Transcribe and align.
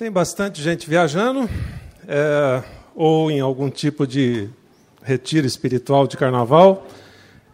Tem 0.00 0.10
bastante 0.10 0.62
gente 0.62 0.88
viajando, 0.88 1.46
é, 2.08 2.62
ou 2.96 3.30
em 3.30 3.40
algum 3.40 3.68
tipo 3.68 4.06
de 4.06 4.48
retiro 5.02 5.46
espiritual 5.46 6.06
de 6.06 6.16
carnaval. 6.16 6.86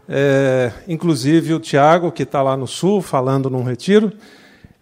É, 0.08 0.70
inclusive 0.86 1.54
o 1.54 1.58
Tiago, 1.58 2.12
que 2.12 2.22
está 2.22 2.40
lá 2.42 2.56
no 2.56 2.68
sul, 2.68 3.02
falando 3.02 3.50
num 3.50 3.64
retiro. 3.64 4.12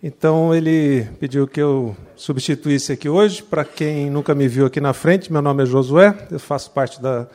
Então 0.02 0.54
ele 0.54 1.08
pediu 1.18 1.48
que 1.48 1.58
eu 1.58 1.96
substituísse 2.14 2.92
aqui 2.92 3.08
hoje. 3.08 3.42
Para 3.42 3.64
quem 3.64 4.10
nunca 4.10 4.34
me 4.34 4.46
viu 4.46 4.66
aqui 4.66 4.78
na 4.78 4.92
frente, 4.92 5.32
meu 5.32 5.40
nome 5.40 5.62
é 5.62 5.66
Josué, 5.66 6.14
eu 6.30 6.38
faço 6.38 6.70
parte 6.70 7.00
da, 7.00 7.26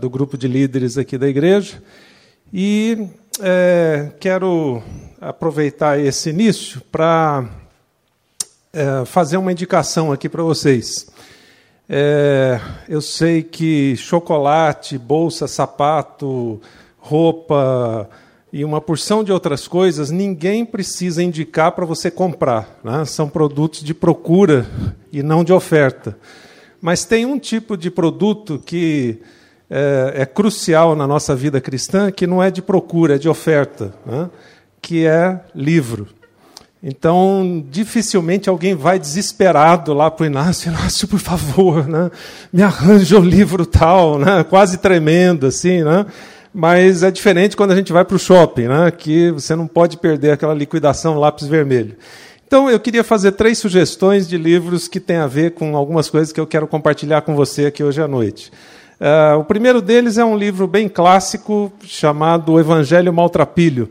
do 0.00 0.08
grupo 0.08 0.38
de 0.38 0.48
líderes 0.48 0.96
aqui 0.96 1.18
da 1.18 1.28
igreja. 1.28 1.82
E 2.50 3.10
é, 3.42 4.10
quero 4.18 4.82
aproveitar 5.20 6.00
esse 6.00 6.30
início 6.30 6.80
para 6.90 7.46
é, 8.74 9.04
fazer 9.04 9.36
uma 9.36 9.52
indicação 9.52 10.10
aqui 10.12 10.28
para 10.28 10.42
vocês. 10.42 11.06
É, 11.88 12.60
eu 12.88 13.00
sei 13.00 13.42
que 13.42 13.94
chocolate, 13.96 14.98
bolsa, 14.98 15.46
sapato, 15.46 16.60
roupa 16.98 18.08
e 18.52 18.64
uma 18.64 18.80
porção 18.80 19.22
de 19.22 19.30
outras 19.30 19.68
coisas 19.68 20.10
ninguém 20.10 20.64
precisa 20.64 21.22
indicar 21.22 21.72
para 21.72 21.84
você 21.84 22.10
comprar. 22.10 22.80
Né? 22.82 23.04
São 23.04 23.28
produtos 23.28 23.82
de 23.82 23.94
procura 23.94 24.66
e 25.12 25.22
não 25.22 25.44
de 25.44 25.52
oferta. 25.52 26.16
Mas 26.80 27.04
tem 27.04 27.24
um 27.24 27.38
tipo 27.38 27.76
de 27.76 27.90
produto 27.90 28.60
que 28.64 29.18
é, 29.70 30.22
é 30.22 30.26
crucial 30.26 30.96
na 30.96 31.06
nossa 31.06 31.34
vida 31.34 31.60
cristã, 31.60 32.10
que 32.10 32.26
não 32.26 32.42
é 32.42 32.50
de 32.50 32.60
procura, 32.60 33.14
é 33.14 33.18
de 33.18 33.28
oferta, 33.28 33.94
né? 34.04 34.28
que 34.80 35.06
é 35.06 35.40
livro. 35.54 36.08
Então, 36.86 37.64
dificilmente 37.70 38.46
alguém 38.46 38.74
vai 38.74 38.98
desesperado 38.98 39.94
lá 39.94 40.10
para 40.10 40.24
o 40.24 40.26
Inácio, 40.26 40.68
Inácio, 40.70 41.08
por 41.08 41.18
favor, 41.18 41.88
né? 41.88 42.10
me 42.52 42.62
arranja 42.62 43.18
um 43.18 43.24
livro 43.24 43.64
tal, 43.64 44.18
né? 44.18 44.44
quase 44.44 44.76
tremendo, 44.76 45.46
assim, 45.46 45.82
né? 45.82 46.04
Mas 46.52 47.02
é 47.02 47.10
diferente 47.10 47.56
quando 47.56 47.70
a 47.70 47.74
gente 47.74 47.90
vai 47.90 48.04
para 48.04 48.14
o 48.14 48.18
shopping, 48.18 48.68
né? 48.68 48.90
que 48.90 49.30
você 49.30 49.56
não 49.56 49.66
pode 49.66 49.96
perder 49.96 50.32
aquela 50.32 50.52
liquidação 50.52 51.18
lápis 51.18 51.48
vermelho. 51.48 51.96
Então, 52.46 52.68
eu 52.68 52.78
queria 52.78 53.02
fazer 53.02 53.32
três 53.32 53.56
sugestões 53.56 54.28
de 54.28 54.36
livros 54.36 54.86
que 54.86 55.00
têm 55.00 55.16
a 55.16 55.26
ver 55.26 55.52
com 55.52 55.74
algumas 55.74 56.10
coisas 56.10 56.32
que 56.32 56.38
eu 56.40 56.46
quero 56.46 56.66
compartilhar 56.66 57.22
com 57.22 57.34
você 57.34 57.64
aqui 57.64 57.82
hoje 57.82 58.02
à 58.02 58.06
noite. 58.06 58.52
Uh, 59.00 59.38
o 59.38 59.44
primeiro 59.44 59.80
deles 59.80 60.18
é 60.18 60.24
um 60.24 60.36
livro 60.36 60.68
bem 60.68 60.86
clássico 60.86 61.72
chamado 61.82 62.52
O 62.52 62.60
Evangelho 62.60 63.12
Maltrapilho 63.12 63.90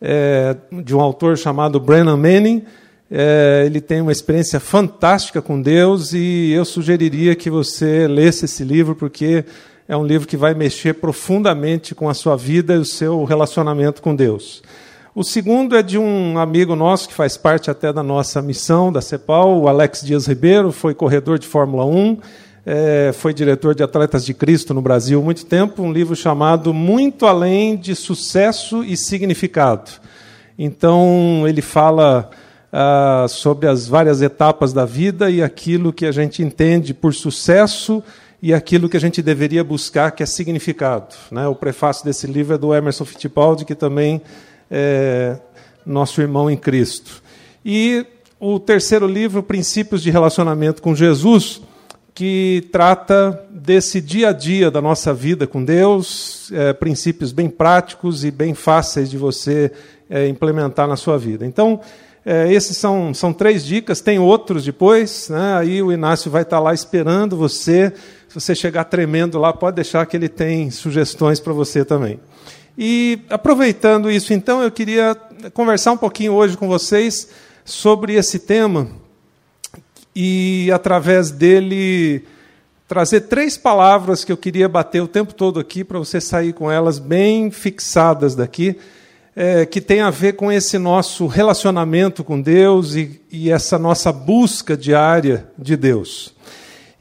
é, 0.00 0.56
de 0.82 0.94
um 0.94 1.00
autor 1.00 1.36
chamado 1.36 1.78
Brennan 1.78 2.16
Manning. 2.16 2.64
É, 3.10 3.64
ele 3.66 3.80
tem 3.80 4.00
uma 4.00 4.12
experiência 4.12 4.60
fantástica 4.60 5.42
com 5.42 5.60
Deus 5.60 6.12
e 6.12 6.52
eu 6.52 6.64
sugeriria 6.64 7.34
que 7.34 7.50
você 7.50 8.06
lesse 8.06 8.44
esse 8.44 8.62
livro, 8.62 8.94
porque 8.94 9.44
é 9.88 9.96
um 9.96 10.06
livro 10.06 10.28
que 10.28 10.36
vai 10.36 10.54
mexer 10.54 10.94
profundamente 10.94 11.94
com 11.94 12.08
a 12.08 12.14
sua 12.14 12.36
vida 12.36 12.74
e 12.74 12.78
o 12.78 12.84
seu 12.84 13.24
relacionamento 13.24 14.00
com 14.00 14.14
Deus. 14.14 14.62
O 15.12 15.24
segundo 15.24 15.76
é 15.76 15.82
de 15.82 15.98
um 15.98 16.38
amigo 16.38 16.76
nosso 16.76 17.08
que 17.08 17.14
faz 17.14 17.36
parte 17.36 17.68
até 17.68 17.92
da 17.92 18.02
nossa 18.02 18.40
missão 18.40 18.92
da 18.92 19.00
CEPAL, 19.00 19.60
o 19.60 19.66
Alex 19.66 20.02
Dias 20.02 20.28
Ribeiro, 20.28 20.70
foi 20.70 20.94
corredor 20.94 21.36
de 21.36 21.48
Fórmula 21.48 21.84
1 21.84 22.18
é, 22.72 23.12
foi 23.12 23.34
diretor 23.34 23.74
de 23.74 23.82
Atletas 23.82 24.24
de 24.24 24.32
Cristo 24.32 24.72
no 24.72 24.80
Brasil 24.80 25.20
muito 25.20 25.44
tempo, 25.44 25.82
um 25.82 25.92
livro 25.92 26.14
chamado 26.14 26.72
Muito 26.72 27.26
Além 27.26 27.76
de 27.76 27.96
Sucesso 27.96 28.84
e 28.84 28.96
Significado. 28.96 29.90
Então, 30.56 31.42
ele 31.48 31.62
fala 31.62 32.30
ah, 32.72 33.26
sobre 33.28 33.66
as 33.66 33.88
várias 33.88 34.22
etapas 34.22 34.72
da 34.72 34.84
vida 34.84 35.28
e 35.28 35.42
aquilo 35.42 35.92
que 35.92 36.06
a 36.06 36.12
gente 36.12 36.44
entende 36.44 36.94
por 36.94 37.12
sucesso 37.12 38.04
e 38.40 38.54
aquilo 38.54 38.88
que 38.88 38.96
a 38.96 39.00
gente 39.00 39.20
deveria 39.20 39.64
buscar, 39.64 40.12
que 40.12 40.22
é 40.22 40.26
significado. 40.26 41.16
Né? 41.28 41.48
O 41.48 41.56
prefácio 41.56 42.04
desse 42.04 42.28
livro 42.28 42.54
é 42.54 42.58
do 42.58 42.72
Emerson 42.72 43.04
Fittipaldi, 43.04 43.64
que 43.64 43.74
também 43.74 44.22
é 44.70 45.36
nosso 45.84 46.20
irmão 46.20 46.48
em 46.48 46.56
Cristo. 46.56 47.20
E 47.64 48.06
o 48.38 48.60
terceiro 48.60 49.08
livro, 49.08 49.42
Princípios 49.42 50.04
de 50.04 50.10
Relacionamento 50.12 50.80
com 50.80 50.94
Jesus, 50.94 51.62
que 52.20 52.68
trata 52.70 53.48
desse 53.48 53.98
dia 53.98 54.28
a 54.28 54.32
dia 54.34 54.70
da 54.70 54.82
nossa 54.82 55.14
vida 55.14 55.46
com 55.46 55.64
Deus, 55.64 56.52
é, 56.52 56.74
princípios 56.74 57.32
bem 57.32 57.48
práticos 57.48 58.26
e 58.26 58.30
bem 58.30 58.52
fáceis 58.52 59.08
de 59.08 59.16
você 59.16 59.72
é, 60.10 60.28
implementar 60.28 60.86
na 60.86 60.96
sua 60.96 61.16
vida. 61.16 61.46
Então, 61.46 61.80
é, 62.22 62.52
esses 62.52 62.76
são, 62.76 63.14
são 63.14 63.32
três 63.32 63.64
dicas, 63.64 64.02
tem 64.02 64.18
outros 64.18 64.66
depois, 64.66 65.30
né? 65.30 65.56
aí 65.56 65.82
o 65.82 65.90
Inácio 65.90 66.30
vai 66.30 66.42
estar 66.42 66.60
lá 66.60 66.74
esperando 66.74 67.38
você. 67.38 67.90
Se 68.28 68.34
você 68.34 68.54
chegar 68.54 68.84
tremendo 68.84 69.38
lá, 69.38 69.50
pode 69.50 69.76
deixar 69.76 70.04
que 70.04 70.14
ele 70.14 70.28
tem 70.28 70.70
sugestões 70.70 71.40
para 71.40 71.54
você 71.54 71.86
também. 71.86 72.20
E 72.76 73.20
aproveitando 73.30 74.10
isso, 74.10 74.34
então, 74.34 74.62
eu 74.62 74.70
queria 74.70 75.16
conversar 75.54 75.92
um 75.92 75.96
pouquinho 75.96 76.34
hoje 76.34 76.54
com 76.54 76.68
vocês 76.68 77.30
sobre 77.64 78.12
esse 78.12 78.40
tema 78.40 78.88
e 80.22 80.70
através 80.70 81.30
dele 81.30 82.22
trazer 82.86 83.22
três 83.22 83.56
palavras 83.56 84.22
que 84.22 84.30
eu 84.30 84.36
queria 84.36 84.68
bater 84.68 85.00
o 85.00 85.08
tempo 85.08 85.32
todo 85.32 85.58
aqui 85.58 85.82
para 85.82 85.98
você 85.98 86.20
sair 86.20 86.52
com 86.52 86.70
elas 86.70 86.98
bem 86.98 87.50
fixadas 87.50 88.34
daqui, 88.34 88.76
é, 89.34 89.64
que 89.64 89.80
tem 89.80 90.02
a 90.02 90.10
ver 90.10 90.34
com 90.34 90.52
esse 90.52 90.76
nosso 90.76 91.26
relacionamento 91.26 92.22
com 92.22 92.38
Deus 92.38 92.94
e, 92.96 93.18
e 93.32 93.50
essa 93.50 93.78
nossa 93.78 94.12
busca 94.12 94.76
diária 94.76 95.48
de 95.56 95.74
Deus. 95.74 96.34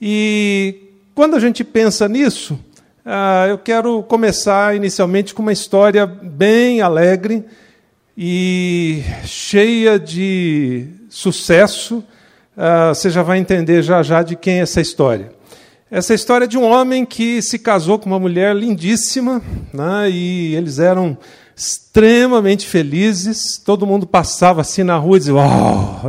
E 0.02 0.94
quando 1.14 1.36
a 1.36 1.42
gente 1.42 1.62
pensa 1.62 2.08
nisso, 2.08 2.58
ah, 3.06 3.48
eu 3.50 3.58
quero 3.58 4.02
começar 4.04 4.78
inicialmente 4.78 5.34
com 5.34 5.42
uma 5.42 5.52
história 5.52 6.06
bem 6.06 6.80
alegre 6.80 7.44
e 8.18 9.04
cheia 9.26 10.00
de 10.00 10.88
sucesso 11.10 12.02
uh, 12.60 12.94
você 12.94 13.10
já 13.10 13.24
vai 13.24 13.40
entender 13.40 13.82
já 13.82 14.04
já 14.04 14.22
de 14.22 14.36
quem 14.36 14.60
é 14.60 14.64
essa 14.64 14.82
história. 14.82 15.32
Essa 15.90 16.14
história 16.14 16.46
é 16.46 16.48
de 16.48 16.58
um 16.58 16.64
homem 16.64 17.04
que 17.04 17.42
se 17.42 17.58
casou 17.58 17.98
com 17.98 18.06
uma 18.06 18.20
mulher 18.20 18.56
lindíssima, 18.56 19.42
né, 19.74 20.08
e 20.12 20.54
eles 20.54 20.78
eram 20.78 21.18
extremamente 21.56 22.68
felizes. 22.68 23.58
Todo 23.58 23.88
mundo 23.88 24.06
passava 24.06 24.62
assim 24.62 24.84
na 24.84 24.98
rua 24.98 25.18
e 25.18 25.20
dizia: 25.20 25.34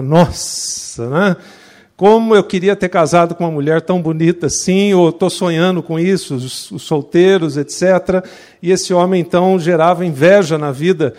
nossa, 0.02 1.08
né? 1.08 1.36
Como 2.00 2.34
eu 2.34 2.42
queria 2.42 2.74
ter 2.74 2.88
casado 2.88 3.34
com 3.34 3.44
uma 3.44 3.50
mulher 3.50 3.82
tão 3.82 4.00
bonita 4.00 4.46
assim, 4.46 4.94
ou 4.94 5.10
estou 5.10 5.28
sonhando 5.28 5.82
com 5.82 6.00
isso, 6.00 6.34
os, 6.34 6.70
os 6.70 6.82
solteiros, 6.82 7.58
etc. 7.58 8.24
E 8.62 8.70
esse 8.70 8.94
homem 8.94 9.20
então 9.20 9.58
gerava 9.58 10.06
inveja 10.06 10.56
na 10.56 10.72
vida 10.72 11.12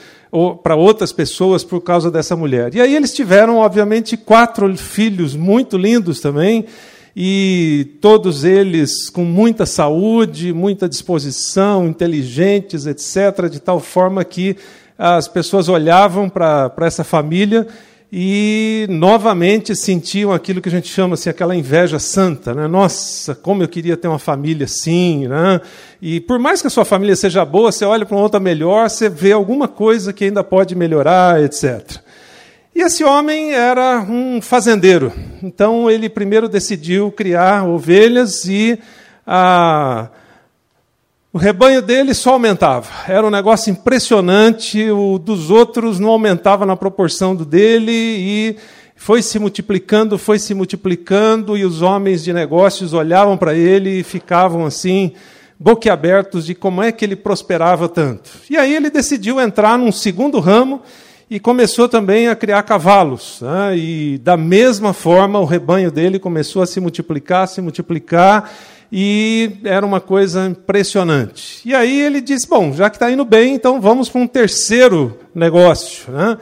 para 0.64 0.75
outras 0.75 1.12
pessoas 1.12 1.64
por 1.64 1.81
causa 1.81 2.09
dessa 2.09 2.36
mulher. 2.36 2.74
E 2.74 2.81
aí 2.81 2.96
eles 2.96 3.14
tiveram, 3.14 3.58
obviamente, 3.58 4.18
quatro 4.18 4.75
filhos 4.75 5.36
muito 5.36 5.78
lindos 5.78 6.20
também, 6.20 6.66
e 7.16 7.96
todos 8.02 8.44
eles 8.44 9.08
com 9.08 9.24
muita 9.24 9.68
saúde, 9.68 10.52
muita 10.52 10.90
disposição, 10.90 11.86
inteligentes, 11.86 12.88
etc., 12.88 13.47
de 13.52 13.59
tal 13.59 13.80
forma 13.80 14.25
que 14.25 14.58
as 14.97 15.28
pessoas 15.28 15.70
olhavam 15.70 16.28
para 16.28 16.74
essa 16.80 17.03
família 17.03 17.68
e 18.13 18.85
novamente 18.89 19.73
sentiam 19.73 20.33
aquilo 20.33 20.59
que 20.59 20.67
a 20.67 20.72
gente 20.72 20.89
chama 20.89 21.13
assim, 21.13 21.29
aquela 21.29 21.55
inveja 21.55 21.97
santa. 21.97 22.53
Né? 22.53 22.67
Nossa, 22.67 23.33
como 23.33 23.63
eu 23.63 23.69
queria 23.69 23.95
ter 23.95 24.09
uma 24.09 24.19
família 24.19 24.66
assim. 24.66 25.29
Né? 25.29 25.61
E 26.01 26.19
por 26.19 26.38
mais 26.38 26.59
que 26.59 26.67
a 26.67 26.69
sua 26.69 26.83
família 26.83 27.16
seja 27.16 27.45
boa, 27.45 27.72
você 27.72 27.85
olha 27.85 28.05
para 28.05 28.16
uma 28.16 28.23
outra 28.23 28.39
melhor, 28.39 28.89
você 28.89 29.07
vê 29.07 29.31
alguma 29.31 29.67
coisa 29.67 30.11
que 30.11 30.25
ainda 30.25 30.44
pode 30.44 30.75
melhorar, 30.75 31.41
etc. 31.41 31.99
E 32.75 32.81
esse 32.81 33.01
homem 33.03 33.53
era 33.53 34.01
um 34.01 34.41
fazendeiro. 34.41 35.13
Então 35.41 35.89
ele 35.89 36.09
primeiro 36.09 36.49
decidiu 36.49 37.14
criar 37.14 37.64
ovelhas 37.64 38.43
e 38.43 38.78
a 39.25 40.09
o 41.33 41.37
rebanho 41.37 41.81
dele 41.81 42.13
só 42.13 42.33
aumentava. 42.33 42.89
Era 43.07 43.25
um 43.25 43.29
negócio 43.29 43.72
impressionante, 43.72 44.91
o 44.91 45.17
dos 45.17 45.49
outros 45.49 45.97
não 45.97 46.09
aumentava 46.09 46.66
na 46.66 46.75
proporção 46.75 47.33
do 47.33 47.45
dele 47.45 47.91
e 47.91 48.55
foi 48.97 49.22
se 49.22 49.39
multiplicando, 49.39 50.17
foi 50.17 50.37
se 50.37 50.53
multiplicando 50.53 51.57
e 51.57 51.63
os 51.63 51.81
homens 51.81 52.22
de 52.23 52.33
negócios 52.33 52.93
olhavam 52.93 53.37
para 53.37 53.55
ele 53.55 53.99
e 53.99 54.03
ficavam 54.03 54.66
assim 54.66 55.13
boquiabertos 55.57 56.45
de 56.45 56.53
como 56.53 56.83
é 56.83 56.91
que 56.91 57.05
ele 57.05 57.16
prosperava 57.16 57.87
tanto. 57.87 58.29
E 58.49 58.57
aí 58.57 58.75
ele 58.75 58.89
decidiu 58.89 59.39
entrar 59.39 59.78
num 59.78 59.91
segundo 59.91 60.39
ramo 60.39 60.81
e 61.29 61.39
começou 61.39 61.87
também 61.87 62.28
a 62.28 62.35
criar 62.35 62.61
cavalos. 62.63 63.39
Né? 63.41 63.78
E 63.78 64.17
da 64.17 64.35
mesma 64.35 64.91
forma 64.91 65.39
o 65.39 65.45
rebanho 65.45 65.89
dele 65.89 66.19
começou 66.19 66.61
a 66.61 66.66
se 66.66 66.81
multiplicar, 66.81 67.47
se 67.47 67.61
multiplicar 67.61 68.51
e 68.91 69.58
era 69.64 69.85
uma 69.85 70.02
coisa 70.02 70.47
impressionante. 70.47 71.61
E 71.64 71.73
aí 71.73 72.02
ele 72.02 72.20
disse: 72.20 72.47
Bom, 72.47 72.73
já 72.73 72.90
que 72.90 72.97
está 72.97 73.09
indo 73.09 73.23
bem, 73.23 73.55
então 73.55 73.79
vamos 73.79 74.09
para 74.09 74.20
um 74.20 74.28
terceiro 74.28 75.17
negócio. 75.34 76.11
Né? 76.11 76.38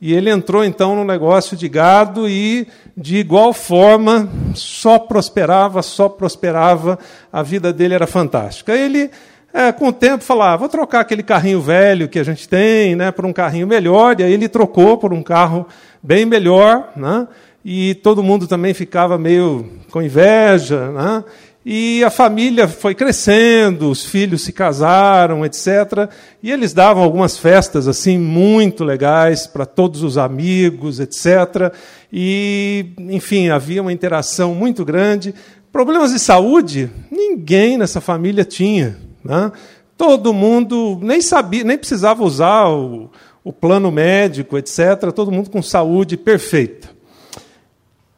E 0.00 0.12
ele 0.12 0.28
entrou 0.28 0.62
então 0.62 0.94
no 0.94 1.02
negócio 1.02 1.56
de 1.56 1.66
gado 1.66 2.28
e, 2.28 2.68
de 2.94 3.16
igual 3.16 3.54
forma, 3.54 4.28
só 4.54 4.98
prosperava, 4.98 5.80
só 5.80 6.10
prosperava, 6.10 6.98
a 7.32 7.42
vida 7.42 7.72
dele 7.72 7.94
era 7.94 8.06
fantástica. 8.06 8.76
Ele, 8.76 9.10
é, 9.50 9.72
com 9.72 9.88
o 9.88 9.92
tempo, 9.92 10.22
falava: 10.22 10.58
vou 10.58 10.68
trocar 10.68 11.00
aquele 11.00 11.22
carrinho 11.22 11.62
velho 11.62 12.06
que 12.06 12.18
a 12.18 12.24
gente 12.24 12.46
tem 12.46 12.94
né, 12.94 13.10
por 13.10 13.24
um 13.24 13.32
carrinho 13.32 13.66
melhor, 13.66 14.20
e 14.20 14.24
aí 14.24 14.32
ele 14.34 14.46
trocou 14.46 14.98
por 14.98 15.10
um 15.14 15.22
carro 15.22 15.66
bem 16.02 16.26
melhor, 16.26 16.92
né, 16.94 17.26
e 17.64 17.94
todo 17.94 18.22
mundo 18.22 18.46
também 18.46 18.74
ficava 18.74 19.16
meio 19.16 19.70
com 19.90 20.02
inveja. 20.02 20.90
Né, 20.90 21.24
e 21.66 22.04
a 22.04 22.10
família 22.10 22.68
foi 22.68 22.94
crescendo, 22.94 23.90
os 23.90 24.04
filhos 24.04 24.42
se 24.42 24.52
casaram, 24.52 25.46
etc. 25.46 26.10
E 26.42 26.52
eles 26.52 26.74
davam 26.74 27.02
algumas 27.02 27.38
festas 27.38 27.88
assim 27.88 28.18
muito 28.18 28.84
legais 28.84 29.46
para 29.46 29.64
todos 29.64 30.02
os 30.02 30.18
amigos, 30.18 31.00
etc. 31.00 31.72
E, 32.12 32.92
enfim, 32.98 33.48
havia 33.48 33.80
uma 33.80 33.92
interação 33.92 34.54
muito 34.54 34.84
grande. 34.84 35.34
Problemas 35.72 36.12
de 36.12 36.18
saúde, 36.18 36.90
ninguém 37.10 37.78
nessa 37.78 38.00
família 38.00 38.44
tinha. 38.44 38.98
Né? 39.24 39.50
Todo 39.96 40.34
mundo 40.34 40.98
nem 41.00 41.22
sabia, 41.22 41.64
nem 41.64 41.78
precisava 41.78 42.22
usar 42.22 42.68
o, 42.68 43.10
o 43.42 43.54
plano 43.54 43.90
médico, 43.90 44.58
etc. 44.58 45.10
Todo 45.14 45.32
mundo 45.32 45.48
com 45.48 45.62
saúde 45.62 46.18
perfeita. 46.18 46.90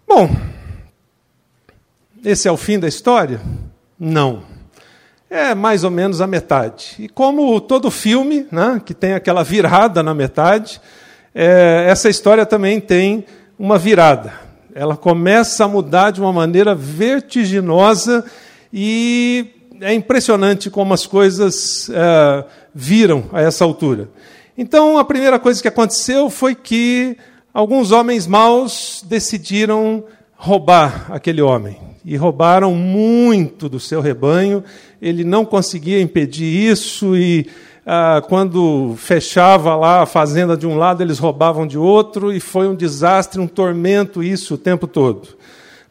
Bom, 0.07 0.29
esse 2.26 2.49
é 2.49 2.50
o 2.50 2.56
fim 2.56 2.76
da 2.76 2.88
história? 2.88 3.40
Não. 3.96 4.43
É 5.31 5.55
mais 5.55 5.84
ou 5.84 5.93
menos 5.93 6.20
a 6.20 6.26
metade. 6.26 6.96
E 6.99 7.08
como 7.08 7.61
todo 7.61 7.88
filme, 7.88 8.49
né, 8.50 8.82
que 8.84 8.93
tem 8.93 9.12
aquela 9.12 9.44
virada 9.44 10.02
na 10.02 10.12
metade, 10.12 10.81
é, 11.32 11.87
essa 11.88 12.08
história 12.08 12.44
também 12.44 12.81
tem 12.81 13.25
uma 13.56 13.78
virada. 13.78 14.32
Ela 14.75 14.96
começa 14.96 15.64
a 15.64 15.69
mudar 15.69 16.11
de 16.11 16.20
uma 16.20 16.32
maneira 16.32 16.75
vertiginosa 16.75 18.25
e 18.73 19.46
é 19.81 19.94
impressionante 19.94 20.69
como 20.69 20.93
as 20.93 21.06
coisas 21.06 21.88
é, 21.90 22.44
viram 22.75 23.26
a 23.32 23.40
essa 23.40 23.62
altura. 23.62 24.08
Então, 24.58 24.99
a 24.99 25.05
primeira 25.05 25.38
coisa 25.38 25.62
que 25.62 25.69
aconteceu 25.69 26.28
foi 26.28 26.56
que 26.56 27.17
alguns 27.55 27.93
homens 27.93 28.26
maus 28.26 29.05
decidiram 29.06 30.02
roubar 30.37 31.06
aquele 31.11 31.43
homem 31.43 31.79
e 32.05 32.17
roubaram 32.17 32.75
muito 32.75 33.69
do 33.69 33.81
seu 33.81 34.00
rebanho. 34.00 34.62
Ele 35.03 35.25
não 35.25 35.44
conseguia 35.44 36.00
impedir 36.00 36.44
isso 36.44 37.17
e 37.17 37.49
ah, 37.85 38.23
quando 38.29 38.94
fechava 38.97 39.75
lá 39.77 40.03
a 40.03 40.06
fazenda 40.06 40.56
de 40.56 40.67
um 40.67 40.77
lado, 40.77 41.03
eles 41.03 41.19
roubavam 41.19 41.67
de 41.67 41.79
outro 41.79 42.33
e 42.33 42.41
foi 42.41 42.69
um 42.69 42.75
desastre, 42.75 43.41
um 43.41 43.47
tormento 43.47 44.23
isso 44.23 44.55
o 44.55 44.59
tempo 44.59 44.87
todo. 44.87 45.37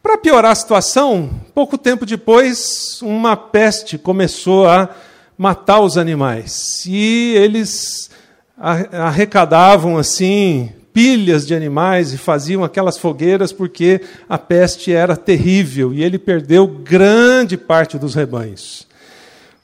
Para 0.03 0.17
piorar 0.17 0.51
a 0.51 0.55
situação, 0.55 1.29
pouco 1.53 1.77
tempo 1.77 2.05
depois, 2.05 3.01
uma 3.01 3.35
peste 3.35 3.97
começou 3.97 4.67
a 4.67 4.89
matar 5.37 5.81
os 5.81 5.97
animais 5.97 6.85
e 6.85 7.33
eles 7.35 8.09
arrecadavam 8.57 9.97
assim 9.97 10.69
pilhas 10.95 11.45
de 11.45 11.53
animais 11.53 12.13
e 12.13 12.17
faziam 12.17 12.63
aquelas 12.63 12.97
fogueiras 12.97 13.51
porque 13.51 13.99
a 14.29 14.37
peste 14.37 14.93
era 14.93 15.17
terrível 15.17 15.93
e 15.93 16.01
ele 16.01 16.17
perdeu 16.17 16.65
grande 16.65 17.57
parte 17.57 17.99
dos 17.99 18.15
rebanhos. 18.15 18.87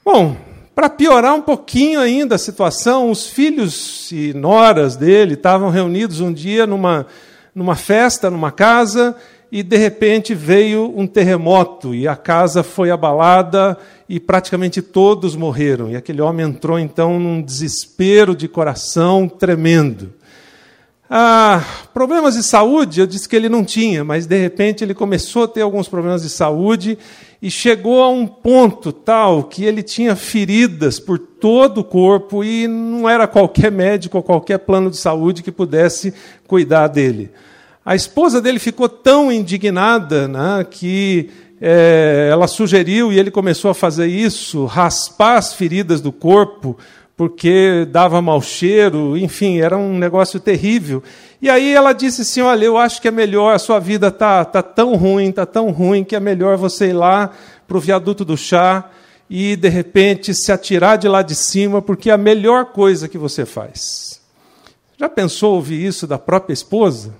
Bom, 0.04 0.36
para 0.74 0.90
piorar 0.90 1.32
um 1.32 1.40
pouquinho 1.40 2.00
ainda 2.00 2.34
a 2.34 2.38
situação, 2.38 3.10
os 3.10 3.26
filhos 3.26 4.12
e 4.12 4.34
noras 4.34 4.94
dele 4.94 5.32
estavam 5.32 5.70
reunidos 5.70 6.20
um 6.20 6.30
dia 6.30 6.66
numa, 6.66 7.06
numa 7.54 7.76
festa, 7.76 8.28
numa 8.28 8.52
casa, 8.52 9.16
e 9.50 9.62
de 9.62 9.78
repente 9.78 10.34
veio 10.34 10.92
um 10.94 11.06
terremoto 11.06 11.94
e 11.94 12.06
a 12.06 12.14
casa 12.14 12.62
foi 12.62 12.90
abalada 12.90 13.78
e 14.06 14.20
praticamente 14.20 14.82
todos 14.82 15.34
morreram. 15.34 15.90
E 15.90 15.96
aquele 15.96 16.20
homem 16.20 16.44
entrou 16.44 16.78
então 16.78 17.18
num 17.18 17.40
desespero 17.40 18.36
de 18.36 18.48
coração 18.48 19.26
tremendo. 19.26 20.12
Ah, 21.14 21.62
problemas 21.92 22.36
de 22.36 22.42
saúde, 22.42 23.00
eu 23.00 23.06
disse 23.06 23.28
que 23.28 23.36
ele 23.36 23.50
não 23.50 23.66
tinha, 23.66 24.02
mas 24.02 24.24
de 24.24 24.38
repente 24.38 24.82
ele 24.82 24.94
começou 24.94 25.44
a 25.44 25.48
ter 25.48 25.60
alguns 25.60 25.86
problemas 25.86 26.22
de 26.22 26.30
saúde 26.30 26.96
e 27.42 27.50
chegou 27.50 28.02
a 28.02 28.08
um 28.08 28.26
ponto 28.26 28.90
tal 28.90 29.44
que 29.44 29.62
ele 29.62 29.82
tinha 29.82 30.16
feridas 30.16 30.98
por 30.98 31.18
todo 31.18 31.82
o 31.82 31.84
corpo 31.84 32.42
e 32.42 32.66
não 32.66 33.06
era 33.06 33.26
qualquer 33.26 33.70
médico 33.70 34.16
ou 34.16 34.22
qualquer 34.22 34.60
plano 34.60 34.90
de 34.90 34.96
saúde 34.96 35.42
que 35.42 35.52
pudesse 35.52 36.14
cuidar 36.46 36.88
dele. 36.88 37.30
A 37.84 37.94
esposa 37.94 38.40
dele 38.40 38.58
ficou 38.58 38.88
tão 38.88 39.30
indignada 39.30 40.26
né, 40.26 40.64
que 40.70 41.28
é, 41.60 42.30
ela 42.32 42.48
sugeriu, 42.48 43.12
e 43.12 43.18
ele 43.18 43.30
começou 43.30 43.70
a 43.70 43.74
fazer 43.74 44.06
isso, 44.06 44.64
raspar 44.64 45.36
as 45.36 45.52
feridas 45.52 46.00
do 46.00 46.10
corpo 46.10 46.78
porque 47.22 47.86
dava 47.88 48.20
mau 48.20 48.42
cheiro, 48.42 49.16
enfim, 49.16 49.60
era 49.60 49.78
um 49.78 49.96
negócio 49.96 50.40
terrível. 50.40 51.00
E 51.40 51.48
aí 51.48 51.72
ela 51.72 51.92
disse 51.92 52.22
assim: 52.22 52.40
Olha, 52.40 52.64
eu 52.64 52.76
acho 52.76 53.00
que 53.00 53.06
é 53.06 53.12
melhor, 53.12 53.54
a 53.54 53.60
sua 53.60 53.78
vida 53.78 54.08
está 54.08 54.44
tá 54.44 54.60
tão 54.60 54.96
ruim, 54.96 55.28
está 55.28 55.46
tão 55.46 55.70
ruim, 55.70 56.02
que 56.02 56.16
é 56.16 56.18
melhor 56.18 56.56
você 56.56 56.88
ir 56.88 56.94
lá 56.94 57.30
para 57.68 57.76
o 57.76 57.80
viaduto 57.80 58.24
do 58.24 58.36
chá 58.36 58.90
e, 59.30 59.54
de 59.54 59.68
repente, 59.68 60.34
se 60.34 60.50
atirar 60.50 60.98
de 60.98 61.06
lá 61.06 61.22
de 61.22 61.36
cima, 61.36 61.80
porque 61.80 62.10
é 62.10 62.12
a 62.12 62.18
melhor 62.18 62.72
coisa 62.72 63.06
que 63.06 63.16
você 63.16 63.46
faz. 63.46 64.20
Já 64.98 65.08
pensou 65.08 65.54
ouvir 65.54 65.86
isso 65.86 66.08
da 66.08 66.18
própria 66.18 66.52
esposa? 66.52 67.14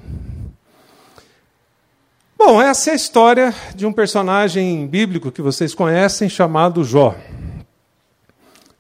Bom, 2.37 2.61
essa 2.61 2.91
é 2.91 2.93
a 2.95 2.97
história 2.97 3.55
de 3.77 3.87
um 3.87 3.93
personagem 3.93 4.85
bíblico 4.85 5.31
que 5.31 5.41
vocês 5.41 5.73
conhecem 5.77 6.29
chamado 6.29 6.83
Jó 6.83 7.15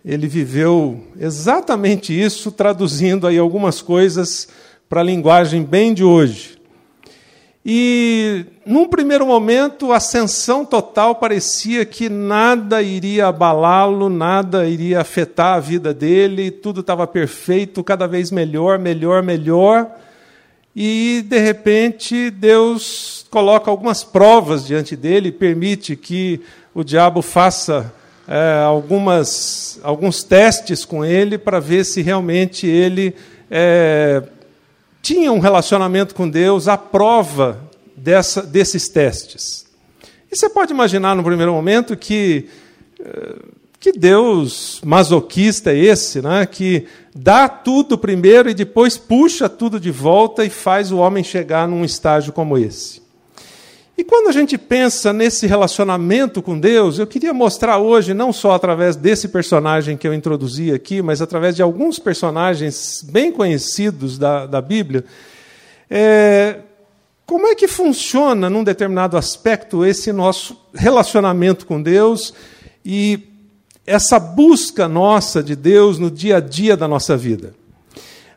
ele 0.04 0.26
viveu 0.26 1.00
exatamente 1.19 2.19
isso, 2.19 2.50
traduzindo 2.50 3.26
aí 3.26 3.38
algumas 3.38 3.81
coisas 3.81 4.49
para 4.88 5.00
a 5.00 5.04
linguagem 5.04 5.62
bem 5.62 5.94
de 5.94 6.02
hoje. 6.02 6.58
E, 7.64 8.44
num 8.66 8.88
primeiro 8.88 9.25
momento, 9.25 9.93
a 9.93 9.99
ascensão 9.99 10.64
total 10.64 11.14
parecia 11.14 11.84
que 11.84 12.08
nada 12.08 12.82
iria 12.82 13.28
abalá-lo, 13.28 14.08
nada 14.08 14.66
iria 14.66 15.00
afetar 15.00 15.54
a 15.54 15.60
vida 15.60 15.94
dele, 15.94 16.50
tudo 16.50 16.81
estava 16.81 17.06
perfeito, 17.06 17.84
cada 17.84 18.08
vez 18.08 18.32
melhor, 18.32 18.81
melhor, 18.81 19.22
melhor. 19.22 19.88
E, 20.75 21.25
de 21.28 21.38
repente, 21.38 22.31
Deus 22.31 23.25
coloca 23.31 23.70
algumas 23.70 24.02
provas 24.02 24.66
diante 24.66 24.96
dele, 24.96 25.31
permite 25.31 25.94
que 25.94 26.41
o 26.74 26.82
diabo 26.82 27.22
faça 27.22 27.94
é, 28.26 28.62
algumas, 28.64 29.79
alguns 29.82 30.22
testes 30.22 30.84
com 30.84 31.05
ele 31.05 31.38
para 31.38 31.60
ver 31.60 31.84
se 31.84 32.02
realmente 32.02 32.67
ele 32.67 33.14
é, 33.50 34.22
tinha 35.00 35.32
um 35.32 35.38
relacionamento 35.38 36.14
com 36.14 36.29
Deus 36.29 36.69
à 36.69 36.76
prova 36.76 37.60
dessa, 37.96 38.43
desses 38.43 38.88
testes. 38.88 39.67
E 40.31 40.36
você 40.36 40.48
pode 40.48 40.72
imaginar 40.72 41.14
no 41.14 41.24
primeiro 41.24 41.52
momento 41.52 41.96
que 41.96 42.48
é, 43.00 43.52
que 43.82 43.91
Deus 43.91 44.81
masoquista 44.84 45.72
é 45.72 45.76
esse, 45.76 46.22
né? 46.22 46.46
que 46.46 46.86
dá 47.12 47.48
tudo 47.48 47.98
primeiro 47.98 48.48
e 48.48 48.55
depois 48.55 48.96
puxa 48.96 49.48
tudo 49.48 49.81
de 49.81 49.91
volta 49.91 50.44
e 50.44 50.50
faz 50.50 50.93
o 50.93 50.98
homem 50.98 51.24
chegar 51.24 51.67
num 51.67 51.84
estágio 51.84 52.32
como 52.32 52.56
esse. 52.56 53.02
E 53.96 54.03
quando 54.03 54.29
a 54.29 54.32
gente 54.32 54.56
pensa 54.56 55.13
nesse 55.13 55.46
relacionamento 55.46 56.41
com 56.41 56.58
Deus, 56.58 56.99
eu 56.99 57.06
queria 57.06 57.34
mostrar 57.34 57.79
hoje, 57.79 58.15
não 58.15 58.32
só 58.32 58.53
através 58.53 58.96
desse 58.96 59.29
personagem 59.29 59.96
que 59.96 60.08
eu 60.08 60.15
introduzi 60.15 60.72
aqui, 60.72 61.03
mas 61.03 61.20
através 61.20 61.55
de 61.55 61.63
alguns 61.63 61.99
personagens 61.99 63.05
bem 63.11 63.31
conhecidos 63.31 64.19
da, 64.19 64.46
da 64.46 64.63
Bíblia, 64.63 65.05
é, 65.91 66.61
como 67.27 67.46
é 67.46 67.55
que 67.55 67.69
funciona, 67.69 68.49
num 68.49 68.65
determinado 68.65 69.17
aspecto, 69.17 69.84
esse 69.84 70.11
nosso 70.11 70.56
relacionamento 70.75 71.67
com 71.67 71.81
Deus 71.81 72.32
e 72.84 73.29
essa 73.87 74.19
busca 74.19 74.89
nossa 74.89 75.43
de 75.43 75.55
Deus 75.55 75.99
no 75.99 76.11
dia 76.11 76.39
a 76.39 76.41
dia 76.41 76.77
da 76.77 76.89
nossa 76.89 77.17
vida. 77.17 77.55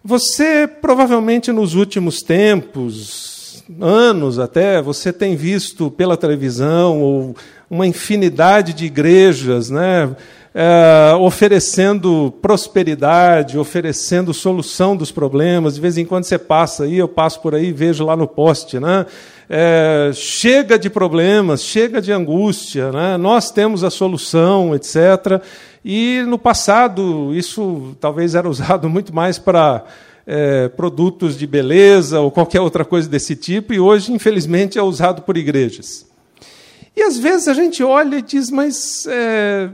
Você 0.04 0.68
provavelmente 0.68 1.52
nos 1.52 1.76
últimos 1.76 2.22
tempos, 2.22 3.35
anos 3.80 4.40
até, 4.40 4.82
você 4.82 5.12
tem 5.12 5.36
visto 5.36 5.90
pela 5.90 6.16
televisão 6.16 7.02
ou 7.02 7.36
uma 7.70 7.88
infinidade 7.88 8.74
de 8.74 8.86
igrejas, 8.86 9.70
né, 9.70 10.16
é, 10.54 11.14
oferecendo 11.16 12.34
prosperidade, 12.42 13.58
oferecendo 13.58 14.34
solução 14.34 14.96
dos 14.96 15.12
problemas. 15.12 15.76
De 15.76 15.82
vez 15.82 15.98
em 15.98 16.06
quando 16.06 16.24
você 16.24 16.38
passa 16.38 16.86
aí, 16.86 16.98
eu 16.98 17.08
passo 17.08 17.42
por 17.42 17.54
aí, 17.54 17.74
vejo 17.74 18.06
lá 18.06 18.16
no 18.16 18.28
poste, 18.28 18.80
né? 18.80 19.06
É, 19.50 20.12
chega 20.14 20.80
de 20.80 20.90
problemas, 20.90 21.62
chega 21.62 22.02
de 22.02 22.12
angústia, 22.12 22.92
né? 22.92 23.16
nós 23.16 23.52
temos 23.52 23.84
a 23.84 23.92
solução, 23.92 24.74
etc. 24.74 25.40
E 25.84 26.24
no 26.28 26.40
passado, 26.40 27.32
isso 27.36 27.96
talvez 28.00 28.34
era 28.34 28.50
usado 28.50 28.90
muito 28.90 29.14
mais 29.14 29.38
para 29.38 29.84
é, 30.26 30.68
produtos 30.70 31.38
de 31.38 31.46
beleza 31.46 32.20
ou 32.20 32.32
qualquer 32.32 32.62
outra 32.62 32.84
coisa 32.84 33.08
desse 33.08 33.36
tipo, 33.36 33.74
e 33.74 33.80
hoje, 33.80 34.12
infelizmente, 34.12 34.78
é 34.78 34.82
usado 34.82 35.22
por 35.22 35.38
igrejas. 35.38 36.06
E 36.96 37.02
às 37.02 37.18
vezes 37.18 37.48
a 37.48 37.54
gente 37.54 37.84
olha 37.84 38.18
e 38.18 38.22
diz, 38.22 38.50
mas 38.50 39.06
é, 39.08 39.70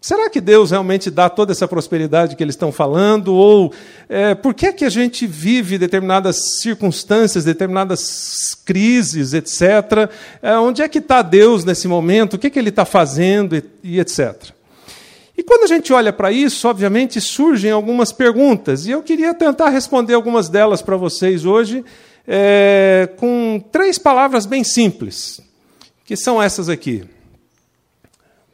será 0.00 0.28
que 0.28 0.40
Deus 0.40 0.70
realmente 0.70 1.10
dá 1.10 1.28
toda 1.28 1.52
essa 1.52 1.66
prosperidade 1.66 2.36
que 2.36 2.42
eles 2.42 2.54
estão 2.54 2.70
falando? 2.70 3.34
Ou 3.34 3.72
é, 4.08 4.34
por 4.34 4.52
que, 4.52 4.66
é 4.66 4.72
que 4.72 4.84
a 4.84 4.90
gente 4.90 5.26
vive 5.26 5.78
determinadas 5.78 6.60
circunstâncias, 6.60 7.44
determinadas 7.44 8.54
crises, 8.64 9.32
etc. 9.32 10.10
É, 10.42 10.54
onde 10.58 10.82
é 10.82 10.88
que 10.88 10.98
está 10.98 11.22
Deus 11.22 11.64
nesse 11.64 11.88
momento? 11.88 12.34
O 12.34 12.38
que, 12.38 12.48
é 12.48 12.50
que 12.50 12.58
Ele 12.58 12.68
está 12.68 12.84
fazendo 12.84 13.56
e, 13.56 13.64
e 13.82 14.00
etc. 14.00 14.52
E 15.40 15.42
quando 15.42 15.64
a 15.64 15.66
gente 15.66 15.90
olha 15.90 16.12
para 16.12 16.30
isso, 16.30 16.68
obviamente 16.68 17.18
surgem 17.18 17.70
algumas 17.70 18.12
perguntas, 18.12 18.84
e 18.84 18.90
eu 18.90 19.02
queria 19.02 19.32
tentar 19.32 19.70
responder 19.70 20.12
algumas 20.12 20.50
delas 20.50 20.82
para 20.82 20.98
vocês 20.98 21.46
hoje, 21.46 21.82
é, 22.28 23.08
com 23.16 23.58
três 23.72 23.98
palavras 23.98 24.44
bem 24.44 24.62
simples, 24.62 25.40
que 26.04 26.14
são 26.14 26.42
essas 26.42 26.68
aqui: 26.68 27.04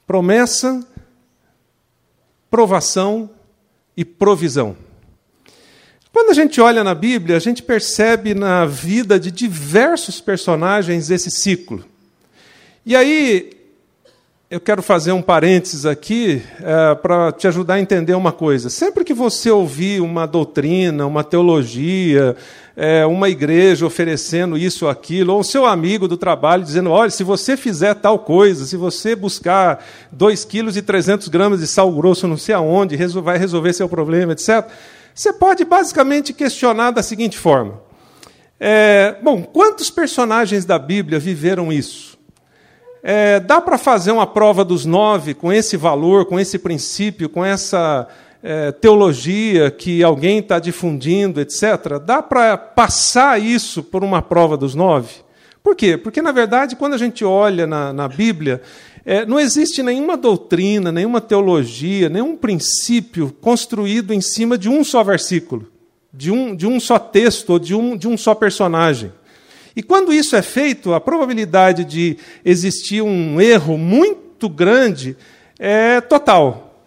promessa, 0.06 0.80
provação 2.48 3.28
e 3.96 4.04
provisão. 4.04 4.76
Quando 6.12 6.30
a 6.30 6.34
gente 6.34 6.60
olha 6.60 6.84
na 6.84 6.94
Bíblia, 6.94 7.36
a 7.36 7.40
gente 7.40 7.64
percebe 7.64 8.32
na 8.32 8.64
vida 8.64 9.18
de 9.18 9.32
diversos 9.32 10.20
personagens 10.20 11.10
esse 11.10 11.32
ciclo. 11.32 11.84
E 12.84 12.94
aí, 12.94 13.55
eu 14.56 14.60
quero 14.60 14.82
fazer 14.82 15.12
um 15.12 15.20
parênteses 15.20 15.84
aqui 15.84 16.42
é, 16.62 16.94
para 16.94 17.30
te 17.30 17.46
ajudar 17.46 17.74
a 17.74 17.80
entender 17.80 18.14
uma 18.14 18.32
coisa. 18.32 18.70
Sempre 18.70 19.04
que 19.04 19.12
você 19.12 19.50
ouvir 19.50 20.00
uma 20.00 20.24
doutrina, 20.24 21.06
uma 21.06 21.22
teologia, 21.22 22.34
é, 22.74 23.04
uma 23.04 23.28
igreja 23.28 23.84
oferecendo 23.84 24.56
isso 24.56 24.86
ou 24.86 24.90
aquilo, 24.90 25.34
ou 25.34 25.40
o 25.40 25.44
seu 25.44 25.66
amigo 25.66 26.08
do 26.08 26.16
trabalho 26.16 26.64
dizendo: 26.64 26.90
olha, 26.90 27.10
se 27.10 27.22
você 27.22 27.54
fizer 27.54 27.96
tal 27.96 28.18
coisa, 28.18 28.64
se 28.64 28.78
você 28.78 29.14
buscar 29.14 29.84
2,3 30.16 30.46
kg 30.72 30.82
300 30.82 31.28
gramas 31.28 31.60
de 31.60 31.66
sal 31.66 31.92
grosso 31.92 32.26
não 32.26 32.38
sei 32.38 32.54
aonde, 32.54 32.96
vai 33.22 33.36
resolver 33.36 33.74
seu 33.74 33.90
problema, 33.90 34.32
etc. 34.32 34.66
Você 35.14 35.34
pode 35.34 35.66
basicamente 35.66 36.32
questionar 36.32 36.92
da 36.92 37.02
seguinte 37.02 37.36
forma: 37.36 37.78
é, 38.58 39.16
bom, 39.22 39.42
quantos 39.42 39.90
personagens 39.90 40.64
da 40.64 40.78
Bíblia 40.78 41.18
viveram 41.18 41.70
isso? 41.70 42.15
É, 43.08 43.38
dá 43.38 43.60
para 43.60 43.78
fazer 43.78 44.10
uma 44.10 44.26
prova 44.26 44.64
dos 44.64 44.84
nove 44.84 45.32
com 45.32 45.52
esse 45.52 45.76
valor, 45.76 46.24
com 46.24 46.40
esse 46.40 46.58
princípio, 46.58 47.28
com 47.28 47.44
essa 47.44 48.08
é, 48.42 48.72
teologia 48.72 49.70
que 49.70 50.02
alguém 50.02 50.40
está 50.40 50.58
difundindo, 50.58 51.40
etc. 51.40 52.00
Dá 52.04 52.20
para 52.20 52.58
passar 52.58 53.40
isso 53.40 53.80
por 53.80 54.02
uma 54.02 54.20
prova 54.20 54.56
dos 54.56 54.74
nove? 54.74 55.14
Por 55.62 55.76
quê? 55.76 55.96
Porque, 55.96 56.20
na 56.20 56.32
verdade, 56.32 56.74
quando 56.74 56.94
a 56.94 56.98
gente 56.98 57.24
olha 57.24 57.64
na, 57.64 57.92
na 57.92 58.08
Bíblia, 58.08 58.60
é, 59.04 59.24
não 59.24 59.38
existe 59.38 59.84
nenhuma 59.84 60.16
doutrina, 60.16 60.90
nenhuma 60.90 61.20
teologia, 61.20 62.08
nenhum 62.08 62.36
princípio 62.36 63.32
construído 63.40 64.12
em 64.12 64.20
cima 64.20 64.58
de 64.58 64.68
um 64.68 64.82
só 64.82 65.04
versículo, 65.04 65.68
de 66.12 66.32
um, 66.32 66.56
de 66.56 66.66
um 66.66 66.80
só 66.80 66.98
texto 66.98 67.50
ou 67.50 67.60
de 67.60 67.72
um, 67.72 67.96
de 67.96 68.08
um 68.08 68.16
só 68.16 68.34
personagem. 68.34 69.12
E 69.76 69.82
quando 69.82 70.10
isso 70.10 70.34
é 70.34 70.40
feito, 70.40 70.94
a 70.94 71.00
probabilidade 71.00 71.84
de 71.84 72.16
existir 72.42 73.02
um 73.02 73.38
erro 73.38 73.76
muito 73.76 74.48
grande 74.48 75.14
é 75.58 76.00
total. 76.00 76.82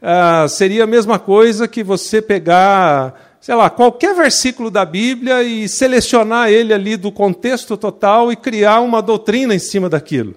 Ah, 0.00 0.46
seria 0.48 0.84
a 0.84 0.86
mesma 0.86 1.18
coisa 1.18 1.68
que 1.68 1.84
você 1.84 2.22
pegar, 2.22 3.36
sei 3.38 3.54
lá, 3.54 3.68
qualquer 3.68 4.14
versículo 4.14 4.70
da 4.70 4.86
Bíblia 4.86 5.42
e 5.42 5.68
selecionar 5.68 6.48
ele 6.48 6.72
ali 6.72 6.96
do 6.96 7.12
contexto 7.12 7.76
total 7.76 8.32
e 8.32 8.36
criar 8.36 8.80
uma 8.80 9.02
doutrina 9.02 9.54
em 9.54 9.58
cima 9.58 9.90
daquilo. 9.90 10.34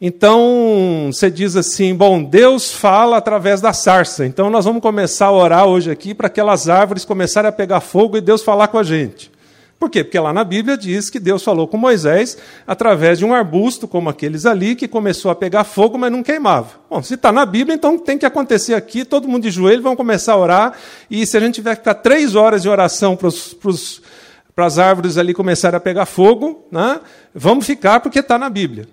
Então, 0.00 1.10
você 1.12 1.28
diz 1.28 1.56
assim: 1.56 1.96
bom, 1.96 2.22
Deus 2.22 2.72
fala 2.72 3.16
através 3.16 3.60
da 3.60 3.72
sarça. 3.72 4.24
Então, 4.24 4.48
nós 4.50 4.64
vamos 4.64 4.80
começar 4.82 5.26
a 5.26 5.32
orar 5.32 5.66
hoje 5.66 5.90
aqui 5.90 6.14
para 6.14 6.28
aquelas 6.28 6.68
árvores 6.68 7.04
começarem 7.04 7.48
a 7.48 7.52
pegar 7.52 7.80
fogo 7.80 8.16
e 8.16 8.20
Deus 8.20 8.42
falar 8.42 8.68
com 8.68 8.78
a 8.78 8.84
gente. 8.84 9.31
Por 9.82 9.90
quê? 9.90 10.04
Porque 10.04 10.20
lá 10.20 10.32
na 10.32 10.44
Bíblia 10.44 10.76
diz 10.76 11.10
que 11.10 11.18
Deus 11.18 11.42
falou 11.42 11.66
com 11.66 11.76
Moisés 11.76 12.38
através 12.64 13.18
de 13.18 13.24
um 13.24 13.34
arbusto, 13.34 13.88
como 13.88 14.08
aqueles 14.08 14.46
ali, 14.46 14.76
que 14.76 14.86
começou 14.86 15.28
a 15.28 15.34
pegar 15.34 15.64
fogo, 15.64 15.98
mas 15.98 16.12
não 16.12 16.22
queimava. 16.22 16.68
Bom, 16.88 17.02
se 17.02 17.14
está 17.14 17.32
na 17.32 17.44
Bíblia, 17.44 17.74
então 17.74 17.98
tem 17.98 18.16
que 18.16 18.24
acontecer 18.24 18.74
aqui, 18.74 19.04
todo 19.04 19.26
mundo 19.26 19.42
de 19.42 19.50
joelho, 19.50 19.82
vão 19.82 19.96
começar 19.96 20.34
a 20.34 20.36
orar, 20.36 20.78
e 21.10 21.26
se 21.26 21.36
a 21.36 21.40
gente 21.40 21.56
tiver 21.56 21.74
que 21.74 21.80
ficar 21.80 21.94
três 21.94 22.36
horas 22.36 22.62
de 22.62 22.68
oração 22.68 23.18
para 24.54 24.66
as 24.66 24.78
árvores 24.78 25.18
ali 25.18 25.34
começarem 25.34 25.76
a 25.76 25.80
pegar 25.80 26.06
fogo, 26.06 26.64
né, 26.70 27.00
vamos 27.34 27.66
ficar 27.66 27.98
porque 27.98 28.20
está 28.20 28.38
na 28.38 28.48
Bíblia. 28.48 28.86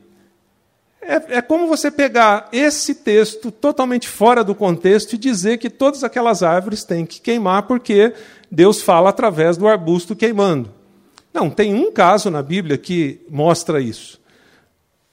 É, 1.04 1.38
é, 1.38 1.42
como 1.44 1.68
você 1.68 1.92
pegar 1.92 2.50
esse 2.52 2.96
texto 2.96 3.52
totalmente 3.52 4.08
fora 4.08 4.44
do 4.44 4.56
contexto 4.56 5.14
e 5.14 5.20
dizer 5.20 5.60
que 5.60 5.70
todas 5.70 6.04
aquelas 6.04 6.42
árvores 6.42 6.84
têm 6.84 7.06
que 7.06 7.22
queimar 7.22 7.68
porque 7.68 8.12
Deus 8.50 8.82
fala 8.82 9.12
através 9.12 9.56
do 9.56 9.68
arbusto 9.68 10.16
queimando. 10.16 10.79
Não, 11.34 11.50
tem 11.50 11.74
um 11.74 11.92
caso 11.92 12.30
na 12.30 12.42
Bíblia 12.42 12.78
que 12.78 13.22
mostra 13.30 13.80
isso. 13.80 14.20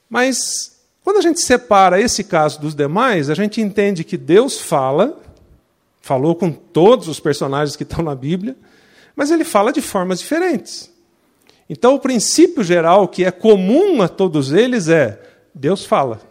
Mas 0.09 0.77
quando 1.03 1.17
a 1.17 1.21
gente 1.21 1.39
separa 1.39 2.01
esse 2.01 2.23
caso 2.23 2.59
dos 2.59 2.75
demais, 2.75 3.29
a 3.29 3.33
gente 3.33 3.61
entende 3.61 4.03
que 4.03 4.17
Deus 4.17 4.59
fala, 4.59 5.17
falou 6.01 6.35
com 6.35 6.51
todos 6.51 7.07
os 7.07 7.19
personagens 7.19 7.75
que 7.75 7.83
estão 7.83 8.03
na 8.03 8.13
Bíblia, 8.13 8.57
mas 9.15 9.31
ele 9.31 9.45
fala 9.45 9.71
de 9.71 9.81
formas 9.81 10.19
diferentes. 10.19 10.91
Então, 11.69 11.95
o 11.95 11.99
princípio 11.99 12.63
geral 12.63 13.07
que 13.07 13.23
é 13.23 13.31
comum 13.31 14.01
a 14.01 14.07
todos 14.07 14.51
eles 14.51 14.89
é: 14.89 15.21
Deus 15.53 15.85
fala. 15.85 16.21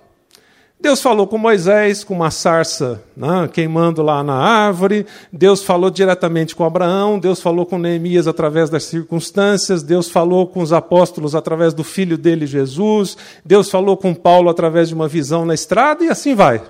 Deus 0.79 1.01
falou 1.01 1.27
com 1.27 1.39
Moisés, 1.39 2.05
com 2.05 2.15
uma 2.15 2.31
sarça 2.31 3.03
né, 3.17 3.49
queimando 3.53 4.03
lá 4.03 4.23
na 4.23 4.35
árvore. 4.35 5.07
Deus 5.33 5.63
falou 5.63 5.91
diretamente 5.91 6.55
com 6.55 6.65
Abraão. 6.65 7.19
Deus 7.19 7.41
falou 7.41 7.65
com 7.65 7.79
Neemias 7.79 8.29
através 8.29 8.69
das 8.69 8.85
circunstâncias. 8.85 9.83
Deus 9.83 10.11
falou 10.11 10.47
com 10.47 10.61
os 10.61 10.75
apóstolos 10.75 11.35
através 11.35 11.73
do 11.73 11.83
filho 11.83 12.19
dele, 12.19 12.47
Jesus. 12.47 13.17
Deus 13.45 13.71
falou 13.71 13.97
com 13.97 14.15
Paulo 14.15 14.51
através 14.51 14.89
de 14.89 14.95
uma 14.95 15.09
visão 15.09 15.47
na 15.47 15.55
estrada 15.55 16.05
e 16.05 16.11
assim 16.11 16.35
vai. 16.35 16.63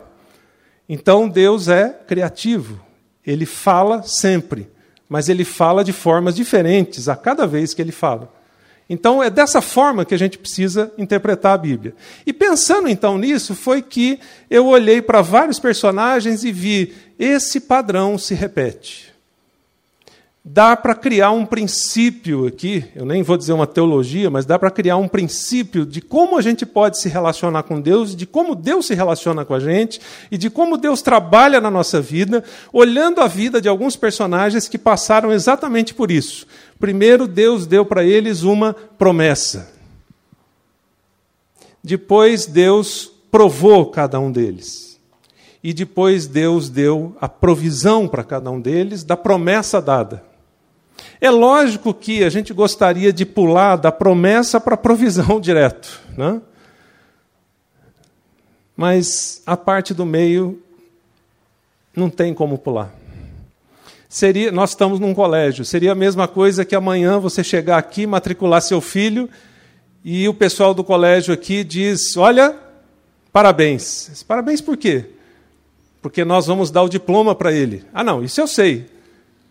Então 0.89 1.29
Deus 1.29 1.67
é 1.69 1.89
criativo. 2.07 2.81
Ele 3.27 3.45
fala 3.45 4.05
sempre, 4.05 4.71
mas 5.09 5.29
ele 5.29 5.45
fala 5.45 5.83
de 5.83 5.93
formas 5.93 6.37
diferentes 6.37 7.09
a 7.09 7.17
cada 7.17 7.45
vez 7.45 7.75
que 7.75 7.83
ele 7.83 7.93
fala. 7.93 8.36
Então 8.89 9.23
é 9.23 9.29
dessa 9.29 9.61
forma 9.61 10.05
que 10.05 10.15
a 10.15 10.19
gente 10.19 10.39
precisa 10.39 10.93
interpretar 10.97 11.55
a 11.55 11.59
Bíblia. 11.59 11.95
E 12.25 12.33
pensando 12.33 12.89
então 12.89 13.19
nisso, 13.19 13.55
foi 13.55 13.83
que 13.83 14.21
eu 14.49 14.67
olhei 14.67 15.03
para 15.03 15.23
vários 15.23 15.59
personagens 15.59 16.45
e 16.45 16.53
vi 16.53 16.95
esse 17.19 17.61
padrão 17.61 18.17
se 18.17 18.35
repete. 18.35 19.17
Dá 20.49 20.77
para 20.77 20.95
criar 20.95 21.33
um 21.33 21.45
princípio 21.45 22.47
aqui, 22.47 22.85
eu 22.95 23.05
nem 23.05 23.21
vou 23.21 23.37
dizer 23.37 23.53
uma 23.53 23.67
teologia, 23.67 24.31
mas 24.31 24.47
dá 24.47 24.57
para 24.57 24.71
criar 24.71 24.97
um 24.97 25.09
princípio 25.09 25.85
de 25.85 26.01
como 26.01 26.39
a 26.39 26.41
gente 26.41 26.65
pode 26.65 27.01
se 27.01 27.09
relacionar 27.09 27.65
com 27.65 27.81
Deus, 27.81 28.15
de 28.15 28.27
como 28.27 28.55
Deus 28.55 28.87
se 28.87 28.95
relaciona 28.95 29.45
com 29.45 29.55
a 29.55 29.59
gente 29.59 30.01
e 30.31 30.39
de 30.39 30.49
como 30.49 30.77
Deus 30.77 31.03
trabalha 31.03 31.61
na 31.61 31.69
nossa 31.69 32.01
vida, 32.01 32.45
olhando 32.73 33.21
a 33.21 33.27
vida 33.27 33.61
de 33.61 33.69
alguns 33.69 33.97
personagens 33.97 34.69
que 34.69 34.79
passaram 34.79 35.33
exatamente 35.33 35.93
por 35.93 36.13
isso 36.13 36.47
Primeiro, 36.79 37.27
Deus 37.27 37.67
deu 37.67 37.85
para 37.85 38.05
eles 38.05 38.43
uma 38.43 38.75
promessa. 38.75 39.73
Depois, 41.83 42.47
Deus 42.47 43.11
provou 43.31 43.87
cada 43.87 44.21
um 44.21 44.31
deles. 44.31 45.01
E 45.63 45.73
depois, 45.73 46.27
Deus 46.27 46.69
deu 46.69 47.17
a 47.21 47.29
provisão 47.29 48.07
para 48.07 48.23
cada 48.23 48.51
um 48.51 48.61
deles 48.61 49.03
da 49.05 49.17
promessa 49.17 49.81
dada. 49.81 50.23
É 51.21 51.31
lógico 51.31 51.95
que 51.95 52.23
a 52.23 52.29
gente 52.29 52.53
gostaria 52.53 53.13
de 53.13 53.25
pular 53.25 53.77
da 53.77 53.91
promessa 53.91 54.61
para 54.61 54.75
a 54.75 54.79
provisão 54.79 55.41
direto. 55.41 56.01
Né? 56.17 56.41
Mas 58.77 59.43
a 59.47 59.57
parte 59.57 59.95
do 59.95 60.05
meio 60.05 60.63
não 61.95 62.11
tem 62.11 62.35
como 62.35 62.59
pular 62.59 62.93
seria, 64.09 64.53
nós 64.53 64.71
estamos 64.71 65.01
num 65.01 65.15
colégio, 65.15 65.65
seria 65.65 65.93
a 65.93 65.95
mesma 65.95 66.27
coisa 66.29 66.65
que 66.65 66.75
amanhã 66.75 67.19
você 67.19 67.43
chegar 67.43 67.79
aqui, 67.79 68.07
matricular 68.07 68.63
seu 68.63 68.81
filho, 68.81 69.29
e 70.05 70.29
o 70.29 70.35
pessoal 70.35 70.73
do 70.73 70.85
colégio 70.85 71.35
aqui 71.35 71.65
diz: 71.65 72.17
Olha, 72.17 72.55
parabéns. 73.33 74.25
Parabéns 74.27 74.61
por 74.61 74.77
quê? 74.77 75.05
Porque 76.01 76.25
nós 76.25 76.47
vamos 76.47 76.71
dar 76.71 76.83
o 76.83 76.89
diploma 76.89 77.35
para 77.35 77.53
ele. 77.53 77.85
Ah, 77.93 78.05
não, 78.05 78.23
isso 78.23 78.41
eu 78.41 78.47
sei. 78.47 78.87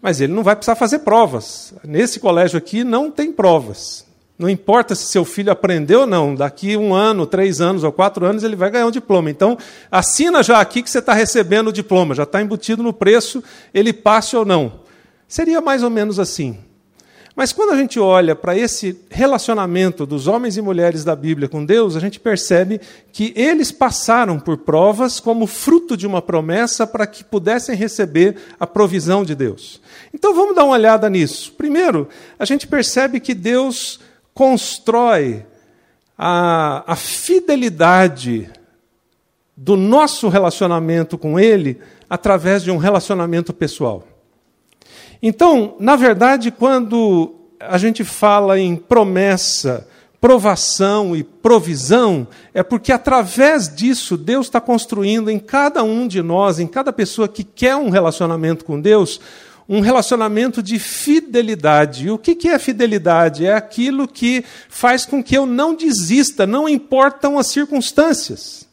Mas 0.01 0.21
ele 0.21 0.31
não 0.31 0.43
vai 0.43 0.55
precisar 0.55 0.75
fazer 0.75 0.99
provas. 0.99 1.73
Nesse 1.83 2.19
colégio 2.19 2.57
aqui 2.57 2.83
não 2.83 3.11
tem 3.11 3.33
provas. 3.33 4.05
Não 4.37 4.49
importa 4.49 4.95
se 4.95 5.05
seu 5.05 5.23
filho 5.23 5.51
aprendeu 5.51 6.01
ou 6.01 6.07
não, 6.07 6.35
daqui 6.35 6.75
um 6.75 6.93
ano, 6.93 7.25
três 7.25 7.61
anos 7.61 7.85
ou 7.85 7.91
quatro 7.91 8.25
anos 8.25 8.43
ele 8.43 8.55
vai 8.55 8.69
ganhar 8.69 8.85
um 8.85 8.91
diploma. 8.91 9.29
Então, 9.29 9.57
assina 9.89 10.43
já 10.43 10.59
aqui 10.59 10.83
que 10.83 10.89
você 10.89 10.99
está 10.99 11.13
recebendo 11.13 11.69
o 11.69 11.73
diploma, 11.73 12.13
já 12.13 12.23
está 12.23 12.41
embutido 12.41 12.83
no 12.83 12.91
preço, 12.91 13.41
ele 13.73 13.93
passe 13.93 14.35
ou 14.35 14.43
não. 14.43 14.81
Seria 15.27 15.61
mais 15.61 15.83
ou 15.83 15.89
menos 15.89 16.19
assim. 16.19 16.57
Mas 17.35 17.51
quando 17.51 17.71
a 17.71 17.77
gente 17.77 17.99
olha 17.99 18.33
para 18.33 18.57
esse 18.57 18.97
relacionamento 19.09 20.05
dos 20.05 20.25
homens 20.25 20.55
e 20.55 20.61
mulheres 20.61 21.03
da 21.03 21.15
Bíblia 21.15 21.49
com 21.49 21.65
Deus, 21.65 21.95
a 21.95 21.99
gente 21.99 22.17
percebe 22.17 22.79
que 23.11 23.33
eles 23.35 23.73
passaram 23.73 24.39
por 24.39 24.59
provas 24.59 25.19
como 25.19 25.45
fruto 25.45 25.97
de 25.97 26.07
uma 26.07 26.21
promessa 26.21 26.87
para 26.87 27.05
que 27.05 27.25
pudessem 27.25 27.75
receber 27.75 28.37
a 28.57 28.65
provisão 28.65 29.25
de 29.25 29.35
Deus. 29.35 29.81
Então 30.13 30.33
vamos 30.33 30.55
dar 30.55 30.63
uma 30.63 30.75
olhada 30.75 31.09
nisso. 31.09 31.51
Primeiro, 31.57 32.07
a 32.39 32.45
gente 32.45 32.67
percebe 32.67 33.19
que 33.19 33.33
Deus 33.33 33.99
constrói 34.35 35.45
a, 36.17 36.83
a 36.85 36.95
fidelidade 36.95 38.51
do 39.55 39.77
nosso 39.77 40.27
relacionamento 40.27 41.17
com 41.17 41.39
Ele 41.39 41.79
através 42.09 42.61
de 42.61 42.69
um 42.69 42.77
relacionamento 42.77 43.53
pessoal. 43.53 44.03
Então, 45.21 45.75
na 45.79 45.95
verdade, 45.95 46.51
quando 46.51 47.33
a 47.59 47.77
gente 47.77 48.03
fala 48.03 48.59
em 48.59 48.75
promessa, 48.75 49.87
provação 50.19 51.15
e 51.15 51.23
provisão, 51.23 52.27
é 52.53 52.61
porque 52.61 52.91
através 52.91 53.73
disso 53.73 54.17
Deus 54.17 54.47
está 54.47 54.59
construindo 54.59 55.31
em 55.31 55.39
cada 55.39 55.81
um 55.83 56.07
de 56.07 56.21
nós, 56.21 56.59
em 56.59 56.67
cada 56.67 56.91
pessoa 56.91 57.27
que 57.27 57.43
quer 57.43 57.77
um 57.77 57.89
relacionamento 57.89 58.65
com 58.65 58.81
Deus, 58.81 59.21
um 59.67 59.79
relacionamento 59.79 60.61
de 60.61 60.77
fidelidade. 60.77 62.05
E 62.05 62.11
o 62.11 62.17
que 62.17 62.47
é 62.47 62.59
fidelidade? 62.59 63.45
É 63.45 63.53
aquilo 63.53 64.07
que 64.07 64.43
faz 64.69 65.05
com 65.05 65.23
que 65.23 65.35
eu 65.35 65.45
não 65.45 65.75
desista, 65.75 66.45
não 66.45 66.69
importam 66.69 67.39
as 67.39 67.47
circunstâncias. 67.47 68.67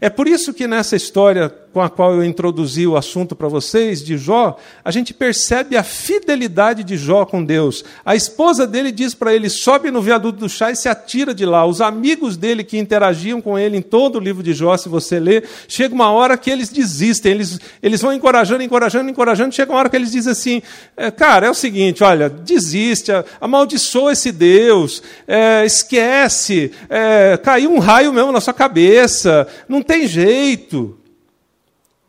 É 0.00 0.08
por 0.08 0.26
isso 0.26 0.54
que 0.54 0.66
nessa 0.66 0.96
história 0.96 1.54
com 1.72 1.80
a 1.80 1.88
qual 1.88 2.14
eu 2.14 2.24
introduzi 2.24 2.86
o 2.86 2.96
assunto 2.96 3.34
para 3.34 3.48
vocês, 3.48 4.04
de 4.04 4.18
Jó, 4.18 4.58
a 4.84 4.90
gente 4.90 5.14
percebe 5.14 5.76
a 5.76 5.82
fidelidade 5.82 6.84
de 6.84 6.96
Jó 6.96 7.24
com 7.24 7.42
Deus. 7.42 7.84
A 8.04 8.14
esposa 8.14 8.66
dele 8.66 8.92
diz 8.92 9.14
para 9.14 9.34
ele: 9.34 9.48
sobe 9.48 9.90
no 9.90 10.02
viaduto 10.02 10.38
do 10.38 10.48
chá 10.48 10.70
e 10.70 10.76
se 10.76 10.88
atira 10.88 11.34
de 11.34 11.46
lá. 11.46 11.64
Os 11.64 11.80
amigos 11.80 12.36
dele 12.36 12.62
que 12.62 12.78
interagiam 12.78 13.40
com 13.40 13.58
ele 13.58 13.76
em 13.76 13.82
todo 13.82 14.16
o 14.16 14.20
livro 14.20 14.42
de 14.42 14.52
Jó, 14.52 14.76
se 14.76 14.88
você 14.88 15.18
ler, 15.18 15.48
chega 15.66 15.94
uma 15.94 16.10
hora 16.10 16.36
que 16.36 16.50
eles 16.50 16.68
desistem, 16.68 17.32
eles, 17.32 17.58
eles 17.82 18.02
vão 18.02 18.12
encorajando, 18.12 18.62
encorajando, 18.62 19.10
encorajando. 19.10 19.54
Chega 19.54 19.72
uma 19.72 19.78
hora 19.78 19.88
que 19.88 19.96
eles 19.96 20.12
dizem 20.12 20.32
assim: 20.32 20.62
é, 20.96 21.10
cara, 21.10 21.46
é 21.46 21.50
o 21.50 21.54
seguinte, 21.54 22.04
olha, 22.04 22.28
desiste, 22.28 23.10
amaldiçoa 23.40 24.12
esse 24.12 24.30
Deus, 24.30 25.02
é, 25.26 25.64
esquece, 25.64 26.70
é, 26.90 27.38
caiu 27.42 27.72
um 27.72 27.78
raio 27.78 28.12
mesmo 28.12 28.32
na 28.32 28.40
sua 28.40 28.52
cabeça, 28.52 29.46
não 29.68 29.82
tem 29.82 30.06
jeito. 30.06 30.98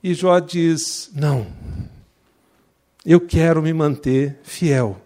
E 0.03 0.13
Jó 0.13 0.37
diz: 0.39 1.09
Não, 1.15 1.47
eu 3.05 3.21
quero 3.21 3.61
me 3.61 3.71
manter 3.71 4.37
fiel. 4.43 4.99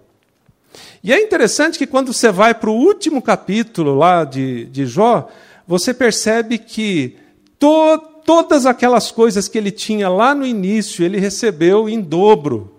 E 1.04 1.14
é 1.14 1.22
interessante 1.22 1.78
que 1.78 1.86
quando 1.86 2.12
você 2.12 2.32
vai 2.32 2.54
para 2.54 2.70
o 2.70 2.76
último 2.76 3.22
capítulo 3.22 3.96
lá 3.96 4.24
de, 4.24 4.66
de 4.66 4.86
Jó, 4.86 5.30
você 5.68 5.94
percebe 5.94 6.58
que 6.58 7.16
to, 7.60 8.00
todas 8.26 8.66
aquelas 8.66 9.12
coisas 9.12 9.48
que 9.48 9.58
ele 9.58 9.72
tinha 9.72 10.10
lá 10.10 10.34
no 10.34 10.46
início, 10.46 11.06
ele 11.06 11.20
recebeu 11.20 11.88
em 11.88 12.02
dobro. 12.02 12.74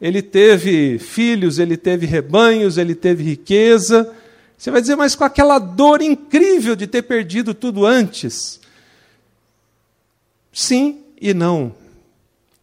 Ele 0.00 0.22
teve 0.22 0.98
filhos, 0.98 1.58
ele 1.58 1.76
teve 1.76 2.06
rebanhos, 2.06 2.78
ele 2.78 2.94
teve 2.94 3.22
riqueza. 3.22 4.14
Você 4.56 4.70
vai 4.70 4.80
dizer, 4.80 4.96
mas 4.96 5.14
com 5.14 5.24
aquela 5.24 5.58
dor 5.58 6.00
incrível 6.00 6.74
de 6.74 6.86
ter 6.86 7.02
perdido 7.02 7.52
tudo 7.52 7.84
antes. 7.84 8.60
Sim, 10.52 11.02
e 11.20 11.32
não. 11.32 11.72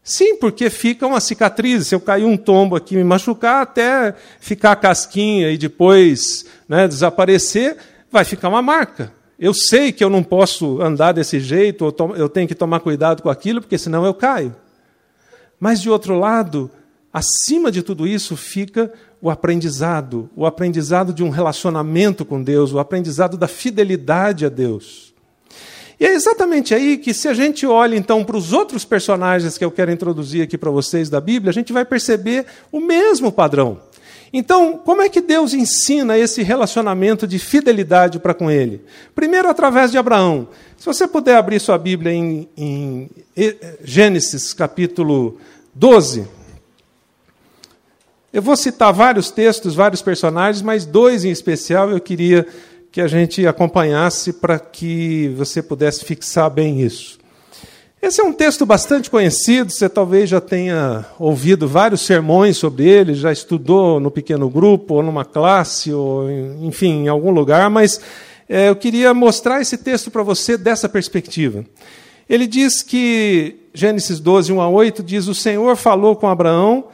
Sim, 0.04 0.36
porque 0.36 0.70
fica 0.70 1.08
uma 1.08 1.20
cicatriz. 1.20 1.88
Se 1.88 1.96
eu 1.96 2.00
cair 2.00 2.26
um 2.26 2.38
tombo 2.38 2.76
aqui 2.76 2.94
e 2.94 2.98
me 2.98 3.04
machucar, 3.04 3.64
até 3.64 4.14
ficar 4.40 4.76
casquinha 4.76 5.52
e 5.52 5.58
depois 5.58 6.46
né, 6.70 6.88
desaparecer, 6.88 7.78
vai 8.12 8.24
ficar 8.24 8.50
uma 8.50 8.62
marca. 8.62 9.12
Eu 9.40 9.54
sei 9.54 9.92
que 9.92 10.04
eu 10.04 10.10
não 10.10 10.24
posso 10.24 10.80
andar 10.82 11.12
desse 11.12 11.40
jeito, 11.40 11.94
eu 12.16 12.30
tenho 12.30 12.48
que 12.48 12.56
tomar 12.56 12.80
cuidado 12.82 13.24
com 13.24 13.30
aquilo, 13.30 13.60
porque 13.60 13.78
senão 13.78 14.06
eu 14.06 14.14
caio. 14.14 14.56
Mas, 15.60 15.82
de 15.82 15.90
outro 15.90 16.18
lado, 16.18 16.70
acima 17.12 17.72
de 17.72 17.82
tudo 17.82 18.08
isso 18.08 18.38
fica 18.38 18.94
o 19.20 19.30
aprendizado 19.32 20.30
o 20.36 20.46
aprendizado 20.46 21.12
de 21.12 21.24
um 21.24 21.32
relacionamento 21.32 22.24
com 22.24 22.44
Deus, 22.44 22.72
o 22.72 22.78
aprendizado 22.78 23.38
da 23.38 23.48
fidelidade 23.48 24.46
a 24.46 24.50
Deus. 24.50 25.15
E 26.00 26.06
é 26.06 26.14
exatamente 26.14 26.74
aí 26.74 26.98
que, 26.98 27.14
se 27.14 27.28
a 27.28 27.34
gente 27.34 27.66
olha 27.66 27.96
então 27.96 28.24
para 28.24 28.36
os 28.36 28.52
outros 28.52 28.84
personagens 28.84 29.58
que 29.58 29.64
eu 29.64 29.72
quero 29.72 29.92
introduzir 29.92 30.42
aqui 30.42 30.58
para 30.58 30.72
vocês 30.72 31.10
da 31.10 31.22
Bíblia, 31.22 31.50
a 31.50 31.54
gente 31.54 31.72
vai 31.72 31.86
perceber 31.86 32.46
o 32.72 32.80
mesmo 32.80 33.32
padrão. 33.32 33.80
Então, 34.34 34.78
como 34.78 35.02
é 35.02 35.08
que 35.08 35.22
Deus 35.22 35.54
ensina 35.54 36.18
esse 36.18 36.44
relacionamento 36.44 37.26
de 37.26 37.40
fidelidade 37.40 38.20
para 38.20 38.34
com 38.34 38.52
Ele? 38.52 38.84
Primeiro, 39.14 39.48
através 39.48 39.92
de 39.92 39.98
Abraão. 39.98 40.50
Se 40.78 40.86
você 40.86 41.08
puder 41.08 41.38
abrir 41.38 41.60
sua 41.62 41.78
Bíblia 41.78 42.12
em, 42.12 42.50
em 42.58 43.10
Gênesis 43.82 44.54
capítulo 44.54 45.38
12. 45.74 46.28
Eu 48.34 48.42
vou 48.42 48.58
citar 48.58 48.92
vários 48.92 49.32
textos, 49.32 49.76
vários 49.76 50.02
personagens, 50.02 50.62
mas 50.62 50.86
dois 50.86 51.24
em 51.24 51.30
especial 51.30 51.90
eu 51.90 52.02
queria 52.02 52.46
que 52.96 53.02
a 53.02 53.08
gente 53.08 53.46
acompanhasse 53.46 54.32
para 54.32 54.58
que 54.58 55.28
você 55.36 55.62
pudesse 55.62 56.06
fixar 56.06 56.50
bem 56.50 56.80
isso. 56.80 57.20
Esse 58.02 58.22
é 58.22 58.24
um 58.24 58.32
texto 58.32 58.66
bastante 58.66 59.10
conhecido, 59.10 59.70
você 59.70 59.90
talvez 59.90 60.30
já 60.30 60.40
tenha 60.40 61.06
ouvido 61.20 61.68
vários 61.68 62.06
sermões 62.06 62.56
sobre 62.56 62.88
ele, 62.88 63.14
já 63.14 63.34
estudou 63.34 64.00
no 64.00 64.10
pequeno 64.10 64.50
grupo, 64.50 64.94
ou 64.94 65.04
numa 65.04 65.26
classe, 65.26 65.92
ou 65.92 66.32
enfim, 66.62 67.04
em 67.04 67.08
algum 67.10 67.32
lugar, 67.32 67.70
mas 67.70 68.00
é, 68.48 68.70
eu 68.70 68.78
queria 68.78 69.14
mostrar 69.14 69.60
esse 69.60 69.78
texto 69.78 70.10
para 70.10 70.24
você 70.24 70.58
dessa 70.58 70.88
perspectiva. 70.88 71.66
Ele 72.30 72.48
diz 72.48 72.82
que, 72.82 73.58
Gênesis 73.74 74.22
12, 74.22 74.54
1 74.54 74.62
a 74.62 74.70
8, 74.70 75.04
diz: 75.04 75.28
O 75.28 75.36
Senhor 75.36 75.76
falou 75.76 76.16
com 76.16 76.30
Abraão 76.30 76.86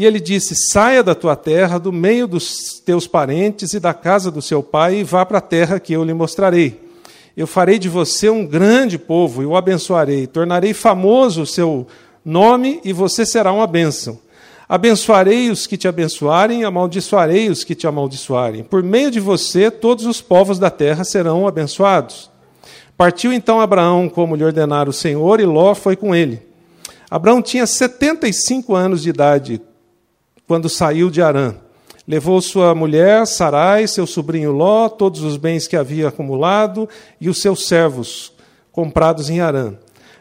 e 0.00 0.06
ele 0.06 0.18
disse: 0.18 0.54
Saia 0.56 1.02
da 1.02 1.14
tua 1.14 1.36
terra, 1.36 1.76
do 1.76 1.92
meio 1.92 2.26
dos 2.26 2.80
teus 2.82 3.06
parentes 3.06 3.74
e 3.74 3.78
da 3.78 3.92
casa 3.92 4.30
do 4.30 4.40
seu 4.40 4.62
pai, 4.62 5.00
e 5.00 5.04
vá 5.04 5.26
para 5.26 5.36
a 5.36 5.42
terra 5.42 5.78
que 5.78 5.92
eu 5.92 6.02
lhe 6.02 6.14
mostrarei. 6.14 6.80
Eu 7.36 7.46
farei 7.46 7.78
de 7.78 7.86
você 7.86 8.30
um 8.30 8.46
grande 8.46 8.98
povo 8.98 9.42
e 9.42 9.46
o 9.46 9.54
abençoarei. 9.54 10.26
Tornarei 10.26 10.72
famoso 10.72 11.42
o 11.42 11.46
seu 11.46 11.86
nome 12.24 12.80
e 12.82 12.94
você 12.94 13.26
será 13.26 13.52
uma 13.52 13.66
bênção. 13.66 14.18
Abençoarei 14.66 15.50
os 15.50 15.66
que 15.66 15.76
te 15.76 15.86
abençoarem, 15.86 16.64
amaldiçoarei 16.64 17.50
os 17.50 17.62
que 17.62 17.74
te 17.74 17.86
amaldiçoarem. 17.86 18.64
Por 18.64 18.82
meio 18.82 19.10
de 19.10 19.20
você, 19.20 19.70
todos 19.70 20.06
os 20.06 20.22
povos 20.22 20.58
da 20.58 20.70
terra 20.70 21.04
serão 21.04 21.46
abençoados. 21.46 22.30
Partiu 22.96 23.34
então 23.34 23.60
Abraão 23.60 24.08
como 24.08 24.34
lhe 24.34 24.44
ordenara 24.44 24.88
o 24.88 24.94
Senhor, 24.94 25.40
e 25.40 25.44
Ló 25.44 25.74
foi 25.74 25.94
com 25.94 26.14
ele. 26.14 26.40
Abraão 27.10 27.42
tinha 27.42 27.66
75 27.66 28.74
anos 28.74 29.02
de 29.02 29.10
idade 29.10 29.60
quando 30.50 30.68
saiu 30.68 31.10
de 31.10 31.22
Arã. 31.22 31.54
Levou 32.08 32.40
sua 32.40 32.74
mulher, 32.74 33.24
Sarai, 33.24 33.86
seu 33.86 34.04
sobrinho 34.04 34.50
Ló, 34.50 34.88
todos 34.88 35.22
os 35.22 35.36
bens 35.36 35.68
que 35.68 35.76
havia 35.76 36.08
acumulado 36.08 36.88
e 37.20 37.28
os 37.28 37.40
seus 37.40 37.68
servos, 37.68 38.32
comprados 38.72 39.30
em 39.30 39.40
Arã. 39.40 39.74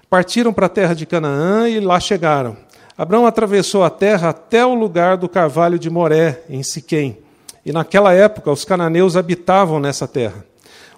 Partiram 0.07 0.53
para 0.53 0.67
a 0.67 0.69
terra 0.69 0.93
de 0.93 1.07
Canaã 1.07 1.67
e 1.67 1.79
lá 1.79 1.99
chegaram. 1.99 2.55
Abraão 2.95 3.25
atravessou 3.25 3.83
a 3.83 3.89
terra 3.89 4.29
até 4.29 4.63
o 4.63 4.75
lugar 4.75 5.17
do 5.17 5.27
carvalho 5.27 5.79
de 5.79 5.89
Moré, 5.89 6.43
em 6.47 6.61
Siquém. 6.61 7.17
E 7.65 7.71
naquela 7.71 8.13
época 8.13 8.51
os 8.51 8.63
cananeus 8.63 9.15
habitavam 9.15 9.79
nessa 9.79 10.07
terra. 10.07 10.45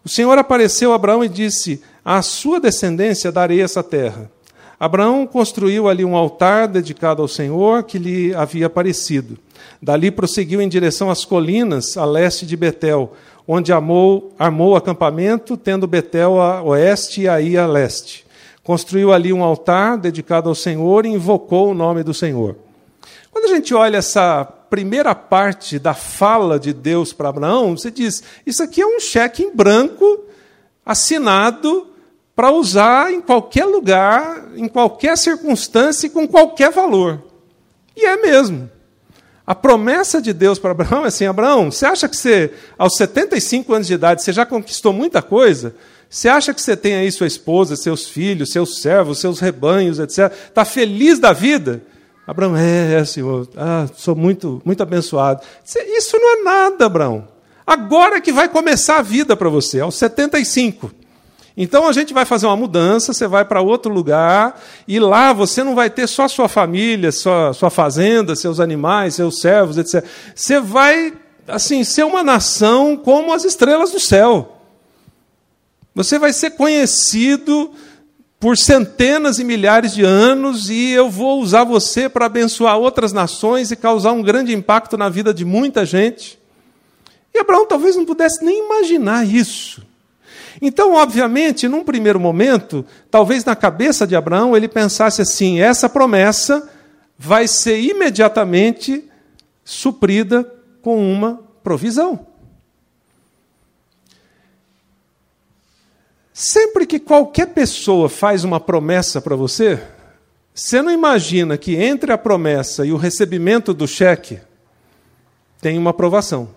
O 0.03 0.09
Senhor 0.09 0.37
apareceu 0.37 0.91
a 0.91 0.95
Abraão 0.95 1.23
e 1.23 1.29
disse: 1.29 1.81
À 2.03 2.21
sua 2.21 2.59
descendência 2.59 3.31
darei 3.31 3.61
essa 3.61 3.81
terra. 3.81 4.29
Abraão 4.81 5.27
construiu 5.27 5.87
ali 5.87 6.03
um 6.03 6.15
altar 6.15 6.67
dedicado 6.67 7.21
ao 7.21 7.27
Senhor 7.27 7.83
que 7.83 7.99
lhe 7.99 8.33
havia 8.33 8.65
aparecido. 8.65 9.37
Dali 9.79 10.09
prosseguiu 10.09 10.59
em 10.59 10.67
direção 10.67 11.11
às 11.11 11.23
colinas 11.23 11.97
a 11.97 12.03
leste 12.03 12.47
de 12.47 12.57
Betel, 12.57 13.13
onde 13.47 13.71
amou, 13.71 14.33
armou 14.39 14.75
acampamento, 14.75 15.55
tendo 15.55 15.85
Betel 15.85 16.41
a 16.41 16.63
oeste 16.63 17.21
e 17.21 17.29
Aí 17.29 17.55
a 17.55 17.67
leste. 17.67 18.25
Construiu 18.63 19.13
ali 19.13 19.31
um 19.31 19.43
altar 19.43 19.99
dedicado 19.99 20.49
ao 20.49 20.55
Senhor 20.55 21.05
e 21.05 21.09
invocou 21.09 21.69
o 21.69 21.75
nome 21.75 22.01
do 22.01 22.11
Senhor. 22.11 22.55
Quando 23.29 23.51
a 23.51 23.55
gente 23.55 23.75
olha 23.75 23.97
essa 23.97 24.43
primeira 24.43 25.13
parte 25.13 25.77
da 25.77 25.93
fala 25.93 26.59
de 26.59 26.73
Deus 26.73 27.13
para 27.13 27.29
Abraão, 27.29 27.77
você 27.77 27.91
diz: 27.91 28.23
isso 28.47 28.63
aqui 28.63 28.81
é 28.81 28.87
um 28.87 28.99
cheque 28.99 29.43
em 29.43 29.55
branco 29.55 30.25
assinado 30.83 31.90
para 32.35 32.51
usar 32.51 33.11
em 33.11 33.21
qualquer 33.21 33.65
lugar, 33.65 34.51
em 34.55 34.67
qualquer 34.67 35.17
circunstância 35.17 36.07
e 36.07 36.09
com 36.09 36.27
qualquer 36.27 36.71
valor. 36.71 37.21
E 37.95 38.05
é 38.05 38.17
mesmo. 38.17 38.69
A 39.45 39.55
promessa 39.55 40.21
de 40.21 40.31
Deus 40.31 40.57
para 40.59 40.71
Abraão 40.71 41.03
é 41.03 41.07
assim: 41.07 41.25
Abraão, 41.25 41.71
você 41.71 41.85
acha 41.85 42.07
que 42.07 42.15
você, 42.15 42.53
aos 42.77 42.95
75 42.95 43.73
anos 43.73 43.87
de 43.87 43.93
idade, 43.93 44.23
você 44.23 44.31
já 44.31 44.45
conquistou 44.45 44.93
muita 44.93 45.21
coisa? 45.21 45.75
Você 46.09 46.27
acha 46.27 46.53
que 46.53 46.61
você 46.61 46.75
tem 46.75 46.95
aí 46.95 47.11
sua 47.11 47.27
esposa, 47.27 47.75
seus 47.75 48.07
filhos, 48.07 48.51
seus 48.51 48.81
servos, 48.81 49.19
seus 49.19 49.39
rebanhos, 49.39 49.99
etc. 49.99 50.31
Está 50.47 50.65
feliz 50.65 51.19
da 51.19 51.33
vida? 51.33 51.81
Abraão, 52.27 52.55
é, 52.55 52.95
é, 52.95 53.05
Senhor, 53.05 53.47
ah, 53.57 53.87
sou 53.95 54.15
muito, 54.15 54.61
muito 54.63 54.83
abençoado. 54.83 55.41
Isso 55.65 56.17
não 56.17 56.39
é 56.39 56.43
nada, 56.43 56.85
Abraão. 56.85 57.27
Agora 57.65 58.21
que 58.21 58.31
vai 58.31 58.49
começar 58.49 58.97
a 58.97 59.01
vida 59.01 59.35
para 59.35 59.49
você, 59.49 59.79
aos 59.79 59.95
75. 59.95 60.91
Então 61.63 61.87
a 61.87 61.93
gente 61.93 62.11
vai 62.11 62.25
fazer 62.25 62.47
uma 62.47 62.55
mudança, 62.55 63.13
você 63.13 63.27
vai 63.27 63.45
para 63.45 63.61
outro 63.61 63.93
lugar, 63.93 64.59
e 64.87 64.99
lá 64.99 65.31
você 65.31 65.63
não 65.63 65.75
vai 65.75 65.91
ter 65.91 66.07
só 66.07 66.27
sua 66.27 66.47
família, 66.47 67.11
sua, 67.11 67.53
sua 67.53 67.69
fazenda, 67.69 68.35
seus 68.35 68.59
animais, 68.59 69.13
seus 69.13 69.39
servos, 69.39 69.77
etc. 69.77 70.03
Você 70.33 70.59
vai, 70.59 71.13
assim, 71.47 71.83
ser 71.83 72.03
uma 72.03 72.23
nação 72.23 72.97
como 72.97 73.31
as 73.31 73.45
estrelas 73.45 73.91
do 73.91 73.99
céu. 73.99 74.57
Você 75.93 76.17
vai 76.17 76.33
ser 76.33 76.49
conhecido 76.49 77.69
por 78.39 78.57
centenas 78.57 79.37
e 79.37 79.43
milhares 79.43 79.93
de 79.93 80.03
anos 80.03 80.67
e 80.67 80.89
eu 80.89 81.11
vou 81.11 81.39
usar 81.39 81.63
você 81.63 82.09
para 82.09 82.25
abençoar 82.25 82.75
outras 82.79 83.13
nações 83.13 83.69
e 83.69 83.75
causar 83.75 84.13
um 84.13 84.23
grande 84.23 84.51
impacto 84.51 84.97
na 84.97 85.09
vida 85.09 85.31
de 85.31 85.45
muita 85.45 85.85
gente. 85.85 86.39
E 87.31 87.37
Abraão 87.37 87.67
talvez 87.67 87.95
não 87.95 88.03
pudesse 88.03 88.43
nem 88.43 88.65
imaginar 88.65 89.27
isso. 89.27 89.90
Então, 90.59 90.95
obviamente, 90.95 91.67
num 91.67 91.83
primeiro 91.83 92.19
momento, 92.19 92.83
talvez 93.09 93.45
na 93.45 93.55
cabeça 93.55 94.07
de 94.07 94.15
Abraão 94.15 94.57
ele 94.57 94.67
pensasse 94.67 95.21
assim: 95.21 95.59
essa 95.59 95.87
promessa 95.87 96.67
vai 97.17 97.47
ser 97.47 97.79
imediatamente 97.79 99.07
suprida 99.63 100.43
com 100.81 100.99
uma 100.99 101.43
provisão. 101.63 102.25
Sempre 106.33 106.87
que 106.87 106.99
qualquer 106.99 107.47
pessoa 107.47 108.09
faz 108.09 108.43
uma 108.43 108.59
promessa 108.59 109.21
para 109.21 109.35
você, 109.35 109.79
você 110.53 110.81
não 110.81 110.91
imagina 110.91 111.57
que 111.57 111.75
entre 111.75 112.11
a 112.11 112.17
promessa 112.17 112.85
e 112.85 112.91
o 112.91 112.97
recebimento 112.97 113.73
do 113.73 113.87
cheque 113.87 114.39
tem 115.61 115.77
uma 115.77 115.91
aprovação. 115.91 116.49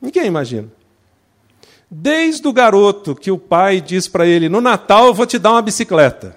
Ninguém 0.00 0.26
imagina. 0.26 0.77
Desde 1.90 2.46
o 2.46 2.52
garoto 2.52 3.14
que 3.14 3.30
o 3.30 3.38
pai 3.38 3.80
diz 3.80 4.06
para 4.06 4.26
ele: 4.26 4.48
No 4.48 4.60
Natal 4.60 5.06
eu 5.06 5.14
vou 5.14 5.26
te 5.26 5.38
dar 5.38 5.52
uma 5.52 5.62
bicicleta. 5.62 6.36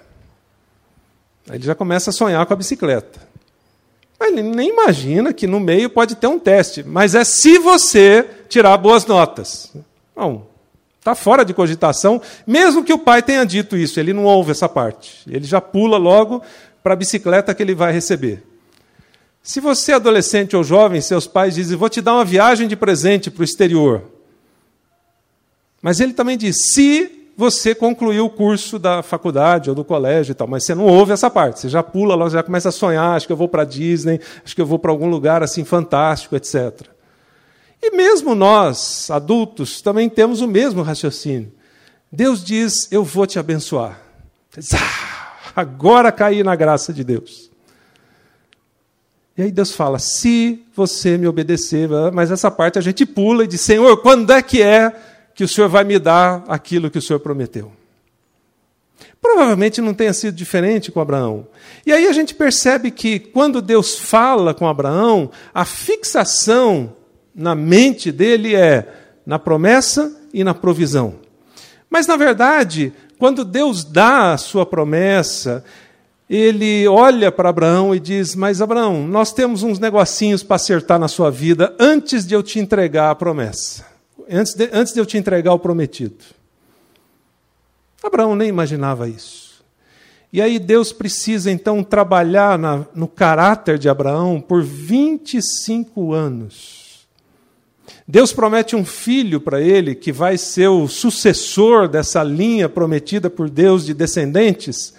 Aí 1.48 1.56
ele 1.56 1.64
já 1.64 1.74
começa 1.74 2.10
a 2.10 2.12
sonhar 2.12 2.44
com 2.46 2.52
a 2.52 2.56
bicicleta. 2.56 3.20
Mas 4.18 4.32
ele 4.32 4.42
nem 4.42 4.70
imagina 4.70 5.32
que 5.32 5.46
no 5.46 5.60
meio 5.60 5.90
pode 5.90 6.14
ter 6.14 6.26
um 6.26 6.38
teste. 6.38 6.82
Mas 6.82 7.14
é 7.14 7.24
se 7.24 7.58
você 7.58 8.26
tirar 8.48 8.76
boas 8.78 9.04
notas. 9.04 9.72
Não, 10.16 10.46
Está 11.02 11.16
fora 11.16 11.44
de 11.44 11.52
cogitação, 11.52 12.22
mesmo 12.46 12.84
que 12.84 12.92
o 12.92 12.98
pai 12.98 13.20
tenha 13.24 13.44
dito 13.44 13.76
isso, 13.76 13.98
ele 13.98 14.12
não 14.12 14.22
ouve 14.22 14.52
essa 14.52 14.68
parte. 14.68 15.28
Ele 15.28 15.44
já 15.44 15.60
pula 15.60 15.96
logo 15.98 16.40
para 16.80 16.92
a 16.92 16.96
bicicleta 16.96 17.52
que 17.52 17.60
ele 17.60 17.74
vai 17.74 17.92
receber. 17.92 18.40
Se 19.42 19.58
você 19.58 19.90
é 19.90 19.94
adolescente 19.96 20.54
ou 20.54 20.62
jovem, 20.62 21.00
seus 21.00 21.26
pais 21.26 21.56
dizem: 21.56 21.76
Vou 21.76 21.88
te 21.88 22.00
dar 22.00 22.14
uma 22.14 22.24
viagem 22.24 22.68
de 22.68 22.76
presente 22.76 23.32
para 23.32 23.40
o 23.40 23.44
exterior. 23.44 24.11
Mas 25.82 25.98
ele 25.98 26.12
também 26.12 26.38
diz: 26.38 26.72
Se 26.72 27.28
você 27.36 27.74
concluiu 27.74 28.26
o 28.26 28.30
curso 28.30 28.78
da 28.78 29.02
faculdade 29.02 29.68
ou 29.68 29.74
do 29.74 29.84
colégio 29.84 30.30
e 30.30 30.34
tal, 30.34 30.46
mas 30.46 30.64
você 30.64 30.74
não 30.74 30.86
ouve 30.86 31.12
essa 31.12 31.28
parte, 31.28 31.60
você 31.60 31.68
já 31.68 31.82
pula 31.82 32.14
logo, 32.14 32.30
já 32.30 32.42
começa 32.42 32.68
a 32.68 32.72
sonhar: 32.72 33.16
acho 33.16 33.26
que 33.26 33.32
eu 33.32 33.36
vou 33.36 33.48
para 33.48 33.64
Disney, 33.64 34.20
acho 34.44 34.54
que 34.54 34.60
eu 34.60 34.66
vou 34.66 34.78
para 34.78 34.92
algum 34.92 35.08
lugar 35.08 35.42
assim 35.42 35.64
fantástico, 35.64 36.36
etc. 36.36 36.82
E 37.82 37.96
mesmo 37.96 38.34
nós, 38.34 39.10
adultos, 39.10 39.82
também 39.82 40.08
temos 40.08 40.40
o 40.40 40.46
mesmo 40.46 40.82
raciocínio. 40.82 41.52
Deus 42.10 42.44
diz: 42.44 42.86
Eu 42.92 43.02
vou 43.02 43.26
te 43.26 43.38
abençoar. 43.38 44.00
Ah, 44.74 45.32
agora 45.56 46.12
caí 46.12 46.44
na 46.44 46.54
graça 46.54 46.92
de 46.92 47.02
Deus. 47.02 47.50
E 49.36 49.42
aí 49.42 49.50
Deus 49.50 49.72
fala: 49.72 49.98
Se 49.98 50.62
você 50.76 51.18
me 51.18 51.26
obedecer, 51.26 51.88
mas 52.12 52.30
essa 52.30 52.50
parte 52.50 52.78
a 52.78 52.82
gente 52.82 53.04
pula 53.04 53.44
e 53.44 53.48
diz: 53.48 53.62
Senhor, 53.62 53.96
quando 53.96 54.30
é 54.30 54.42
que 54.42 54.62
é 54.62 54.94
que 55.34 55.44
o 55.44 55.48
Senhor 55.48 55.68
vai 55.68 55.84
me 55.84 55.98
dar 55.98 56.44
aquilo 56.48 56.90
que 56.90 56.98
o 56.98 57.02
Senhor 57.02 57.20
prometeu? 57.20 57.72
Provavelmente 59.20 59.80
não 59.80 59.94
tenha 59.94 60.12
sido 60.12 60.34
diferente 60.34 60.90
com 60.90 61.00
Abraão. 61.00 61.46
E 61.86 61.92
aí 61.92 62.06
a 62.06 62.12
gente 62.12 62.34
percebe 62.34 62.90
que 62.90 63.18
quando 63.18 63.62
Deus 63.62 63.98
fala 63.98 64.52
com 64.52 64.66
Abraão, 64.66 65.30
a 65.54 65.64
fixação 65.64 66.94
na 67.34 67.54
mente 67.54 68.10
dele 68.10 68.54
é 68.54 68.86
na 69.24 69.38
promessa 69.38 70.20
e 70.34 70.42
na 70.42 70.54
provisão. 70.54 71.14
Mas, 71.88 72.06
na 72.06 72.16
verdade, 72.16 72.92
quando 73.18 73.44
Deus 73.44 73.84
dá 73.84 74.32
a 74.32 74.38
sua 74.38 74.66
promessa, 74.66 75.64
ele 76.28 76.88
olha 76.88 77.30
para 77.30 77.50
Abraão 77.50 77.94
e 77.94 78.00
diz: 78.00 78.34
Mas, 78.34 78.60
Abraão, 78.60 79.06
nós 79.06 79.32
temos 79.32 79.62
uns 79.62 79.78
negocinhos 79.78 80.42
para 80.42 80.56
acertar 80.56 80.98
na 80.98 81.06
sua 81.06 81.30
vida 81.30 81.74
antes 81.78 82.26
de 82.26 82.34
eu 82.34 82.42
te 82.42 82.58
entregar 82.58 83.10
a 83.10 83.14
promessa, 83.14 83.86
antes 84.30 84.54
de, 84.54 84.68
antes 84.72 84.92
de 84.92 85.00
eu 85.00 85.06
te 85.06 85.16
entregar 85.18 85.52
o 85.52 85.58
prometido. 85.58 86.24
Abraão 88.02 88.34
nem 88.34 88.48
imaginava 88.48 89.08
isso. 89.08 89.52
E 90.32 90.40
aí 90.40 90.58
Deus 90.58 90.92
precisa 90.92 91.50
então 91.50 91.84
trabalhar 91.84 92.58
na, 92.58 92.86
no 92.94 93.06
caráter 93.06 93.78
de 93.78 93.88
Abraão 93.88 94.40
por 94.40 94.62
25 94.62 96.12
anos. 96.12 97.06
Deus 98.08 98.32
promete 98.32 98.74
um 98.74 98.84
filho 98.84 99.40
para 99.40 99.60
ele 99.60 99.94
que 99.94 100.10
vai 100.10 100.38
ser 100.38 100.68
o 100.68 100.88
sucessor 100.88 101.86
dessa 101.86 102.22
linha 102.22 102.68
prometida 102.68 103.28
por 103.28 103.48
Deus 103.50 103.84
de 103.84 103.92
descendentes. 103.92 104.94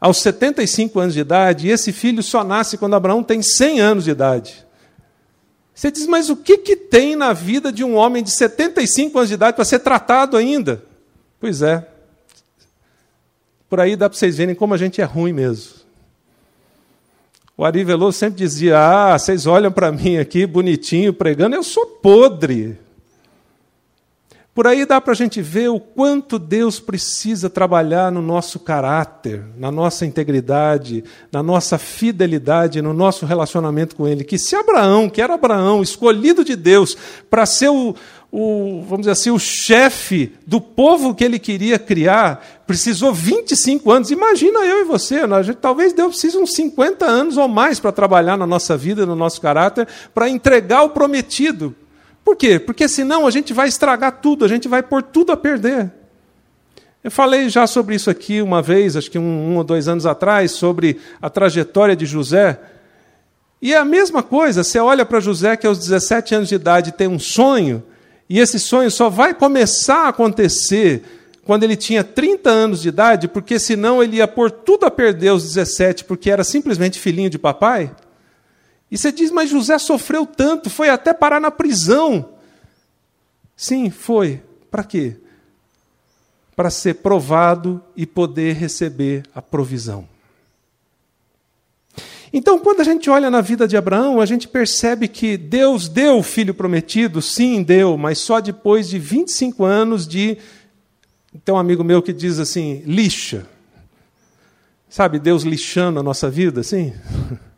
Aos 0.00 0.18
75 0.18 0.98
anos 1.00 1.14
de 1.14 1.20
idade, 1.20 1.68
e 1.68 1.70
esse 1.70 1.92
filho 1.92 2.22
só 2.22 2.44
nasce 2.44 2.76
quando 2.76 2.96
Abraão 2.96 3.22
tem 3.22 3.40
100 3.40 3.80
anos 3.80 4.04
de 4.04 4.10
idade. 4.10 4.65
Você 5.76 5.90
diz, 5.90 6.06
mas 6.06 6.30
o 6.30 6.36
que, 6.36 6.56
que 6.56 6.74
tem 6.74 7.14
na 7.14 7.34
vida 7.34 7.70
de 7.70 7.84
um 7.84 7.96
homem 7.96 8.22
de 8.22 8.30
75 8.30 9.18
anos 9.18 9.28
de 9.28 9.34
idade 9.34 9.54
para 9.54 9.64
ser 9.64 9.80
tratado 9.80 10.34
ainda? 10.34 10.82
Pois 11.38 11.60
é. 11.60 11.86
Por 13.68 13.78
aí 13.78 13.94
dá 13.94 14.08
para 14.08 14.18
vocês 14.18 14.38
verem 14.38 14.54
como 14.54 14.72
a 14.72 14.78
gente 14.78 15.02
é 15.02 15.04
ruim 15.04 15.34
mesmo. 15.34 15.74
O 17.58 17.62
Ari 17.62 17.84
Veloso 17.84 18.16
sempre 18.16 18.38
dizia: 18.38 18.78
Ah, 18.78 19.18
vocês 19.18 19.46
olham 19.46 19.70
para 19.70 19.92
mim 19.92 20.16
aqui 20.16 20.46
bonitinho 20.46 21.12
pregando, 21.12 21.56
eu 21.56 21.62
sou 21.62 21.84
podre. 21.84 22.78
Por 24.56 24.66
aí 24.66 24.86
dá 24.86 25.02
para 25.02 25.12
a 25.12 25.14
gente 25.14 25.42
ver 25.42 25.68
o 25.68 25.78
quanto 25.78 26.38
Deus 26.38 26.80
precisa 26.80 27.50
trabalhar 27.50 28.10
no 28.10 28.22
nosso 28.22 28.58
caráter, 28.58 29.44
na 29.54 29.70
nossa 29.70 30.06
integridade, 30.06 31.04
na 31.30 31.42
nossa 31.42 31.76
fidelidade, 31.76 32.80
no 32.80 32.94
nosso 32.94 33.26
relacionamento 33.26 33.94
com 33.94 34.08
Ele. 34.08 34.24
Que 34.24 34.38
se 34.38 34.56
Abraão, 34.56 35.10
que 35.10 35.20
era 35.20 35.34
Abraão, 35.34 35.82
escolhido 35.82 36.42
de 36.42 36.56
Deus 36.56 36.96
para 37.28 37.44
ser 37.44 37.68
o, 37.68 37.94
o, 38.32 38.80
vamos 38.84 39.00
dizer 39.00 39.10
assim, 39.10 39.30
o 39.30 39.38
chefe 39.38 40.32
do 40.46 40.58
povo 40.58 41.14
que 41.14 41.22
ele 41.22 41.38
queria 41.38 41.78
criar, 41.78 42.64
precisou 42.66 43.12
25 43.12 43.92
anos. 43.92 44.10
Imagina 44.10 44.60
eu 44.60 44.80
e 44.80 44.84
você, 44.84 45.26
né? 45.26 45.42
gente, 45.42 45.56
talvez 45.56 45.92
Deus 45.92 46.12
precise 46.12 46.38
uns 46.38 46.54
50 46.54 47.04
anos 47.04 47.36
ou 47.36 47.46
mais 47.46 47.78
para 47.78 47.92
trabalhar 47.92 48.38
na 48.38 48.46
nossa 48.46 48.74
vida, 48.74 49.04
no 49.04 49.14
nosso 49.14 49.38
caráter, 49.38 49.86
para 50.14 50.30
entregar 50.30 50.82
o 50.82 50.88
prometido. 50.88 51.76
Por 52.26 52.34
quê? 52.34 52.58
Porque 52.58 52.88
senão 52.88 53.24
a 53.24 53.30
gente 53.30 53.52
vai 53.52 53.68
estragar 53.68 54.20
tudo, 54.20 54.44
a 54.44 54.48
gente 54.48 54.66
vai 54.66 54.82
pôr 54.82 55.00
tudo 55.00 55.30
a 55.30 55.36
perder. 55.36 55.92
Eu 57.04 57.08
falei 57.08 57.48
já 57.48 57.68
sobre 57.68 57.94
isso 57.94 58.10
aqui 58.10 58.42
uma 58.42 58.60
vez, 58.60 58.96
acho 58.96 59.08
que 59.08 59.16
um, 59.16 59.52
um 59.52 59.56
ou 59.58 59.62
dois 59.62 59.86
anos 59.86 60.04
atrás, 60.04 60.50
sobre 60.50 60.98
a 61.22 61.30
trajetória 61.30 61.94
de 61.94 62.04
José. 62.04 62.58
E 63.62 63.72
é 63.72 63.76
a 63.76 63.84
mesma 63.84 64.24
coisa, 64.24 64.64
você 64.64 64.80
olha 64.80 65.06
para 65.06 65.20
José 65.20 65.56
que 65.56 65.68
aos 65.68 65.78
17 65.78 66.34
anos 66.34 66.48
de 66.48 66.56
idade 66.56 66.90
tem 66.90 67.06
um 67.06 67.20
sonho, 67.20 67.80
e 68.28 68.40
esse 68.40 68.58
sonho 68.58 68.90
só 68.90 69.08
vai 69.08 69.32
começar 69.32 70.06
a 70.06 70.08
acontecer 70.08 71.04
quando 71.44 71.62
ele 71.62 71.76
tinha 71.76 72.02
30 72.02 72.50
anos 72.50 72.82
de 72.82 72.88
idade, 72.88 73.28
porque 73.28 73.56
senão 73.56 74.02
ele 74.02 74.16
ia 74.16 74.26
pôr 74.26 74.50
tudo 74.50 74.84
a 74.84 74.90
perder 74.90 75.28
aos 75.28 75.44
17, 75.44 76.04
porque 76.04 76.28
era 76.28 76.42
simplesmente 76.42 76.98
filhinho 76.98 77.30
de 77.30 77.38
papai. 77.38 77.92
E 78.90 78.96
você 78.96 79.10
diz, 79.10 79.30
mas 79.30 79.50
José 79.50 79.78
sofreu 79.78 80.24
tanto, 80.24 80.70
foi 80.70 80.88
até 80.88 81.12
parar 81.12 81.40
na 81.40 81.50
prisão. 81.50 82.30
Sim, 83.56 83.90
foi. 83.90 84.42
Para 84.70 84.84
quê? 84.84 85.16
Para 86.54 86.70
ser 86.70 86.94
provado 86.94 87.82
e 87.96 88.06
poder 88.06 88.54
receber 88.54 89.24
a 89.34 89.42
provisão. 89.42 90.08
Então, 92.32 92.58
quando 92.58 92.80
a 92.80 92.84
gente 92.84 93.08
olha 93.08 93.30
na 93.30 93.40
vida 93.40 93.66
de 93.66 93.76
Abraão, 93.76 94.20
a 94.20 94.26
gente 94.26 94.46
percebe 94.46 95.08
que 95.08 95.36
Deus 95.36 95.88
deu 95.88 96.18
o 96.18 96.22
filho 96.22 96.52
prometido, 96.52 97.22
sim, 97.22 97.62
deu, 97.62 97.96
mas 97.96 98.18
só 98.18 98.40
depois 98.40 98.88
de 98.88 98.98
25 98.98 99.64
anos 99.64 100.06
de. 100.06 100.36
Tem 101.44 101.54
um 101.54 101.58
amigo 101.58 101.82
meu 101.82 102.02
que 102.02 102.12
diz 102.12 102.38
assim: 102.38 102.82
lixa. 102.84 103.46
Sabe, 104.88 105.18
Deus 105.18 105.42
lixando 105.42 105.98
a 105.98 106.02
nossa 106.02 106.28
vida, 106.28 106.60
assim? 106.60 106.92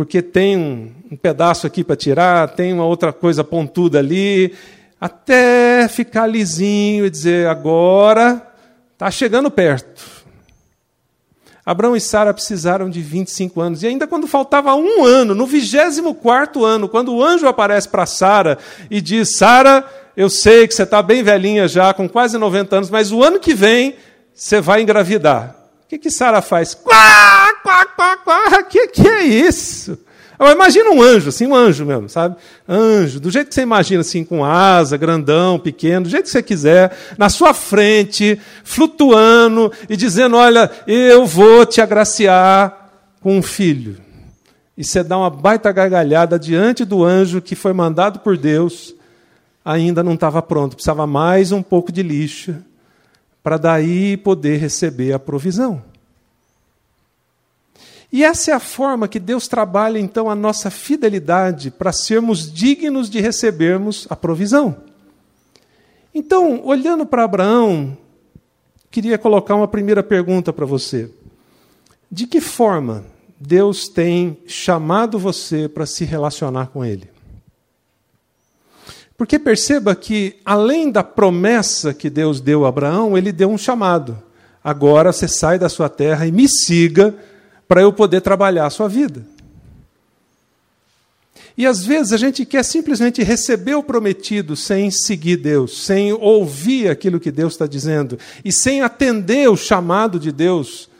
Porque 0.00 0.22
tem 0.22 0.56
um, 0.56 0.90
um 1.12 1.14
pedaço 1.14 1.66
aqui 1.66 1.84
para 1.84 1.94
tirar, 1.94 2.48
tem 2.48 2.72
uma 2.72 2.86
outra 2.86 3.12
coisa 3.12 3.44
pontuda 3.44 3.98
ali, 3.98 4.54
até 4.98 5.86
ficar 5.88 6.26
lisinho 6.26 7.04
e 7.04 7.10
dizer: 7.10 7.46
agora 7.46 8.40
está 8.94 9.10
chegando 9.10 9.50
perto 9.50 10.02
Abraão 11.66 11.94
e 11.94 12.00
Sara 12.00 12.32
precisaram 12.32 12.88
de 12.88 13.02
25 13.02 13.60
anos. 13.60 13.82
E 13.82 13.88
ainda 13.88 14.06
quando 14.06 14.26
faltava 14.26 14.74
um 14.74 15.04
ano, 15.04 15.34
no 15.34 15.44
24 15.44 16.64
ano, 16.64 16.88
quando 16.88 17.14
o 17.14 17.22
anjo 17.22 17.46
aparece 17.46 17.86
para 17.86 18.06
Sara 18.06 18.56
e 18.90 19.02
diz: 19.02 19.36
Sara, 19.36 19.84
eu 20.16 20.30
sei 20.30 20.66
que 20.66 20.74
você 20.74 20.84
está 20.84 21.02
bem 21.02 21.22
velhinha 21.22 21.68
já, 21.68 21.92
com 21.92 22.08
quase 22.08 22.38
90 22.38 22.74
anos, 22.74 22.88
mas 22.88 23.12
o 23.12 23.22
ano 23.22 23.38
que 23.38 23.52
vem 23.52 23.96
você 24.34 24.62
vai 24.62 24.80
engravidar. 24.80 25.54
O 25.84 25.88
que, 25.90 25.98
que 25.98 26.10
Sara 26.10 26.40
faz? 26.40 26.72
Quá, 26.72 27.19
Que 28.68 28.88
que 28.88 29.06
é 29.06 29.22
isso? 29.22 29.98
Imagina 30.52 30.90
um 30.90 31.02
anjo, 31.02 31.28
assim, 31.28 31.46
um 31.46 31.54
anjo 31.54 31.84
mesmo, 31.84 32.08
sabe? 32.08 32.34
Anjo, 32.66 33.20
do 33.20 33.30
jeito 33.30 33.48
que 33.48 33.54
você 33.54 33.60
imagina, 33.60 34.00
assim, 34.00 34.24
com 34.24 34.42
asa, 34.42 34.96
grandão, 34.96 35.58
pequeno, 35.58 36.04
do 36.04 36.08
jeito 36.08 36.24
que 36.24 36.30
você 36.30 36.42
quiser, 36.42 36.96
na 37.18 37.28
sua 37.28 37.52
frente, 37.52 38.40
flutuando 38.64 39.70
e 39.86 39.96
dizendo: 39.98 40.36
Olha, 40.36 40.70
eu 40.86 41.26
vou 41.26 41.66
te 41.66 41.82
agraciar 41.82 42.90
com 43.20 43.36
um 43.36 43.42
filho. 43.42 43.98
E 44.78 44.82
você 44.82 45.02
dá 45.04 45.18
uma 45.18 45.28
baita 45.28 45.70
gargalhada 45.72 46.38
diante 46.38 46.86
do 46.86 47.04
anjo 47.04 47.42
que 47.42 47.54
foi 47.54 47.74
mandado 47.74 48.20
por 48.20 48.38
Deus, 48.38 48.94
ainda 49.62 50.02
não 50.02 50.14
estava 50.14 50.40
pronto, 50.40 50.74
precisava 50.74 51.06
mais 51.06 51.52
um 51.52 51.62
pouco 51.62 51.92
de 51.92 52.02
lixo 52.02 52.54
para 53.42 53.58
daí 53.58 54.16
poder 54.16 54.56
receber 54.56 55.12
a 55.12 55.18
provisão. 55.18 55.82
E 58.12 58.24
essa 58.24 58.50
é 58.50 58.54
a 58.54 58.60
forma 58.60 59.06
que 59.06 59.20
Deus 59.20 59.46
trabalha 59.46 59.98
então 59.98 60.28
a 60.28 60.34
nossa 60.34 60.70
fidelidade 60.70 61.70
para 61.70 61.92
sermos 61.92 62.52
dignos 62.52 63.08
de 63.08 63.20
recebermos 63.20 64.06
a 64.10 64.16
provisão. 64.16 64.76
Então, 66.12 66.60
olhando 66.64 67.06
para 67.06 67.22
Abraão, 67.22 67.96
queria 68.90 69.16
colocar 69.16 69.54
uma 69.54 69.68
primeira 69.68 70.02
pergunta 70.02 70.52
para 70.52 70.66
você. 70.66 71.08
De 72.10 72.26
que 72.26 72.40
forma 72.40 73.04
Deus 73.38 73.86
tem 73.88 74.38
chamado 74.44 75.18
você 75.18 75.68
para 75.68 75.86
se 75.86 76.04
relacionar 76.04 76.66
com 76.66 76.84
Ele? 76.84 77.08
Porque 79.20 79.38
perceba 79.38 79.94
que, 79.94 80.36
além 80.44 80.90
da 80.90 81.04
promessa 81.04 81.92
que 81.92 82.08
Deus 82.08 82.40
deu 82.40 82.64
a 82.64 82.70
Abraão, 82.70 83.18
ele 83.18 83.30
deu 83.30 83.50
um 83.50 83.58
chamado. 83.58 84.18
Agora 84.64 85.12
você 85.12 85.28
sai 85.28 85.58
da 85.58 85.68
sua 85.68 85.90
terra 85.90 86.26
e 86.26 86.32
me 86.32 86.48
siga 86.48 87.14
para 87.70 87.82
eu 87.82 87.92
poder 87.92 88.20
trabalhar 88.20 88.66
a 88.66 88.70
sua 88.70 88.88
vida. 88.88 89.24
E 91.56 91.64
às 91.64 91.86
vezes 91.86 92.12
a 92.12 92.16
gente 92.16 92.44
quer 92.44 92.64
simplesmente 92.64 93.22
receber 93.22 93.76
o 93.76 93.82
prometido 93.82 94.56
sem 94.56 94.90
seguir 94.90 95.36
Deus, 95.36 95.84
sem 95.84 96.12
ouvir 96.12 96.90
aquilo 96.90 97.20
que 97.20 97.30
Deus 97.30 97.52
está 97.52 97.68
dizendo 97.68 98.18
e 98.44 98.50
sem 98.50 98.82
atender 98.82 99.48
o 99.48 99.56
chamado 99.56 100.18
de 100.18 100.32
Deus 100.32 100.90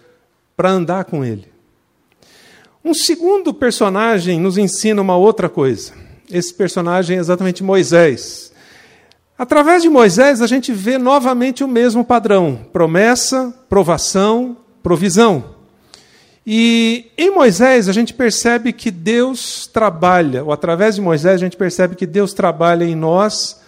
para 0.57 0.71
andar 0.71 1.07
com 1.07 1.25
Ele. 1.25 1.49
Um 2.85 2.95
segundo 2.95 3.53
personagem 3.53 4.39
nos 4.39 4.57
ensina 4.57 5.03
uma 5.03 5.17
outra 5.17 5.49
coisa. 5.49 5.93
Esse 6.31 6.55
personagem 6.55 7.17
é 7.17 7.21
exatamente 7.21 7.65
Moisés. 7.65 8.53
Através 9.37 9.83
de 9.83 9.89
Moisés, 9.89 10.41
a 10.41 10.47
gente 10.47 10.73
vê 10.73 10.99
novamente 10.99 11.65
o 11.65 11.69
mesmo 11.69 12.05
padrão: 12.05 12.65
promessa, 12.73 13.53
provação, 13.69 14.57
provisão. 14.85 15.59
E 16.47 17.11
em 17.19 17.31
Moisés 17.31 17.89
a 17.89 17.93
gente 17.93 18.15
percebe 18.15 18.73
que 18.73 18.91
Deus 18.91 19.67
trabalha, 19.67 20.43
ou 20.43 20.53
através 20.53 20.95
de 20.95 21.01
Moisés 21.01 21.35
a 21.35 21.45
gente 21.45 21.57
percebe 21.57 21.95
que 21.95 22.07
Deus 22.07 22.33
trabalha 22.33 22.85
em 22.85 22.95
nós 22.95 23.61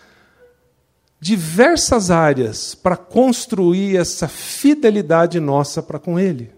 diversas 1.20 2.10
áreas 2.10 2.74
para 2.74 2.96
construir 2.96 3.96
essa 3.96 4.26
fidelidade 4.26 5.38
nossa 5.38 5.82
para 5.82 5.98
com 5.98 6.18
Ele. 6.18 6.50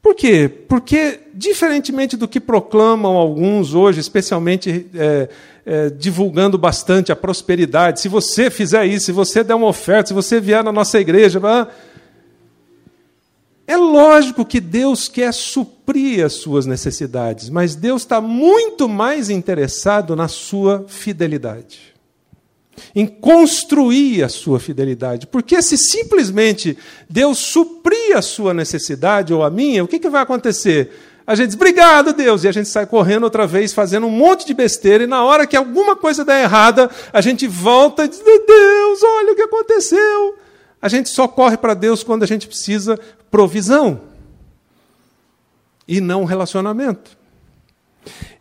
Por 0.00 0.14
quê? 0.14 0.50
Porque, 0.68 1.20
diferentemente 1.32 2.14
do 2.14 2.28
que 2.28 2.38
proclamam 2.38 3.16
alguns 3.16 3.74
hoje, 3.74 4.00
especialmente 4.00 4.86
é, 4.94 5.28
é, 5.64 5.90
divulgando 5.90 6.58
bastante 6.58 7.10
a 7.10 7.16
prosperidade, 7.16 8.00
se 8.00 8.08
você 8.08 8.50
fizer 8.50 8.84
isso, 8.84 9.06
se 9.06 9.12
você 9.12 9.42
der 9.42 9.54
uma 9.54 9.66
oferta, 9.66 10.08
se 10.08 10.14
você 10.14 10.38
vier 10.40 10.62
na 10.62 10.70
nossa 10.70 11.00
igreja, 11.00 11.40
é 13.66 13.76
lógico 13.76 14.44
que 14.44 14.60
Deus 14.60 15.08
quer 15.08 15.32
suprir 15.32 16.24
as 16.24 16.34
suas 16.34 16.66
necessidades, 16.66 17.48
mas 17.48 17.74
Deus 17.74 18.02
está 18.02 18.20
muito 18.20 18.88
mais 18.88 19.30
interessado 19.30 20.14
na 20.14 20.28
sua 20.28 20.84
fidelidade. 20.86 21.94
Em 22.94 23.06
construir 23.06 24.22
a 24.22 24.28
sua 24.28 24.58
fidelidade. 24.58 25.26
Porque 25.26 25.62
se 25.62 25.78
simplesmente 25.78 26.76
Deus 27.08 27.38
suprir 27.38 28.16
a 28.16 28.20
sua 28.20 28.52
necessidade 28.52 29.32
ou 29.32 29.42
a 29.42 29.50
minha, 29.50 29.84
o 29.84 29.88
que, 29.88 30.00
que 30.00 30.10
vai 30.10 30.22
acontecer? 30.22 30.90
A 31.26 31.34
gente 31.34 31.46
diz, 31.46 31.56
obrigado, 31.56 32.12
Deus, 32.12 32.44
e 32.44 32.48
a 32.48 32.52
gente 32.52 32.68
sai 32.68 32.84
correndo 32.84 33.24
outra 33.24 33.46
vez, 33.46 33.72
fazendo 33.72 34.06
um 34.06 34.10
monte 34.10 34.44
de 34.44 34.52
besteira, 34.52 35.04
e 35.04 35.06
na 35.06 35.24
hora 35.24 35.46
que 35.46 35.56
alguma 35.56 35.96
coisa 35.96 36.22
der 36.22 36.42
errada, 36.42 36.90
a 37.12 37.20
gente 37.22 37.46
volta 37.46 38.04
e 38.04 38.08
diz, 38.08 38.18
Deus, 38.18 39.02
olha 39.02 39.32
o 39.32 39.36
que 39.36 39.42
aconteceu. 39.42 40.43
A 40.84 40.88
gente 40.90 41.08
só 41.08 41.26
corre 41.26 41.56
para 41.56 41.72
Deus 41.72 42.02
quando 42.02 42.24
a 42.24 42.26
gente 42.26 42.46
precisa 42.46 43.00
provisão 43.30 44.02
e 45.88 45.98
não 45.98 46.26
relacionamento. 46.26 47.16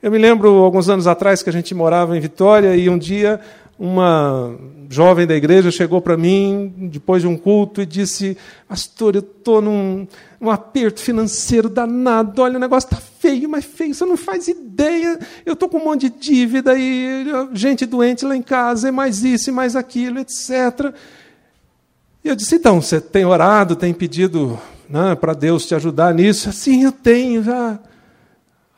Eu 0.02 0.12
me 0.12 0.18
lembro, 0.18 0.50
alguns 0.58 0.90
anos 0.90 1.08
atrás, 1.08 1.42
que 1.42 1.50
a 1.50 1.54
gente 1.54 1.74
morava 1.74 2.18
em 2.18 2.20
Vitória 2.20 2.76
e 2.76 2.90
um 2.90 2.98
dia 2.98 3.40
uma 3.80 4.58
jovem 4.90 5.26
da 5.26 5.34
igreja 5.34 5.72
chegou 5.72 6.02
para 6.02 6.18
mim, 6.18 6.90
depois 6.92 7.22
de 7.22 7.30
um 7.30 7.38
culto, 7.38 7.82
e 7.82 7.86
disse: 7.86 8.38
Pastor, 8.68 9.16
eu 9.16 9.22
estou 9.22 9.62
num, 9.62 10.06
num 10.38 10.50
aperto 10.50 11.00
financeiro 11.00 11.70
danado, 11.70 12.42
olha, 12.42 12.58
o 12.58 12.60
negócio 12.60 12.88
está 12.88 12.98
feio, 12.98 13.48
mas 13.48 13.64
feio, 13.64 13.96
você 13.96 14.04
não 14.04 14.18
faz 14.18 14.50
ideia. 14.50 15.18
Eu 15.46 15.54
estou 15.54 15.70
com 15.70 15.78
um 15.78 15.86
monte 15.86 16.10
de 16.10 16.20
dívida 16.20 16.78
e 16.78 17.24
gente 17.54 17.86
doente 17.86 18.26
lá 18.26 18.36
em 18.36 18.42
casa, 18.42 18.90
e 18.90 18.92
mais 18.92 19.24
isso, 19.24 19.50
e 19.50 19.54
mais 19.54 19.78
aquilo, 19.78 20.20
etc. 20.20 20.94
E 22.24 22.30
eu 22.30 22.36
disse: 22.36 22.56
então, 22.56 22.82
você 22.82 23.02
tem 23.02 23.26
orado, 23.26 23.76
tem 23.76 23.94
pedido 23.94 24.60
né, 24.90 25.16
para 25.16 25.34
Deus 25.34 25.66
te 25.66 25.76
ajudar 25.76 26.14
nisso? 26.14 26.52
Sim, 26.54 26.84
eu 26.84 26.92
tenho 26.92 27.44
já. 27.44 27.80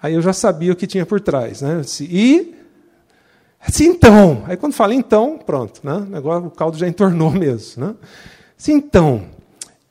Aí 0.01 0.13
eu 0.13 0.21
já 0.21 0.33
sabia 0.33 0.71
o 0.71 0.75
que 0.75 0.87
tinha 0.87 1.05
por 1.05 1.21
trás. 1.21 1.61
Né? 1.61 1.81
Disse, 1.81 2.05
e. 2.05 2.55
Assim, 3.59 3.85
então. 3.85 4.43
Aí 4.47 4.57
quando 4.57 4.73
fala 4.73 4.93
então, 4.93 5.37
pronto. 5.37 5.81
Né? 5.83 5.93
O, 5.93 6.05
negócio, 6.05 6.47
o 6.47 6.51
caldo 6.51 6.77
já 6.77 6.87
entornou 6.87 7.29
mesmo. 7.31 7.85
Né? 7.85 7.95
Assim, 8.57 8.73
então. 8.73 9.23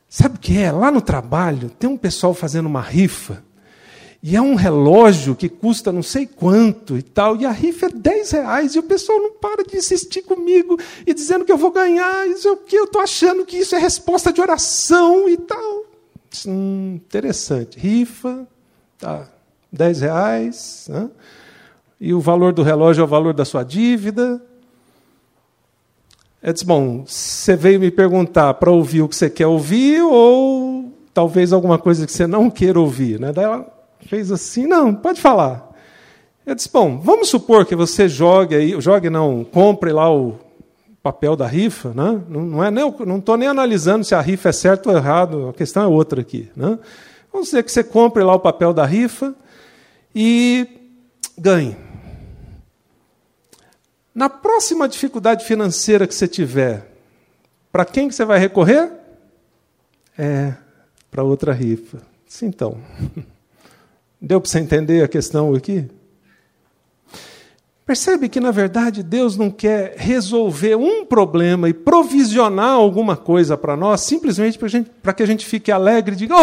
Sabe 0.07 0.37
o 0.37 0.39
que 0.39 0.57
é? 0.57 0.71
Lá 0.71 0.91
no 0.91 1.01
trabalho 1.01 1.69
tem 1.69 1.89
um 1.89 1.97
pessoal 1.97 2.33
fazendo 2.33 2.67
uma 2.67 2.79
rifa 2.79 3.43
e 4.27 4.35
é 4.35 4.41
um 4.41 4.55
relógio 4.55 5.35
que 5.35 5.47
custa 5.47 5.91
não 5.91 6.01
sei 6.01 6.25
quanto 6.25 6.97
e 6.97 7.03
tal, 7.03 7.35
e 7.35 7.45
a 7.45 7.51
rifa 7.51 7.85
é 7.85 7.89
10 7.89 8.31
reais, 8.31 8.73
e 8.73 8.79
o 8.79 8.83
pessoal 8.83 9.19
não 9.19 9.33
para 9.33 9.63
de 9.63 9.77
insistir 9.77 10.23
comigo 10.23 10.79
e 11.05 11.13
dizendo 11.13 11.45
que 11.45 11.51
eu 11.51 11.57
vou 11.59 11.71
ganhar, 11.71 12.27
isso 12.27 12.47
é 12.47 12.51
o 12.51 12.57
que 12.57 12.75
eu 12.75 12.85
estou 12.85 13.03
achando 13.03 13.45
que 13.45 13.55
isso 13.55 13.75
é 13.75 13.77
resposta 13.77 14.33
de 14.33 14.41
oração 14.41 15.29
e 15.29 15.37
tal. 15.37 15.83
Hum, 16.47 16.95
interessante. 16.95 17.77
Rifa, 17.77 18.47
tá, 18.97 19.29
10 19.71 20.01
reais, 20.01 20.87
né? 20.89 21.07
e 22.01 22.11
o 22.11 22.19
valor 22.19 22.51
do 22.51 22.63
relógio 22.63 23.01
é 23.01 23.05
o 23.05 23.07
valor 23.07 23.31
da 23.31 23.45
sua 23.45 23.61
dívida. 23.61 24.41
Eu 26.41 26.51
disse, 26.51 26.65
bom, 26.65 27.05
você 27.05 27.55
veio 27.55 27.79
me 27.79 27.91
perguntar 27.91 28.55
para 28.55 28.71
ouvir 28.71 29.03
o 29.03 29.07
que 29.07 29.15
você 29.15 29.29
quer 29.29 29.45
ouvir 29.45 30.01
ou 30.01 30.91
talvez 31.13 31.53
alguma 31.53 31.77
coisa 31.77 32.07
que 32.07 32.11
você 32.11 32.25
não 32.25 32.49
queira 32.49 32.79
ouvir. 32.79 33.19
Né? 33.19 33.31
Daí 33.31 33.45
ela 33.45 33.74
fez 34.07 34.31
assim, 34.31 34.67
não, 34.67 34.93
pode 34.93 35.21
falar. 35.21 35.73
Eu 36.45 36.53
disse, 36.53 36.69
bom, 36.71 36.99
vamos 36.99 37.29
supor 37.29 37.65
que 37.65 37.75
você 37.75 38.07
jogue 38.07 38.55
aí, 38.55 38.79
jogue 38.79 39.09
não, 39.09 39.43
compre 39.43 39.91
lá 39.91 40.13
o 40.13 40.39
papel 41.01 41.35
da 41.35 41.47
rifa, 41.47 41.89
né? 41.89 42.21
não, 42.27 42.41
não 42.41 42.63
é 42.63 42.71
nem, 42.71 42.95
não 43.05 43.17
estou 43.17 43.37
nem 43.37 43.47
analisando 43.47 44.03
se 44.03 44.15
a 44.15 44.21
rifa 44.21 44.49
é 44.49 44.51
certa 44.51 44.89
ou 44.89 44.95
errado, 44.95 45.49
a 45.49 45.53
questão 45.53 45.83
é 45.83 45.87
outra 45.87 46.21
aqui. 46.21 46.49
Né? 46.55 46.77
Vamos 47.31 47.47
dizer 47.47 47.63
que 47.63 47.71
você 47.71 47.83
compre 47.83 48.23
lá 48.23 48.33
o 48.35 48.39
papel 48.39 48.73
da 48.73 48.85
rifa 48.85 49.35
e 50.13 50.67
ganhe. 51.37 51.75
Na 54.13 54.29
próxima 54.29 54.87
dificuldade 54.87 55.43
financeira 55.45 56.07
que 56.07 56.15
você 56.15 56.27
tiver, 56.27 56.91
para 57.71 57.85
quem 57.85 58.07
que 58.07 58.15
você 58.15 58.23
vai 58.23 58.39
recorrer? 58.39 58.89
É, 60.17 60.53
para 61.11 61.23
outra 61.23 61.51
rifa. 61.51 62.01
Sim, 62.25 62.45
então. 62.47 62.77
Deu 64.25 64.41
para 64.41 64.49
você 64.49 64.57
entender 64.57 65.03
a 65.03 65.07
questão 65.07 65.53
aqui? 65.53 65.85
Percebe 67.85 68.27
que, 68.27 68.39
na 68.39 68.49
verdade, 68.49 69.03
Deus 69.03 69.37
não 69.37 69.51
quer 69.51 69.93
resolver 69.97 70.75
um 70.75 71.05
problema 71.05 71.69
e 71.69 71.73
provisionar 71.75 72.71
alguma 72.71 73.15
coisa 73.15 73.55
para 73.55 73.77
nós, 73.77 74.01
simplesmente 74.01 74.57
para 75.03 75.13
que 75.13 75.21
a 75.21 75.27
gente 75.27 75.45
fique 75.45 75.71
alegre 75.71 76.15
e 76.15 76.17
diga: 76.17 76.35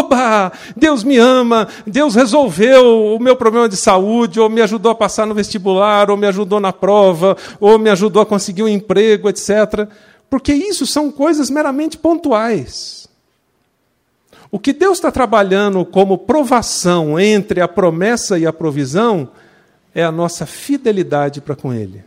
Deus 0.77 1.03
me 1.03 1.17
ama, 1.17 1.67
Deus 1.85 2.15
resolveu 2.15 3.15
o 3.15 3.19
meu 3.19 3.35
problema 3.35 3.67
de 3.67 3.75
saúde, 3.75 4.39
ou 4.39 4.49
me 4.49 4.61
ajudou 4.61 4.93
a 4.93 4.95
passar 4.95 5.27
no 5.27 5.35
vestibular, 5.35 6.09
ou 6.09 6.15
me 6.15 6.27
ajudou 6.27 6.61
na 6.61 6.71
prova, 6.71 7.35
ou 7.59 7.77
me 7.77 7.89
ajudou 7.89 8.21
a 8.21 8.25
conseguir 8.25 8.63
um 8.63 8.69
emprego, 8.69 9.27
etc. 9.27 9.89
Porque 10.29 10.53
isso 10.53 10.87
são 10.87 11.11
coisas 11.11 11.49
meramente 11.49 11.97
pontuais. 11.97 13.09
O 14.53 14.59
que 14.59 14.71
Deus 14.71 14.99
está 14.99 15.11
trabalhando 15.11 15.83
como 15.83 16.15
provação 16.15 17.19
entre 17.19 17.59
a 17.59 17.67
promessa 17.67 18.37
e 18.37 18.45
a 18.45 18.53
provisão 18.53 19.29
é 19.95 20.03
a 20.03 20.11
nossa 20.11 20.45
fidelidade 20.45 21.41
para 21.41 21.55
com 21.55 21.73
Ele. 21.73 22.03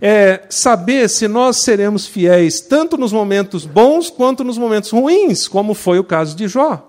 É 0.00 0.42
saber 0.48 1.08
se 1.08 1.26
nós 1.26 1.64
seremos 1.64 2.06
fiéis 2.06 2.60
tanto 2.60 2.96
nos 2.96 3.12
momentos 3.12 3.66
bons 3.66 4.08
quanto 4.08 4.44
nos 4.44 4.56
momentos 4.56 4.92
ruins, 4.92 5.48
como 5.48 5.74
foi 5.74 5.98
o 5.98 6.04
caso 6.04 6.36
de 6.36 6.46
Jó. 6.46 6.88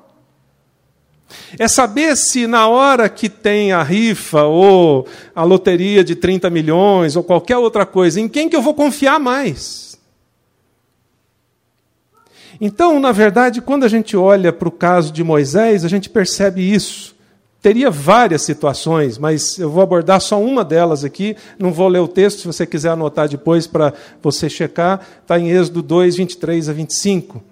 É 1.58 1.68
saber 1.68 2.15
se 2.15 2.46
na 2.46 2.68
hora 2.68 3.10
que 3.10 3.28
tem 3.28 3.72
a 3.72 3.82
rifa 3.82 4.44
ou 4.44 5.08
a 5.34 5.44
loteria 5.44 6.04
de 6.04 6.13
30 6.15 6.48
milhões 6.52 7.15
ou 7.15 7.24
qualquer 7.24 7.58
outra 7.58 7.88
coisa, 7.88 8.22
em 8.22 8.30
quem 8.30 8.50
que 8.50 8.56
eu 8.56 8.62
vou 8.62 8.76
confiar 8.76 9.20
mais? 9.20 9.94
Então, 12.60 13.00
na 13.00 13.12
verdade, 13.12 13.62
quando 13.62 13.84
a 13.84 13.88
gente 13.88 14.15
olha 14.15 14.54
para 14.54 14.68
o 14.68 14.72
caso 14.72 15.12
de 15.12 15.24
Moisés, 15.24 15.84
a 15.84 15.88
gente 15.88 16.10
percebe 16.10 16.62
isso. 16.62 17.15
Teria 17.62 17.89
várias 17.89 18.44
situações, 18.44 19.18
mas 19.18 19.58
eu 19.58 19.70
vou 19.70 19.82
abordar 19.82 20.22
só 20.22 20.39
uma 20.39 20.63
delas 20.63 21.04
aqui. 21.04 21.36
Não 21.58 21.74
vou 21.74 21.88
ler 21.88 22.00
o 22.00 22.08
texto, 22.08 22.41
se 22.41 22.48
você 22.48 22.65
quiser 22.65 22.89
anotar 22.89 23.28
depois 23.28 23.65
para 23.65 23.91
você 24.22 24.48
checar. 24.48 25.06
Está 25.22 25.39
em 25.39 25.50
Êxodo 25.50 25.82
2, 25.82 26.15
23 26.18 26.70
a 26.70 26.74
25. 26.74 27.44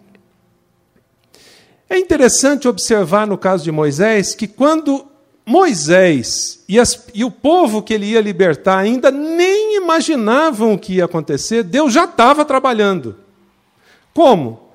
É 1.89 1.97
interessante 1.97 2.67
observar 2.67 3.25
no 3.27 3.37
caso 3.37 3.63
de 3.63 3.71
Moisés 3.71 4.35
que 4.35 4.47
quando 4.47 5.05
Moisés 5.45 6.63
e, 6.69 6.79
as, 6.79 7.07
e, 7.13 7.25
o 7.25 7.31
povo 7.31 7.81
que 7.81 7.93
ele 7.93 8.05
ia 8.05 8.21
libertar 8.21 8.77
ainda 8.77 9.11
nem 9.11 9.75
imaginavam 9.77 10.73
o 10.73 10.79
que 10.79 10.93
ia 10.93 11.05
acontecer, 11.05 11.63
Deus 11.63 11.91
já 11.91 12.05
estava 12.05 12.45
trabalhando. 12.45 13.17
Como? 14.13 14.69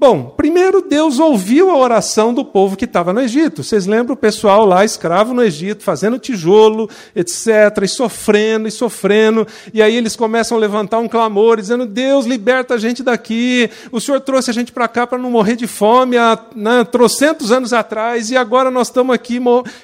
Bom, 0.00 0.26
primeiro 0.36 0.80
Deus 0.80 1.18
ouviu 1.18 1.70
a 1.70 1.76
oração 1.76 2.32
do 2.32 2.44
povo 2.44 2.76
que 2.76 2.84
estava 2.84 3.12
no 3.12 3.20
Egito. 3.20 3.64
Vocês 3.64 3.84
lembram 3.84 4.14
o 4.14 4.16
pessoal 4.16 4.64
lá, 4.64 4.84
escravo 4.84 5.34
no 5.34 5.42
Egito, 5.42 5.82
fazendo 5.82 6.20
tijolo, 6.20 6.88
etc., 7.16 7.82
e 7.82 7.88
sofrendo 7.88 8.68
e 8.68 8.70
sofrendo. 8.70 9.44
E 9.74 9.82
aí 9.82 9.96
eles 9.96 10.14
começam 10.14 10.56
a 10.56 10.60
levantar 10.60 11.00
um 11.00 11.08
clamor, 11.08 11.56
dizendo: 11.56 11.84
Deus, 11.84 12.26
liberta 12.26 12.74
a 12.74 12.78
gente 12.78 13.02
daqui. 13.02 13.68
O 13.90 14.00
Senhor 14.00 14.20
trouxe 14.20 14.50
a 14.50 14.54
gente 14.54 14.70
para 14.70 14.86
cá 14.86 15.04
para 15.04 15.18
não 15.18 15.32
morrer 15.32 15.56
de 15.56 15.66
fome 15.66 16.16
há 16.16 16.38
né, 16.54 16.84
trocentos 16.84 17.50
anos 17.50 17.72
atrás, 17.72 18.30
e 18.30 18.36
agora 18.36 18.70
nós 18.70 18.86
estamos 18.86 19.12
aqui 19.12 19.40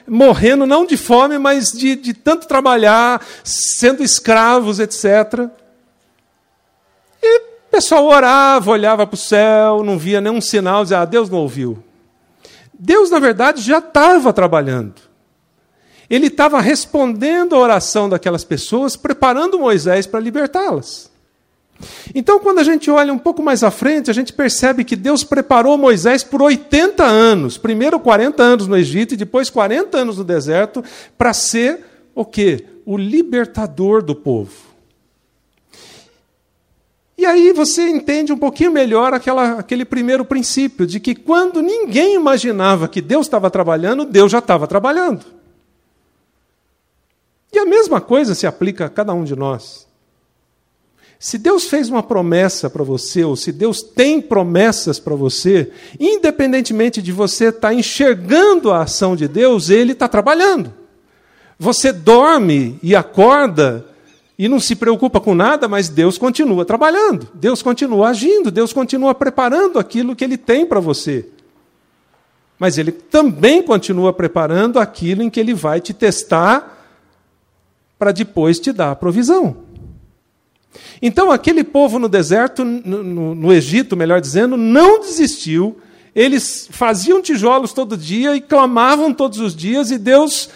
morrendo, 0.06 0.64
não 0.64 0.86
de 0.86 0.96
fome, 0.96 1.38
mas 1.38 1.72
de, 1.72 1.96
de 1.96 2.14
tanto 2.14 2.46
trabalhar, 2.46 3.20
sendo 3.42 4.00
escravos, 4.00 4.78
etc. 4.78 5.50
E 7.20 7.53
pessoal 7.74 8.06
orava, 8.06 8.70
olhava 8.70 9.04
para 9.04 9.14
o 9.14 9.18
céu, 9.18 9.82
não 9.82 9.98
via 9.98 10.20
nenhum 10.20 10.40
sinal, 10.40 10.84
dizia, 10.84 11.00
ah, 11.00 11.04
Deus 11.04 11.28
não 11.28 11.38
ouviu. 11.38 11.82
Deus, 12.72 13.10
na 13.10 13.18
verdade, 13.18 13.60
já 13.60 13.78
estava 13.78 14.32
trabalhando. 14.32 14.94
Ele 16.08 16.28
estava 16.28 16.60
respondendo 16.60 17.52
a 17.56 17.58
oração 17.58 18.08
daquelas 18.08 18.44
pessoas, 18.44 18.94
preparando 18.94 19.58
Moisés 19.58 20.06
para 20.06 20.20
libertá-las. 20.20 21.10
Então, 22.14 22.38
quando 22.38 22.60
a 22.60 22.62
gente 22.62 22.88
olha 22.88 23.12
um 23.12 23.18
pouco 23.18 23.42
mais 23.42 23.64
à 23.64 23.72
frente, 23.72 24.08
a 24.08 24.14
gente 24.14 24.32
percebe 24.32 24.84
que 24.84 24.94
Deus 24.94 25.24
preparou 25.24 25.76
Moisés 25.76 26.22
por 26.22 26.40
80 26.40 27.02
anos. 27.02 27.58
Primeiro 27.58 27.98
40 27.98 28.40
anos 28.40 28.68
no 28.68 28.76
Egito 28.76 29.14
e 29.14 29.16
depois 29.16 29.50
40 29.50 29.98
anos 29.98 30.18
no 30.18 30.22
deserto, 30.22 30.84
para 31.18 31.32
ser 31.32 31.84
o 32.14 32.24
quê? 32.24 32.66
O 32.86 32.96
libertador 32.96 34.00
do 34.00 34.14
povo. 34.14 34.73
E 37.24 37.26
aí 37.26 37.54
você 37.54 37.88
entende 37.88 38.34
um 38.34 38.36
pouquinho 38.36 38.70
melhor 38.70 39.14
aquela, 39.14 39.58
aquele 39.58 39.86
primeiro 39.86 40.26
princípio, 40.26 40.86
de 40.86 41.00
que 41.00 41.14
quando 41.14 41.62
ninguém 41.62 42.16
imaginava 42.16 42.86
que 42.86 43.00
Deus 43.00 43.24
estava 43.24 43.50
trabalhando, 43.50 44.04
Deus 44.04 44.30
já 44.30 44.40
estava 44.40 44.66
trabalhando. 44.66 45.24
E 47.50 47.58
a 47.58 47.64
mesma 47.64 47.98
coisa 47.98 48.34
se 48.34 48.46
aplica 48.46 48.84
a 48.84 48.90
cada 48.90 49.14
um 49.14 49.24
de 49.24 49.34
nós. 49.34 49.88
Se 51.18 51.38
Deus 51.38 51.64
fez 51.64 51.88
uma 51.88 52.02
promessa 52.02 52.68
para 52.68 52.84
você, 52.84 53.24
ou 53.24 53.36
se 53.36 53.52
Deus 53.52 53.80
tem 53.80 54.20
promessas 54.20 55.00
para 55.00 55.14
você, 55.14 55.72
independentemente 55.98 57.00
de 57.00 57.10
você 57.10 57.46
estar 57.46 57.68
tá 57.68 57.74
enxergando 57.74 58.70
a 58.70 58.82
ação 58.82 59.16
de 59.16 59.26
Deus, 59.26 59.70
Ele 59.70 59.92
está 59.92 60.06
trabalhando. 60.08 60.74
Você 61.58 61.90
dorme 61.90 62.78
e 62.82 62.94
acorda 62.94 63.93
e 64.38 64.48
não 64.48 64.58
se 64.58 64.74
preocupa 64.74 65.20
com 65.20 65.34
nada, 65.34 65.68
mas 65.68 65.88
Deus 65.88 66.18
continua 66.18 66.64
trabalhando, 66.64 67.28
Deus 67.34 67.62
continua 67.62 68.08
agindo, 68.08 68.50
Deus 68.50 68.72
continua 68.72 69.14
preparando 69.14 69.78
aquilo 69.78 70.16
que 70.16 70.24
Ele 70.24 70.36
tem 70.36 70.66
para 70.66 70.80
você. 70.80 71.28
Mas 72.58 72.76
Ele 72.76 72.90
também 72.90 73.62
continua 73.62 74.12
preparando 74.12 74.80
aquilo 74.80 75.22
em 75.22 75.30
que 75.30 75.38
Ele 75.38 75.54
vai 75.54 75.80
te 75.80 75.94
testar 75.94 76.72
para 77.98 78.10
depois 78.10 78.58
te 78.58 78.72
dar 78.72 78.90
a 78.90 78.96
provisão. 78.96 79.56
Então, 81.00 81.30
aquele 81.30 81.62
povo 81.62 81.98
no 81.98 82.08
deserto, 82.08 82.64
no, 82.64 83.04
no, 83.04 83.34
no 83.34 83.52
Egito, 83.52 83.96
melhor 83.96 84.20
dizendo, 84.20 84.56
não 84.56 85.00
desistiu. 85.00 85.78
Eles 86.14 86.68
faziam 86.70 87.22
tijolos 87.22 87.72
todo 87.72 87.96
dia 87.96 88.34
e 88.34 88.40
clamavam 88.40 89.12
todos 89.12 89.38
os 89.38 89.54
dias, 89.54 89.90
e 89.90 89.98
Deus, 89.98 90.48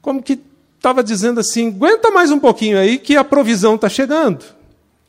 como 0.00 0.22
que 0.22 0.40
estava 0.82 1.02
dizendo 1.02 1.38
assim: 1.38 1.68
aguenta 1.68 2.10
mais 2.10 2.32
um 2.32 2.40
pouquinho 2.40 2.76
aí 2.76 2.98
que 2.98 3.16
a 3.16 3.22
provisão 3.22 3.76
está 3.76 3.88
chegando. 3.88 4.44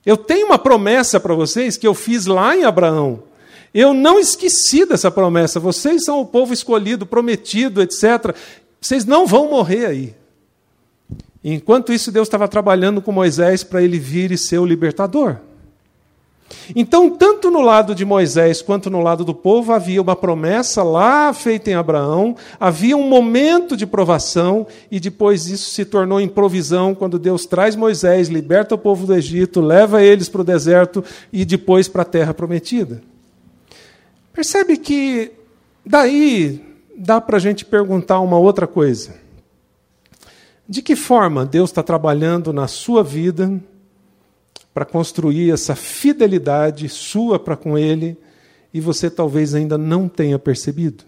Eu 0.06 0.16
tenho 0.16 0.46
uma 0.46 0.60
promessa 0.60 1.20
para 1.20 1.34
vocês 1.34 1.76
que 1.78 1.88
eu 1.88 1.96
fiz 1.96 2.28
lá 2.28 2.56
em 2.56 2.64
Abraão. 2.64 3.24
Eu 3.74 3.92
não 3.94 4.20
esqueci 4.20 4.86
dessa 4.86 5.10
promessa. 5.10 5.60
Vocês 5.60 6.06
são 6.06 6.22
o 6.22 6.26
povo 6.26 6.54
escolhido, 6.54 7.08
prometido, 7.08 7.82
etc. 7.82 8.36
Vocês 8.80 9.04
não 9.04 9.26
vão 9.26 9.50
morrer 9.50 9.88
aí. 9.88 10.16
Enquanto 11.44 11.92
isso, 11.92 12.12
Deus 12.12 12.28
estava 12.28 12.48
trabalhando 12.48 13.02
com 13.02 13.12
Moisés 13.12 13.64
para 13.64 13.82
ele 13.82 13.98
vir 13.98 14.32
e 14.32 14.38
ser 14.38 14.60
o 14.60 14.66
libertador. 14.66 15.38
Então, 16.76 17.10
tanto 17.10 17.52
no 17.52 17.62
lado 17.62 17.94
de 17.94 18.06
Moisés 18.06 18.62
quanto 18.62 18.90
no 18.90 19.02
lado 19.02 19.24
do 19.24 19.34
povo, 19.34 19.74
havia 19.74 20.02
uma 20.02 20.16
promessa 20.16 20.84
lá 20.84 21.34
feita 21.34 21.70
em 21.70 21.74
Abraão, 21.74 22.36
havia 22.60 22.96
um 22.96 23.08
momento 23.08 23.76
de 23.76 23.86
provação, 23.86 24.66
e 24.90 25.00
depois 25.00 25.48
isso 25.48 25.72
se 25.72 25.86
tornou 25.86 26.20
em 26.20 26.28
provisão 26.28 26.96
quando 26.96 27.20
Deus 27.20 27.46
traz 27.46 27.76
Moisés, 27.76 28.30
liberta 28.30 28.76
o 28.76 28.78
povo 28.78 29.06
do 29.06 29.14
Egito, 29.14 29.62
leva 29.62 30.02
eles 30.02 30.30
para 30.30 30.42
o 30.42 30.46
deserto 30.46 31.04
e 31.32 31.46
depois 31.46 31.88
para 31.88 32.04
a 32.04 32.06
terra 32.06 32.34
prometida. 32.34 33.02
Percebe 34.34 34.78
que 34.78 35.32
daí 35.86 36.62
dá 36.98 37.22
para 37.22 37.38
a 37.38 37.40
gente 37.40 37.66
perguntar 37.66 38.20
uma 38.20 38.38
outra 38.38 38.66
coisa. 38.66 39.16
De 40.68 40.82
que 40.82 40.96
forma 40.96 41.46
Deus 41.46 41.70
está 41.70 41.84
trabalhando 41.84 42.54
na 42.54 42.68
sua 42.68 43.04
vida? 43.04 43.62
Para 44.74 44.86
construir 44.86 45.52
essa 45.52 45.76
fidelidade 45.76 46.90
sua 46.90 47.38
para 47.38 47.56
com 47.56 47.78
Ele 47.78 48.18
e 48.74 48.82
você 48.82 49.10
talvez 49.10 49.54
ainda 49.54 49.78
não 49.78 50.10
tenha 50.10 50.40
percebido. 50.40 51.04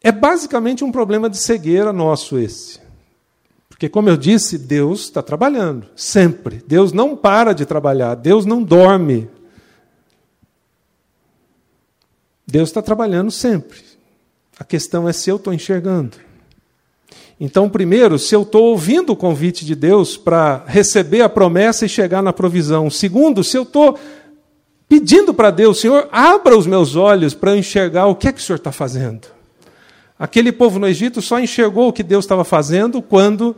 É 0.00 0.12
basicamente 0.12 0.84
um 0.84 0.92
problema 0.92 1.28
de 1.28 1.38
cegueira 1.38 1.92
nosso 1.92 2.38
esse. 2.38 2.78
Porque, 3.68 3.88
como 3.88 4.08
eu 4.08 4.16
disse, 4.16 4.56
Deus 4.56 5.00
está 5.00 5.22
trabalhando, 5.22 5.88
sempre. 5.96 6.62
Deus 6.66 6.92
não 6.92 7.16
para 7.16 7.52
de 7.52 7.66
trabalhar, 7.66 8.14
Deus 8.14 8.46
não 8.46 8.62
dorme. 8.62 9.28
Deus 12.46 12.68
está 12.68 12.80
trabalhando 12.80 13.30
sempre. 13.30 13.82
A 14.58 14.62
questão 14.62 15.08
é 15.08 15.12
se 15.12 15.28
eu 15.28 15.36
estou 15.36 15.52
enxergando. 15.52 16.16
Então, 17.38 17.68
primeiro, 17.68 18.18
se 18.18 18.34
eu 18.34 18.42
estou 18.42 18.64
ouvindo 18.64 19.12
o 19.12 19.16
convite 19.16 19.64
de 19.64 19.74
Deus 19.74 20.16
para 20.16 20.62
receber 20.66 21.22
a 21.22 21.28
promessa 21.28 21.84
e 21.84 21.88
chegar 21.88 22.22
na 22.22 22.32
provisão. 22.32 22.88
Segundo, 22.88 23.42
se 23.42 23.56
eu 23.56 23.64
estou 23.64 23.98
pedindo 24.88 25.34
para 25.34 25.50
Deus, 25.50 25.80
Senhor, 25.80 26.08
abra 26.12 26.56
os 26.56 26.66
meus 26.66 26.94
olhos 26.94 27.34
para 27.34 27.50
eu 27.50 27.58
enxergar 27.58 28.06
o 28.06 28.14
que 28.14 28.28
é 28.28 28.32
que 28.32 28.40
o 28.40 28.42
Senhor 28.42 28.56
está 28.56 28.70
fazendo. 28.70 29.26
Aquele 30.18 30.52
povo 30.52 30.78
no 30.78 30.86
Egito 30.86 31.20
só 31.20 31.40
enxergou 31.40 31.88
o 31.88 31.92
que 31.92 32.02
Deus 32.02 32.24
estava 32.24 32.44
fazendo 32.44 33.02
quando 33.02 33.56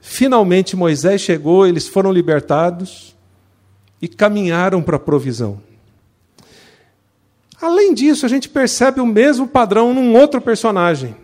finalmente 0.00 0.76
Moisés 0.76 1.20
chegou, 1.20 1.66
eles 1.66 1.86
foram 1.86 2.10
libertados 2.10 3.14
e 4.00 4.08
caminharam 4.08 4.82
para 4.82 4.96
a 4.96 5.00
provisão. 5.00 5.60
Além 7.60 7.94
disso, 7.94 8.26
a 8.26 8.28
gente 8.28 8.48
percebe 8.48 9.00
o 9.00 9.06
mesmo 9.06 9.46
padrão 9.46 9.94
num 9.94 10.14
outro 10.16 10.40
personagem, 10.40 11.14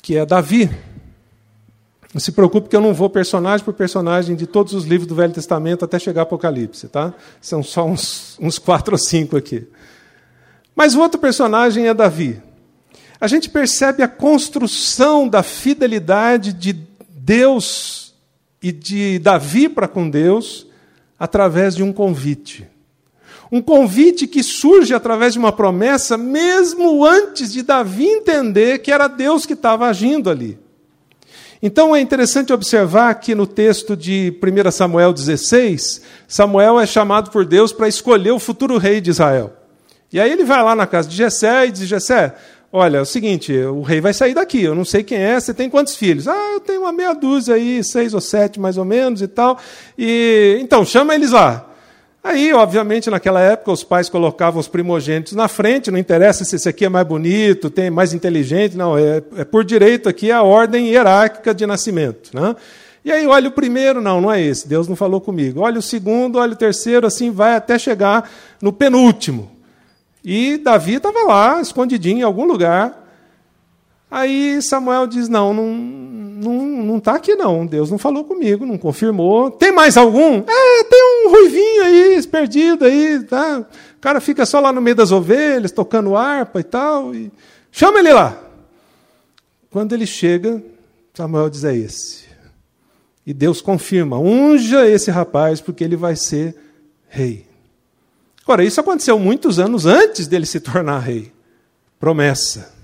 que 0.00 0.16
é 0.16 0.24
Davi. 0.24 0.70
Não 2.12 2.20
se 2.20 2.32
preocupe 2.32 2.68
que 2.68 2.74
eu 2.74 2.80
não 2.80 2.92
vou 2.92 3.08
personagem 3.08 3.64
por 3.64 3.72
personagem 3.72 4.34
de 4.34 4.46
todos 4.46 4.72
os 4.72 4.84
livros 4.84 5.06
do 5.06 5.14
Velho 5.14 5.32
Testamento 5.32 5.84
até 5.84 5.98
chegar 5.98 6.22
ao 6.22 6.26
Apocalipse, 6.26 6.88
tá? 6.88 7.14
São 7.40 7.62
só 7.62 7.86
uns, 7.86 8.36
uns 8.40 8.58
quatro 8.58 8.94
ou 8.94 8.98
cinco 8.98 9.36
aqui. 9.36 9.66
Mas 10.74 10.94
o 10.94 11.00
outro 11.00 11.20
personagem 11.20 11.86
é 11.86 11.94
Davi. 11.94 12.42
A 13.20 13.28
gente 13.28 13.48
percebe 13.48 14.02
a 14.02 14.08
construção 14.08 15.28
da 15.28 15.42
fidelidade 15.42 16.52
de 16.52 16.72
Deus 17.10 18.14
e 18.62 18.72
de 18.72 19.18
Davi 19.20 19.68
para 19.68 19.86
com 19.86 20.08
Deus 20.10 20.66
através 21.18 21.76
de 21.76 21.82
um 21.82 21.92
convite. 21.92 22.66
Um 23.52 23.60
convite 23.60 24.26
que 24.26 24.42
surge 24.42 24.94
através 24.94 25.34
de 25.34 25.38
uma 25.38 25.52
promessa, 25.52 26.16
mesmo 26.16 27.04
antes 27.04 27.52
de 27.52 27.62
Davi 27.62 28.06
entender 28.06 28.78
que 28.78 28.90
era 28.90 29.06
Deus 29.06 29.44
que 29.44 29.52
estava 29.52 29.86
agindo 29.86 30.30
ali. 30.30 30.58
Então 31.62 31.94
é 31.94 32.00
interessante 32.00 32.52
observar 32.52 33.14
que 33.16 33.34
no 33.34 33.46
texto 33.46 33.94
de 33.94 34.32
1 34.42 34.70
Samuel 34.70 35.12
16, 35.12 36.00
Samuel 36.26 36.80
é 36.80 36.86
chamado 36.86 37.30
por 37.30 37.44
Deus 37.44 37.70
para 37.72 37.86
escolher 37.86 38.30
o 38.30 38.38
futuro 38.38 38.78
rei 38.78 39.00
de 39.00 39.10
Israel. 39.10 39.52
E 40.12 40.18
aí 40.18 40.32
ele 40.32 40.44
vai 40.44 40.62
lá 40.62 40.74
na 40.74 40.86
casa 40.86 41.08
de 41.08 41.16
Jessé 41.16 41.66
e 41.66 41.70
diz: 41.70 41.86
Jessé, 41.86 42.34
olha, 42.72 42.98
é 42.98 43.00
o 43.00 43.06
seguinte, 43.06 43.52
o 43.52 43.82
rei 43.82 44.00
vai 44.00 44.14
sair 44.14 44.34
daqui, 44.34 44.62
eu 44.62 44.74
não 44.74 44.86
sei 44.86 45.02
quem 45.02 45.18
é, 45.18 45.38
você 45.38 45.52
tem 45.52 45.68
quantos 45.68 45.96
filhos? 45.96 46.26
Ah, 46.26 46.52
eu 46.54 46.60
tenho 46.60 46.80
uma 46.80 46.92
meia 46.92 47.12
dúzia 47.12 47.54
aí, 47.54 47.84
seis 47.84 48.14
ou 48.14 48.20
sete 48.22 48.58
mais 48.58 48.78
ou 48.78 48.84
menos 48.84 49.20
e 49.20 49.28
tal. 49.28 49.58
E 49.98 50.58
então, 50.60 50.84
chama 50.84 51.14
eles 51.14 51.32
lá. 51.32 51.69
Aí, 52.22 52.52
obviamente, 52.52 53.08
naquela 53.08 53.40
época, 53.40 53.72
os 53.72 53.82
pais 53.82 54.10
colocavam 54.10 54.60
os 54.60 54.68
primogênitos 54.68 55.32
na 55.32 55.48
frente, 55.48 55.90
não 55.90 55.98
interessa 55.98 56.44
se 56.44 56.54
esse 56.54 56.68
aqui 56.68 56.84
é 56.84 56.88
mais 56.88 57.06
bonito, 57.06 57.70
tem 57.70 57.88
mais 57.88 58.12
inteligente, 58.12 58.76
não, 58.76 58.96
é, 58.96 59.22
é 59.36 59.44
por 59.44 59.64
direito 59.64 60.06
aqui 60.06 60.30
a 60.30 60.42
ordem 60.42 60.88
hierárquica 60.88 61.54
de 61.54 61.64
nascimento. 61.64 62.30
Né? 62.34 62.54
E 63.02 63.10
aí, 63.10 63.26
olha 63.26 63.48
o 63.48 63.52
primeiro, 63.52 64.02
não, 64.02 64.20
não 64.20 64.30
é 64.30 64.42
esse, 64.42 64.68
Deus 64.68 64.86
não 64.86 64.94
falou 64.94 65.18
comigo. 65.18 65.60
Olha 65.60 65.78
o 65.78 65.82
segundo, 65.82 66.38
olha 66.38 66.52
o 66.52 66.56
terceiro, 66.56 67.06
assim 67.06 67.30
vai 67.30 67.54
até 67.54 67.78
chegar 67.78 68.30
no 68.60 68.70
penúltimo. 68.70 69.50
E 70.22 70.58
Davi 70.58 70.96
estava 70.96 71.22
lá, 71.22 71.58
escondidinho 71.62 72.18
em 72.18 72.22
algum 72.22 72.44
lugar. 72.44 72.99
Aí 74.10 74.60
Samuel 74.60 75.06
diz: 75.06 75.28
Não, 75.28 75.54
não 75.54 75.72
não 75.72 76.66
não 76.84 76.98
está 76.98 77.14
aqui 77.14 77.36
não. 77.36 77.64
Deus 77.64 77.90
não 77.90 77.98
falou 77.98 78.24
comigo, 78.24 78.66
não 78.66 78.76
confirmou. 78.76 79.50
Tem 79.50 79.70
mais 79.70 79.96
algum? 79.96 80.42
É, 80.46 80.84
tem 80.84 81.24
um 81.24 81.30
ruivinho 81.30 81.84
aí, 81.84 82.26
perdido 82.26 82.84
aí, 82.84 83.22
tá? 83.24 83.60
O 83.96 84.00
cara 84.00 84.20
fica 84.20 84.44
só 84.44 84.58
lá 84.58 84.72
no 84.72 84.80
meio 84.80 84.96
das 84.96 85.12
ovelhas, 85.12 85.70
tocando 85.70 86.16
harpa 86.16 86.60
e 86.60 86.64
tal. 86.64 87.14
E... 87.14 87.30
Chama 87.70 88.00
ele 88.00 88.12
lá. 88.12 88.36
Quando 89.70 89.92
ele 89.92 90.06
chega, 90.06 90.62
Samuel 91.14 91.48
diz: 91.48 91.62
É 91.62 91.76
esse. 91.76 92.24
E 93.24 93.32
Deus 93.32 93.60
confirma: 93.60 94.18
unja 94.18 94.88
esse 94.88 95.10
rapaz, 95.10 95.60
porque 95.60 95.84
ele 95.84 95.96
vai 95.96 96.16
ser 96.16 96.56
rei. 97.08 97.46
Agora, 98.42 98.64
isso 98.64 98.80
aconteceu 98.80 99.16
muitos 99.18 99.60
anos 99.60 99.86
antes 99.86 100.26
dele 100.26 100.46
se 100.46 100.58
tornar 100.58 100.98
rei. 100.98 101.30
Promessa. 102.00 102.79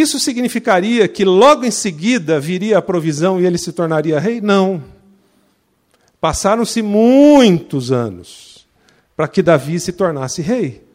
Isso 0.00 0.20
significaria 0.20 1.08
que 1.08 1.24
logo 1.24 1.64
em 1.64 1.70
seguida 1.72 2.38
viria 2.38 2.78
a 2.78 2.82
provisão 2.82 3.40
e 3.40 3.44
ele 3.46 3.58
se 3.58 3.72
tornaria 3.72 4.20
rei? 4.20 4.40
Não. 4.40 4.84
Passaram-se 6.20 6.82
muitos 6.82 7.90
anos 7.90 8.68
para 9.16 9.26
que 9.26 9.42
Davi 9.42 9.80
se 9.80 9.90
tornasse 9.90 10.40
rei. 10.40 10.86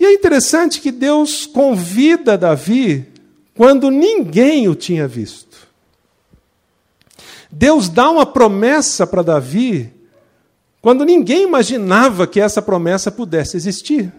E 0.00 0.06
é 0.06 0.14
interessante 0.14 0.80
que 0.80 0.90
Deus 0.90 1.44
convida 1.44 2.38
Davi 2.38 3.06
quando 3.54 3.90
ninguém 3.90 4.68
o 4.68 4.74
tinha 4.74 5.06
visto. 5.06 5.68
Deus 7.50 7.90
dá 7.90 8.08
uma 8.08 8.24
promessa 8.24 9.06
para 9.06 9.22
Davi 9.22 9.92
quando 10.80 11.04
ninguém 11.04 11.42
imaginava 11.42 12.26
que 12.26 12.40
essa 12.40 12.62
promessa 12.62 13.12
pudesse 13.12 13.56
existir. 13.56 14.10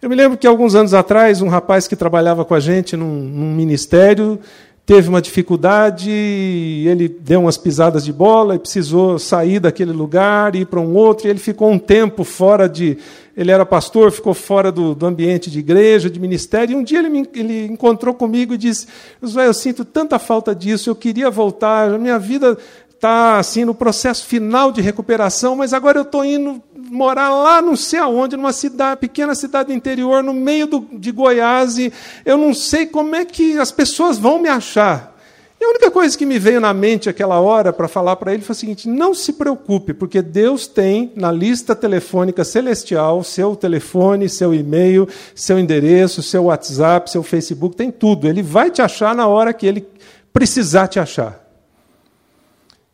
Eu 0.00 0.08
me 0.08 0.14
lembro 0.14 0.38
que 0.38 0.46
alguns 0.46 0.76
anos 0.76 0.94
atrás, 0.94 1.42
um 1.42 1.48
rapaz 1.48 1.88
que 1.88 1.96
trabalhava 1.96 2.44
com 2.44 2.54
a 2.54 2.60
gente 2.60 2.96
num, 2.96 3.20
num 3.20 3.52
ministério 3.52 4.38
teve 4.86 5.08
uma 5.08 5.20
dificuldade, 5.20 6.08
ele 6.10 7.08
deu 7.08 7.40
umas 7.40 7.58
pisadas 7.58 8.04
de 8.04 8.12
bola 8.12 8.54
e 8.54 8.58
precisou 8.58 9.18
sair 9.18 9.60
daquele 9.60 9.92
lugar 9.92 10.54
e 10.54 10.60
ir 10.60 10.64
para 10.64 10.80
um 10.80 10.94
outro, 10.94 11.26
e 11.26 11.30
ele 11.30 11.38
ficou 11.38 11.70
um 11.70 11.78
tempo 11.78 12.24
fora 12.24 12.66
de. 12.66 12.96
Ele 13.36 13.50
era 13.50 13.66
pastor, 13.66 14.10
ficou 14.10 14.32
fora 14.32 14.72
do, 14.72 14.94
do 14.94 15.04
ambiente 15.04 15.50
de 15.50 15.58
igreja, 15.58 16.08
de 16.08 16.18
ministério, 16.18 16.72
e 16.72 16.76
um 16.76 16.82
dia 16.82 17.00
ele, 17.00 17.10
me, 17.10 17.28
ele 17.34 17.66
encontrou 17.66 18.14
comigo 18.14 18.54
e 18.54 18.56
disse: 18.56 18.86
Josué, 19.20 19.46
eu 19.46 19.52
sinto 19.52 19.84
tanta 19.84 20.18
falta 20.18 20.54
disso, 20.54 20.88
eu 20.88 20.94
queria 20.94 21.28
voltar, 21.28 21.92
a 21.92 21.98
minha 21.98 22.18
vida 22.18 22.56
está 22.88 23.38
assim 23.38 23.64
no 23.64 23.74
processo 23.74 24.24
final 24.24 24.72
de 24.72 24.80
recuperação, 24.80 25.54
mas 25.54 25.74
agora 25.74 25.98
eu 25.98 26.02
estou 26.02 26.24
indo 26.24 26.62
morar 26.90 27.30
lá 27.30 27.62
não 27.62 27.76
sei 27.76 27.98
aonde, 27.98 28.36
numa 28.36 28.52
cidade, 28.52 29.00
pequena 29.00 29.34
cidade 29.34 29.72
interior, 29.72 30.22
no 30.22 30.32
meio 30.32 30.66
do, 30.66 30.86
de 30.92 31.12
Goiás, 31.12 31.78
e 31.78 31.92
eu 32.24 32.36
não 32.36 32.52
sei 32.54 32.86
como 32.86 33.14
é 33.14 33.24
que 33.24 33.58
as 33.58 33.70
pessoas 33.70 34.18
vão 34.18 34.38
me 34.38 34.48
achar. 34.48 35.16
E 35.60 35.64
a 35.64 35.68
única 35.70 35.90
coisa 35.90 36.16
que 36.16 36.24
me 36.24 36.38
veio 36.38 36.60
na 36.60 36.72
mente 36.72 37.08
aquela 37.08 37.40
hora 37.40 37.72
para 37.72 37.88
falar 37.88 38.14
para 38.14 38.32
ele 38.32 38.44
foi 38.44 38.52
o 38.52 38.56
seguinte: 38.56 38.88
não 38.88 39.12
se 39.12 39.32
preocupe, 39.32 39.92
porque 39.92 40.22
Deus 40.22 40.68
tem 40.68 41.12
na 41.16 41.32
lista 41.32 41.74
telefônica 41.74 42.44
celestial 42.44 43.24
seu 43.24 43.56
telefone, 43.56 44.28
seu 44.28 44.54
e-mail, 44.54 45.08
seu 45.34 45.58
endereço, 45.58 46.22
seu 46.22 46.44
WhatsApp, 46.44 47.10
seu 47.10 47.24
Facebook, 47.24 47.74
tem 47.74 47.90
tudo. 47.90 48.28
Ele 48.28 48.42
vai 48.42 48.70
te 48.70 48.80
achar 48.80 49.14
na 49.16 49.26
hora 49.26 49.52
que 49.52 49.66
ele 49.66 49.84
precisar 50.32 50.86
te 50.86 51.00
achar. 51.00 51.47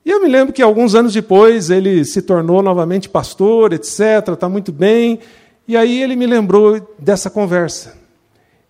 E 0.05 0.11
eu 0.11 0.21
me 0.21 0.29
lembro 0.29 0.53
que 0.53 0.61
alguns 0.61 0.95
anos 0.95 1.15
depois 1.15 1.71
ele 1.71 2.05
se 2.05 2.21
tornou 2.21 2.63
novamente 2.63 3.09
pastor, 3.09 3.73
etc., 3.73 4.29
está 4.35 4.49
muito 4.49 4.71
bem. 4.71 5.19
E 5.67 5.77
aí 5.77 6.03
ele 6.03 6.15
me 6.15 6.27
lembrou 6.27 6.95
dessa 6.99 7.31
conversa. 7.31 7.97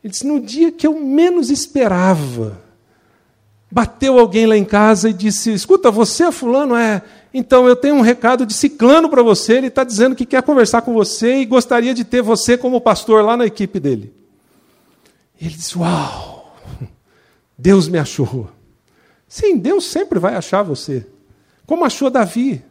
Ele 0.03 0.13
disse: 0.13 0.27
no 0.27 0.39
dia 0.39 0.71
que 0.71 0.87
eu 0.87 0.95
menos 1.01 1.51
esperava, 1.51 2.63
bateu 3.69 4.17
alguém 4.17 4.47
lá 4.47 4.57
em 4.57 4.65
casa 4.65 5.11
e 5.11 5.13
disse: 5.13 5.53
Escuta, 5.53 5.91
você 5.91 6.25
é 6.25 6.33
fulano? 6.33 6.77
É. 6.77 7.03
Então 7.33 7.67
eu 7.67 7.75
tenho 7.75 7.97
um 7.97 8.01
recado 8.01 8.47
de 8.47 8.55
ciclano 8.55 9.09
para 9.09 9.23
você. 9.23 9.55
Ele 9.55 9.67
está 9.67 9.83
dizendo 9.83 10.15
que 10.15 10.25
quer 10.25 10.43
conversar 10.45 10.83
com 10.83 10.95
você 10.95 11.39
e 11.39 11.45
gostaria 11.45 11.93
de 11.93 12.05
ter 12.05 12.23
você 12.23 12.57
como 12.57 12.81
pastor 12.81 13.25
lá 13.25 13.37
na 13.37 13.45
equipe 13.45 13.81
dele. 13.81 14.15
E 15.41 15.47
ele 15.47 15.55
disse: 15.57 15.77
Uau, 15.77 16.57
Deus 17.59 17.89
me 17.89 17.99
achou. 17.99 18.49
Sim, 19.27 19.59
Deus 19.59 19.87
sempre 19.87 20.21
vai 20.21 20.37
achar 20.37 20.63
você 20.63 21.05
como 21.67 21.85
achou 21.85 22.11
Davi. 22.11 22.63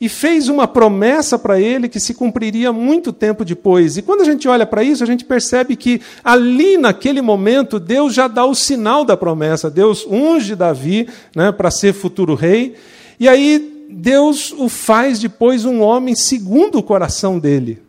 E 0.00 0.08
fez 0.08 0.48
uma 0.48 0.66
promessa 0.66 1.38
para 1.38 1.60
ele 1.60 1.88
que 1.88 2.00
se 2.00 2.14
cumpriria 2.14 2.72
muito 2.72 3.12
tempo 3.12 3.44
depois. 3.44 3.98
E 3.98 4.02
quando 4.02 4.22
a 4.22 4.24
gente 4.24 4.48
olha 4.48 4.64
para 4.64 4.82
isso, 4.82 5.04
a 5.04 5.06
gente 5.06 5.24
percebe 5.24 5.76
que 5.76 6.00
ali 6.24 6.78
naquele 6.78 7.20
momento 7.20 7.78
Deus 7.78 8.14
já 8.14 8.26
dá 8.26 8.44
o 8.44 8.54
sinal 8.54 9.04
da 9.04 9.16
promessa. 9.16 9.70
Deus 9.70 10.06
unge 10.06 10.56
Davi 10.56 11.06
né, 11.36 11.52
para 11.52 11.70
ser 11.70 11.92
futuro 11.92 12.34
rei. 12.34 12.76
E 13.18 13.28
aí 13.28 13.86
Deus 13.90 14.52
o 14.52 14.68
faz 14.68 15.18
depois 15.18 15.66
um 15.66 15.80
homem 15.80 16.14
segundo 16.14 16.78
o 16.78 16.82
coração 16.82 17.38
dele. 17.38 17.82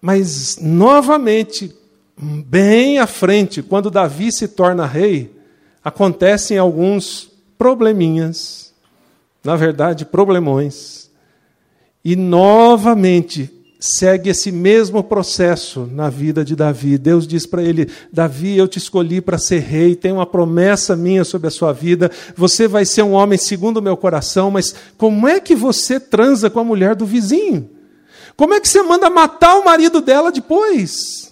Mas, 0.00 0.58
novamente, 0.60 1.74
bem 2.18 2.98
à 2.98 3.06
frente, 3.06 3.62
quando 3.62 3.90
Davi 3.90 4.30
se 4.30 4.48
torna 4.48 4.86
rei, 4.86 5.34
acontecem 5.82 6.58
alguns 6.58 7.30
probleminhas, 7.58 8.72
na 9.44 9.56
verdade, 9.56 10.04
problemões. 10.04 11.10
E 12.04 12.14
novamente 12.14 13.50
segue 13.78 14.30
esse 14.30 14.50
mesmo 14.50 15.02
processo 15.02 15.88
na 15.92 16.08
vida 16.08 16.44
de 16.44 16.56
Davi. 16.56 16.98
Deus 16.98 17.26
diz 17.26 17.46
para 17.46 17.62
ele: 17.62 17.90
Davi, 18.12 18.56
eu 18.56 18.68
te 18.68 18.78
escolhi 18.78 19.20
para 19.20 19.38
ser 19.38 19.60
rei, 19.60 19.94
tem 19.94 20.12
uma 20.12 20.26
promessa 20.26 20.96
minha 20.96 21.24
sobre 21.24 21.48
a 21.48 21.50
sua 21.50 21.72
vida. 21.72 22.10
Você 22.36 22.66
vai 22.68 22.84
ser 22.84 23.02
um 23.02 23.12
homem 23.12 23.38
segundo 23.38 23.78
o 23.78 23.82
meu 23.82 23.96
coração, 23.96 24.50
mas 24.50 24.74
como 24.96 25.26
é 25.26 25.40
que 25.40 25.54
você 25.54 25.98
transa 26.00 26.48
com 26.50 26.60
a 26.60 26.64
mulher 26.64 26.94
do 26.94 27.06
vizinho? 27.06 27.70
Como 28.36 28.54
é 28.54 28.60
que 28.60 28.68
você 28.68 28.82
manda 28.82 29.08
matar 29.08 29.56
o 29.56 29.64
marido 29.64 30.00
dela 30.00 30.30
depois? 30.30 31.25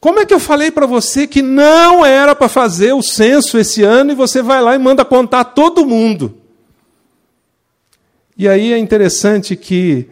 Como 0.00 0.20
é 0.20 0.26
que 0.26 0.32
eu 0.32 0.38
falei 0.38 0.70
para 0.70 0.86
você 0.86 1.26
que 1.26 1.42
não 1.42 2.06
era 2.06 2.34
para 2.34 2.48
fazer 2.48 2.92
o 2.92 3.02
censo 3.02 3.58
esse 3.58 3.82
ano 3.82 4.12
e 4.12 4.14
você 4.14 4.42
vai 4.42 4.62
lá 4.62 4.74
e 4.74 4.78
manda 4.78 5.04
contar 5.04 5.44
todo 5.44 5.86
mundo? 5.86 6.36
E 8.36 8.46
aí 8.46 8.72
é 8.72 8.78
interessante 8.78 9.56
que, 9.56 10.08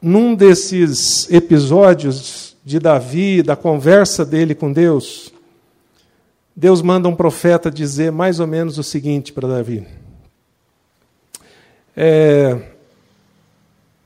num 0.00 0.36
desses 0.36 1.28
episódios 1.28 2.56
de 2.64 2.78
Davi, 2.78 3.42
da 3.42 3.56
conversa 3.56 4.24
dele 4.24 4.54
com 4.54 4.72
Deus, 4.72 5.32
Deus 6.54 6.80
manda 6.80 7.08
um 7.08 7.16
profeta 7.16 7.72
dizer 7.72 8.12
mais 8.12 8.38
ou 8.38 8.46
menos 8.46 8.78
o 8.78 8.84
seguinte 8.84 9.32
para 9.32 9.48
Davi: 9.48 9.84
é, 11.96 12.56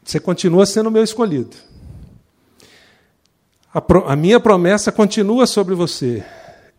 Você 0.02 0.18
continua 0.18 0.64
sendo 0.64 0.90
meu 0.90 1.04
escolhido 1.04 1.65
a, 3.76 3.80
pro, 3.82 4.08
a 4.08 4.16
minha 4.16 4.40
promessa 4.40 4.90
continua 4.90 5.46
sobre 5.46 5.74
você. 5.74 6.24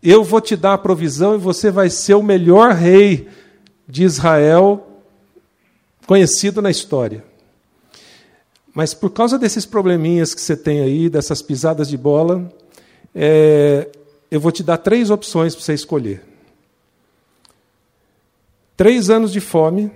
Eu 0.02 0.24
vou 0.24 0.40
te 0.40 0.56
dar 0.56 0.74
a 0.74 0.78
provisão 0.78 1.36
e 1.36 1.38
você 1.38 1.70
vai 1.70 1.88
ser 1.90 2.14
o 2.14 2.22
melhor 2.24 2.72
rei 2.72 3.28
de 3.86 4.02
Israel 4.02 4.84
conhecido 6.08 6.60
na 6.60 6.72
história. 6.72 7.24
Mas 8.74 8.94
por 8.94 9.10
causa 9.10 9.38
desses 9.38 9.64
probleminhas 9.64 10.34
que 10.34 10.40
você 10.40 10.56
tem 10.56 10.80
aí, 10.80 11.08
dessas 11.08 11.40
pisadas 11.40 11.88
de 11.88 11.96
bola, 11.96 12.52
é, 13.14 13.88
eu 14.28 14.40
vou 14.40 14.50
te 14.50 14.64
dar 14.64 14.78
três 14.78 15.08
opções 15.08 15.54
para 15.54 15.64
você 15.64 15.74
escolher: 15.74 16.24
três 18.76 19.08
anos 19.08 19.30
de 19.30 19.40
fome, 19.40 19.88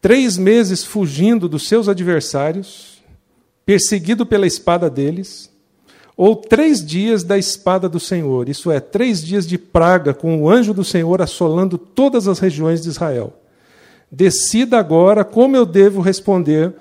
três 0.00 0.36
meses 0.36 0.82
fugindo 0.82 1.48
dos 1.48 1.68
seus 1.68 1.88
adversários, 1.88 3.00
perseguido 3.64 4.26
pela 4.26 4.48
espada 4.48 4.90
deles, 4.90 5.54
ou 6.16 6.34
três 6.34 6.84
dias 6.84 7.22
da 7.22 7.36
espada 7.36 7.88
do 7.88 8.00
Senhor, 8.00 8.48
isso 8.48 8.70
é, 8.70 8.80
três 8.80 9.22
dias 9.22 9.46
de 9.46 9.58
praga 9.58 10.14
com 10.14 10.42
o 10.42 10.48
anjo 10.48 10.72
do 10.72 10.82
Senhor 10.82 11.20
assolando 11.20 11.76
todas 11.76 12.26
as 12.26 12.38
regiões 12.38 12.82
de 12.82 12.88
Israel. 12.88 13.34
Decida 14.10 14.78
agora 14.78 15.24
como 15.24 15.56
eu 15.56 15.66
devo 15.66 16.00
responder 16.00 16.74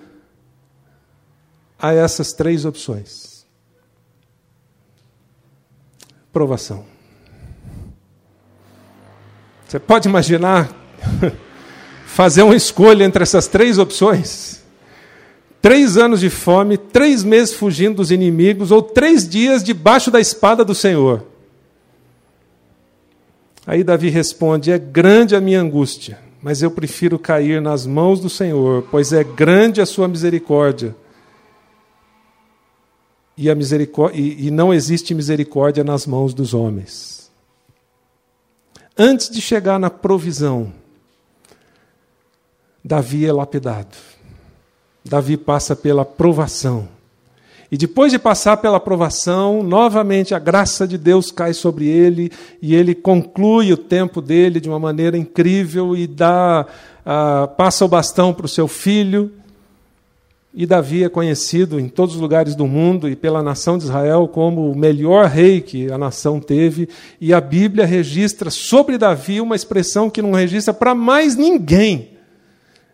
a 1.77 1.93
essas 1.93 2.31
três 2.31 2.63
opções. 2.63 3.45
Provação. 6.31 6.85
Você 9.67 9.79
pode 9.79 10.07
imaginar 10.07 10.69
fazer 12.05 12.43
uma 12.43 12.55
escolha 12.55 13.03
entre 13.03 13.23
essas 13.23 13.47
três 13.47 13.77
opções? 13.77 14.64
Três 15.65 15.97
anos 15.97 16.19
de 16.19 16.29
fome, 16.29 16.77
três 16.77 17.23
meses 17.23 17.55
fugindo 17.55 17.95
dos 17.95 18.11
inimigos, 18.11 18.69
ou 18.69 18.83
três 18.83 19.27
dias 19.27 19.63
debaixo 19.63 20.11
da 20.11 20.19
espada 20.19 20.63
do 20.63 20.75
Senhor. 20.75 21.25
Aí 23.65 23.83
Davi 23.83 24.09
responde: 24.09 24.71
É 24.71 24.77
grande 24.77 25.35
a 25.35 25.41
minha 25.41 25.59
angústia, 25.59 26.19
mas 26.39 26.61
eu 26.61 26.69
prefiro 26.69 27.17
cair 27.17 27.59
nas 27.59 27.83
mãos 27.87 28.19
do 28.19 28.29
Senhor, 28.29 28.87
pois 28.91 29.11
é 29.11 29.23
grande 29.23 29.81
a 29.81 29.87
sua 29.87 30.07
misericórdia. 30.07 30.95
E, 33.35 33.49
a 33.49 33.55
misericórdia, 33.55 34.21
e, 34.21 34.45
e 34.45 34.51
não 34.51 34.71
existe 34.71 35.15
misericórdia 35.15 35.83
nas 35.83 36.05
mãos 36.05 36.35
dos 36.35 36.53
homens. 36.53 37.31
Antes 38.95 39.31
de 39.31 39.41
chegar 39.41 39.79
na 39.79 39.89
provisão, 39.89 40.71
Davi 42.83 43.25
é 43.25 43.33
lapidado. 43.33 44.14
Davi 45.05 45.37
passa 45.37 45.75
pela 45.75 46.03
provação. 46.03 46.87
E 47.71 47.77
depois 47.77 48.11
de 48.11 48.19
passar 48.19 48.57
pela 48.57 48.79
provação, 48.79 49.63
novamente 49.63 50.33
a 50.33 50.39
graça 50.39 50.87
de 50.87 50.97
Deus 50.97 51.31
cai 51.31 51.53
sobre 51.53 51.87
ele 51.87 52.31
e 52.61 52.75
ele 52.75 52.93
conclui 52.93 53.73
o 53.73 53.77
tempo 53.77 54.21
dele 54.21 54.59
de 54.59 54.69
uma 54.69 54.79
maneira 54.79 55.17
incrível 55.17 55.95
e 55.95 56.05
dá, 56.07 56.65
uh, 57.05 57.47
passa 57.55 57.83
o 57.83 57.87
bastão 57.87 58.33
para 58.33 58.45
o 58.45 58.49
seu 58.49 58.67
filho. 58.67 59.31
E 60.53 60.65
Davi 60.65 61.03
é 61.03 61.09
conhecido 61.09 61.79
em 61.79 61.89
todos 61.89 62.15
os 62.15 62.21
lugares 62.21 62.55
do 62.55 62.65
mundo 62.65 63.09
e 63.09 63.15
pela 63.15 63.43
nação 63.43 63.77
de 63.77 63.83
Israel 63.83 64.27
como 64.27 64.71
o 64.71 64.77
melhor 64.77 65.25
rei 65.27 65.59
que 65.59 65.91
a 65.91 65.97
nação 65.97 66.39
teve. 66.39 66.87
E 67.19 67.33
a 67.33 67.41
Bíblia 67.41 67.85
registra 67.85 68.49
sobre 68.49 68.97
Davi 68.97 69.41
uma 69.41 69.55
expressão 69.55 70.09
que 70.09 70.21
não 70.21 70.31
registra 70.31 70.73
para 70.73 70.95
mais 70.95 71.35
ninguém. 71.35 72.11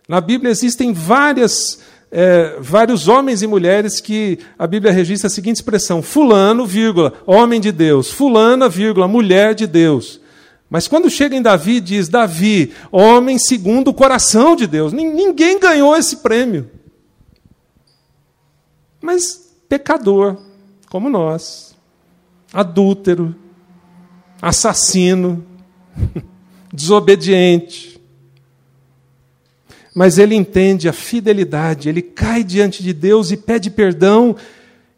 Na 0.08 0.20
Bíblia 0.20 0.50
existem 0.50 0.92
várias 0.92 1.78
é, 2.14 2.58
vários 2.60 3.08
homens 3.08 3.40
e 3.40 3.46
mulheres 3.46 3.98
que 3.98 4.38
a 4.58 4.66
Bíblia 4.66 4.92
registra 4.92 5.28
a 5.28 5.30
seguinte 5.30 5.56
expressão: 5.56 6.02
Fulano, 6.02 6.66
vírgula, 6.66 7.14
homem 7.26 7.58
de 7.58 7.72
Deus, 7.72 8.10
Fulana, 8.10 8.68
vírgula, 8.68 9.08
mulher 9.08 9.54
de 9.54 9.66
Deus. 9.66 10.20
Mas 10.68 10.86
quando 10.86 11.10
chega 11.10 11.34
em 11.34 11.42
Davi, 11.42 11.80
diz 11.80 12.08
Davi, 12.08 12.72
homem 12.90 13.38
segundo 13.38 13.88
o 13.88 13.94
coração 13.94 14.54
de 14.54 14.66
Deus. 14.66 14.92
Ninguém 14.92 15.58
ganhou 15.58 15.96
esse 15.96 16.16
prêmio. 16.18 16.70
Mas 19.00 19.54
pecador, 19.68 20.38
como 20.88 21.10
nós, 21.10 21.74
adúltero, 22.52 23.34
assassino, 24.40 25.44
desobediente, 26.72 27.91
mas 29.94 30.18
ele 30.18 30.34
entende 30.34 30.88
a 30.88 30.92
fidelidade, 30.92 31.88
ele 31.88 32.02
cai 32.02 32.42
diante 32.42 32.82
de 32.82 32.92
Deus 32.92 33.30
e 33.30 33.36
pede 33.36 33.70
perdão, 33.70 34.36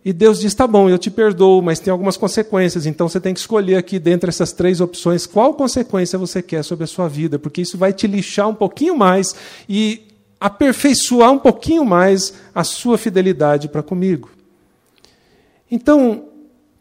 e 0.05 0.13
Deus 0.13 0.39
diz: 0.39 0.53
tá 0.53 0.67
bom, 0.67 0.89
eu 0.89 0.99
te 0.99 1.11
perdoo, 1.11 1.63
mas 1.63 1.81
tem 1.81 1.91
algumas 1.91 2.17
consequências, 2.17 2.85
então 2.85 3.09
você 3.09 3.19
tem 3.19 3.33
que 3.33 3.41
escolher 3.41 3.77
aqui 3.77 3.99
dentre 3.99 4.29
essas 4.29 4.53
três 4.53 4.81
opções 4.81 5.27
qual 5.27 5.55
consequência 5.55 6.19
você 6.19 6.43
quer 6.43 6.63
sobre 6.63 6.85
a 6.85 6.87
sua 6.87 7.09
vida, 7.09 7.39
porque 7.39 7.63
isso 7.63 7.79
vai 7.79 7.93
te 7.93 8.07
lixar 8.07 8.49
um 8.49 8.55
pouquinho 8.55 8.97
mais 8.97 9.35
e 9.69 10.03
aperfeiçoar 10.39 11.33
um 11.33 11.39
pouquinho 11.39 11.85
mais 11.85 12.35
a 12.55 12.63
sua 12.63 12.99
fidelidade 12.99 13.67
para 13.67 13.83
comigo. 13.83 14.31
Então, 15.71 16.27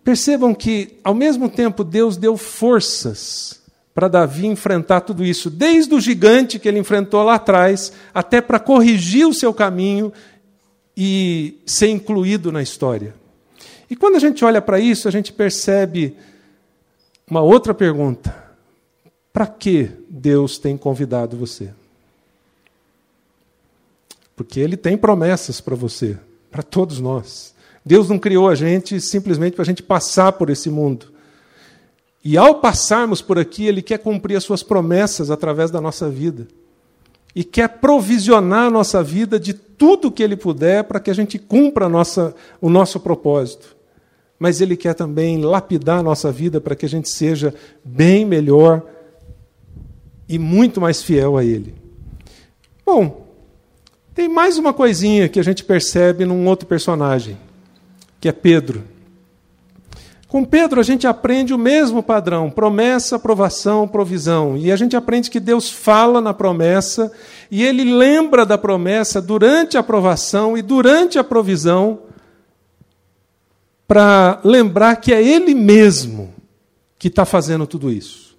percebam 0.03 0.53
que, 0.53 0.99
ao 1.01 1.15
mesmo 1.15 1.49
tempo, 1.49 1.83
Deus 1.83 2.17
deu 2.17 2.35
forças 2.35 3.62
para 3.93 4.07
Davi 4.07 4.47
enfrentar 4.47 5.01
tudo 5.01 5.23
isso, 5.23 5.49
desde 5.49 5.93
o 5.93 6.01
gigante 6.01 6.57
que 6.57 6.67
ele 6.67 6.79
enfrentou 6.79 7.23
lá 7.23 7.35
atrás, 7.35 7.93
até 8.13 8.41
para 8.41 8.59
corrigir 8.59 9.27
o 9.27 9.33
seu 9.33 9.53
caminho 9.53 10.11
e 10.97 11.59
ser 11.65 11.89
incluído 11.89 12.51
na 12.51 12.61
história. 12.61 13.13
E 13.89 13.95
quando 13.95 14.15
a 14.15 14.19
gente 14.19 14.43
olha 14.43 14.61
para 14.61 14.79
isso, 14.79 15.07
a 15.07 15.11
gente 15.11 15.31
percebe 15.31 16.17
uma 17.29 17.41
outra 17.41 17.73
pergunta: 17.73 18.35
para 19.31 19.45
que 19.45 19.91
Deus 20.09 20.57
tem 20.57 20.75
convidado 20.75 21.37
você? 21.37 21.69
Porque 24.35 24.59
Ele 24.59 24.75
tem 24.75 24.97
promessas 24.97 25.61
para 25.61 25.75
você, 25.75 26.17
para 26.49 26.63
todos 26.63 26.99
nós. 26.99 27.53
Deus 27.85 28.09
não 28.09 28.17
criou 28.17 28.49
a 28.49 28.55
gente 28.55 28.99
simplesmente 28.99 29.53
para 29.53 29.61
a 29.61 29.65
gente 29.65 29.83
passar 29.83 30.31
por 30.31 30.49
esse 30.49 30.71
mundo. 30.71 31.12
E 32.23 32.37
ao 32.37 32.55
passarmos 32.55 33.21
por 33.21 33.37
aqui, 33.37 33.65
Ele 33.65 33.81
quer 33.81 33.99
cumprir 33.99 34.37
as 34.37 34.43
suas 34.43 34.63
promessas 34.63 35.29
através 35.29 35.69
da 35.69 35.81
nossa 35.81 36.09
vida. 36.09 36.47
E 37.35 37.43
quer 37.43 37.67
provisionar 37.67 38.67
a 38.67 38.69
nossa 38.69 39.03
vida 39.03 39.39
de 39.39 39.53
tudo 39.53 40.11
que 40.11 40.23
Ele 40.23 40.37
puder 40.37 40.85
para 40.85 40.99
que 40.99 41.11
a 41.11 41.13
gente 41.13 41.37
cumpra 41.37 41.87
a 41.87 41.89
nossa, 41.89 42.33
o 42.61 42.69
nosso 42.69 42.99
propósito. 42.99 43.75
Mas 44.39 44.61
Ele 44.61 44.77
quer 44.77 44.93
também 44.93 45.41
lapidar 45.41 45.99
a 45.99 46.03
nossa 46.03 46.31
vida 46.31 46.61
para 46.61 46.75
que 46.75 46.85
a 46.85 46.89
gente 46.89 47.09
seja 47.09 47.53
bem 47.83 48.23
melhor 48.23 48.81
e 50.29 50.39
muito 50.39 50.79
mais 50.79 51.03
fiel 51.03 51.35
a 51.35 51.43
Ele. 51.43 51.75
Bom, 52.85 53.27
tem 54.13 54.29
mais 54.29 54.57
uma 54.57 54.73
coisinha 54.73 55.27
que 55.27 55.39
a 55.39 55.43
gente 55.43 55.63
percebe 55.63 56.23
num 56.23 56.47
outro 56.47 56.67
personagem, 56.67 57.37
que 58.21 58.29
é 58.29 58.31
Pedro. 58.31 58.92
Com 60.33 60.43
Pedro, 60.43 60.79
a 60.79 60.83
gente 60.83 61.05
aprende 61.05 61.53
o 61.53 61.59
mesmo 61.59 62.01
padrão: 62.01 62.49
promessa, 62.49 63.17
aprovação, 63.17 63.87
provisão. 63.87 64.57
E 64.57 64.71
a 64.71 64.75
gente 64.75 64.95
aprende 64.95 65.29
que 65.29 65.39
Deus 65.39 65.69
fala 65.69 66.19
na 66.19 66.33
promessa 66.33 67.11
e 67.51 67.63
ele 67.63 67.83
lembra 67.83 68.43
da 68.43 68.57
promessa 68.57 69.21
durante 69.21 69.77
a 69.77 69.81
aprovação 69.81 70.57
e 70.57 70.63
durante 70.63 71.19
a 71.19 71.23
provisão, 71.23 71.99
para 73.87 74.41
lembrar 74.43 74.95
que 74.95 75.13
é 75.13 75.21
Ele 75.21 75.53
mesmo 75.53 76.33
que 76.97 77.09
está 77.09 77.25
fazendo 77.25 77.67
tudo 77.67 77.91
isso. 77.91 78.35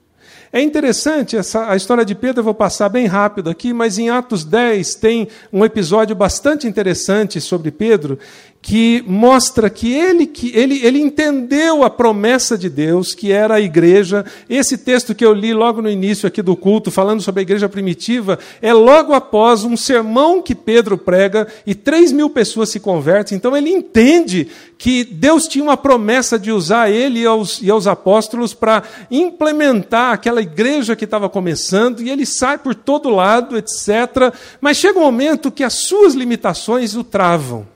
É 0.52 0.62
interessante, 0.62 1.36
essa, 1.36 1.68
a 1.68 1.74
história 1.74 2.04
de 2.04 2.14
Pedro 2.14 2.38
eu 2.38 2.44
vou 2.44 2.54
passar 2.54 2.88
bem 2.88 3.06
rápido 3.06 3.50
aqui, 3.50 3.72
mas 3.72 3.98
em 3.98 4.08
Atos 4.08 4.44
10 4.44 4.94
tem 4.94 5.26
um 5.52 5.64
episódio 5.64 6.14
bastante 6.14 6.68
interessante 6.68 7.40
sobre 7.40 7.72
Pedro, 7.72 8.18
que 8.64 9.04
mostra 9.06 9.68
que 9.68 9.92
ele, 9.92 10.26
que 10.26 10.50
ele, 10.56 10.80
ele 10.82 10.98
entendeu 10.98 11.84
a 11.84 11.90
promessa 11.90 12.56
de 12.56 12.70
Deus, 12.70 13.14
que 13.14 13.30
era 13.30 13.56
a 13.56 13.60
igreja. 13.60 14.24
Esse 14.48 14.78
texto 14.78 15.14
que 15.14 15.22
eu 15.22 15.34
li 15.34 15.52
logo 15.52 15.82
no 15.82 15.90
início 15.90 16.26
aqui 16.26 16.40
do 16.40 16.56
culto, 16.56 16.90
falando 16.90 17.20
sobre 17.20 17.40
a 17.40 17.42
igreja 17.42 17.68
primitiva, 17.68 18.38
é 18.62 18.72
logo 18.72 19.12
após 19.12 19.64
um 19.64 19.76
sermão 19.76 20.40
que 20.40 20.54
Pedro 20.54 20.96
prega 20.96 21.46
e 21.66 21.74
três 21.74 22.10
mil 22.10 22.30
pessoas 22.30 22.70
se 22.70 22.80
convertem. 22.80 23.36
Então 23.36 23.54
ele 23.54 23.68
entende 23.68 24.48
que 24.78 25.04
Deus 25.04 25.46
tinha 25.46 25.62
uma 25.62 25.76
promessa 25.76 26.38
de 26.38 26.50
usar 26.50 26.90
ele 26.90 27.20
e 27.20 27.26
aos, 27.26 27.60
e 27.60 27.70
aos 27.70 27.86
apóstolos 27.86 28.54
para 28.54 28.82
implementar 29.10 30.14
aquela 30.14 30.40
igreja 30.40 30.96
que 30.96 31.04
estava 31.04 31.28
começando, 31.28 32.00
e 32.00 32.08
ele 32.08 32.24
sai 32.24 32.56
por 32.56 32.74
todo 32.74 33.10
lado, 33.10 33.58
etc. 33.58 34.32
Mas 34.58 34.78
chega 34.78 34.98
um 34.98 35.02
momento 35.02 35.52
que 35.52 35.62
as 35.62 35.74
suas 35.74 36.14
limitações 36.14 36.96
o 36.96 37.04
travam 37.04 37.73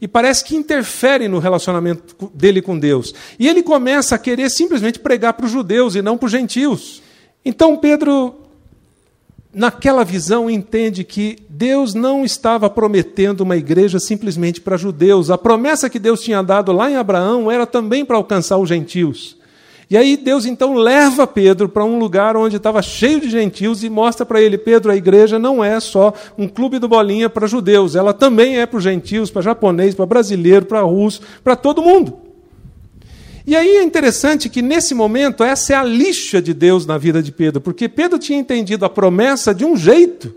e 0.00 0.08
parece 0.08 0.44
que 0.44 0.56
interfere 0.56 1.28
no 1.28 1.38
relacionamento 1.38 2.30
dele 2.34 2.60
com 2.60 2.78
Deus. 2.78 3.14
E 3.38 3.48
ele 3.48 3.62
começa 3.62 4.14
a 4.14 4.18
querer 4.18 4.50
simplesmente 4.50 4.98
pregar 4.98 5.34
para 5.34 5.46
os 5.46 5.52
judeus 5.52 5.94
e 5.94 6.02
não 6.02 6.18
para 6.18 6.26
os 6.26 6.32
gentios. 6.32 7.02
Então 7.44 7.76
Pedro, 7.76 8.34
naquela 9.52 10.04
visão, 10.04 10.50
entende 10.50 11.04
que 11.04 11.38
Deus 11.48 11.94
não 11.94 12.24
estava 12.24 12.68
prometendo 12.68 13.40
uma 13.40 13.56
igreja 13.56 13.98
simplesmente 13.98 14.60
para 14.60 14.76
judeus. 14.76 15.30
A 15.30 15.38
promessa 15.38 15.88
que 15.88 15.98
Deus 15.98 16.20
tinha 16.20 16.42
dado 16.42 16.72
lá 16.72 16.90
em 16.90 16.96
Abraão 16.96 17.50
era 17.50 17.66
também 17.66 18.04
para 18.04 18.16
alcançar 18.16 18.58
os 18.58 18.68
gentios. 18.68 19.35
E 19.88 19.96
aí 19.96 20.16
Deus 20.16 20.44
então 20.44 20.74
leva 20.74 21.26
Pedro 21.28 21.68
para 21.68 21.84
um 21.84 21.98
lugar 21.98 22.36
onde 22.36 22.56
estava 22.56 22.82
cheio 22.82 23.20
de 23.20 23.30
gentios 23.30 23.84
e 23.84 23.88
mostra 23.88 24.26
para 24.26 24.40
ele: 24.40 24.58
Pedro, 24.58 24.90
a 24.90 24.96
igreja 24.96 25.38
não 25.38 25.62
é 25.62 25.78
só 25.78 26.12
um 26.36 26.48
clube 26.48 26.78
do 26.80 26.88
bolinha 26.88 27.30
para 27.30 27.46
judeus, 27.46 27.94
ela 27.94 28.12
também 28.12 28.58
é 28.58 28.66
para 28.66 28.78
os 28.78 28.82
gentios, 28.82 29.30
para 29.30 29.42
japonês, 29.42 29.94
para 29.94 30.04
brasileiro, 30.04 30.66
para 30.66 30.80
russo, 30.80 31.20
para 31.44 31.54
todo 31.54 31.82
mundo. 31.82 32.18
E 33.46 33.54
aí 33.54 33.76
é 33.76 33.82
interessante 33.84 34.48
que 34.48 34.60
nesse 34.60 34.92
momento 34.92 35.44
essa 35.44 35.72
é 35.72 35.76
a 35.76 35.84
lixa 35.84 36.42
de 36.42 36.52
Deus 36.52 36.84
na 36.84 36.98
vida 36.98 37.22
de 37.22 37.30
Pedro, 37.30 37.60
porque 37.60 37.88
Pedro 37.88 38.18
tinha 38.18 38.40
entendido 38.40 38.84
a 38.84 38.90
promessa 38.90 39.54
de 39.54 39.64
um 39.64 39.76
jeito. 39.76 40.34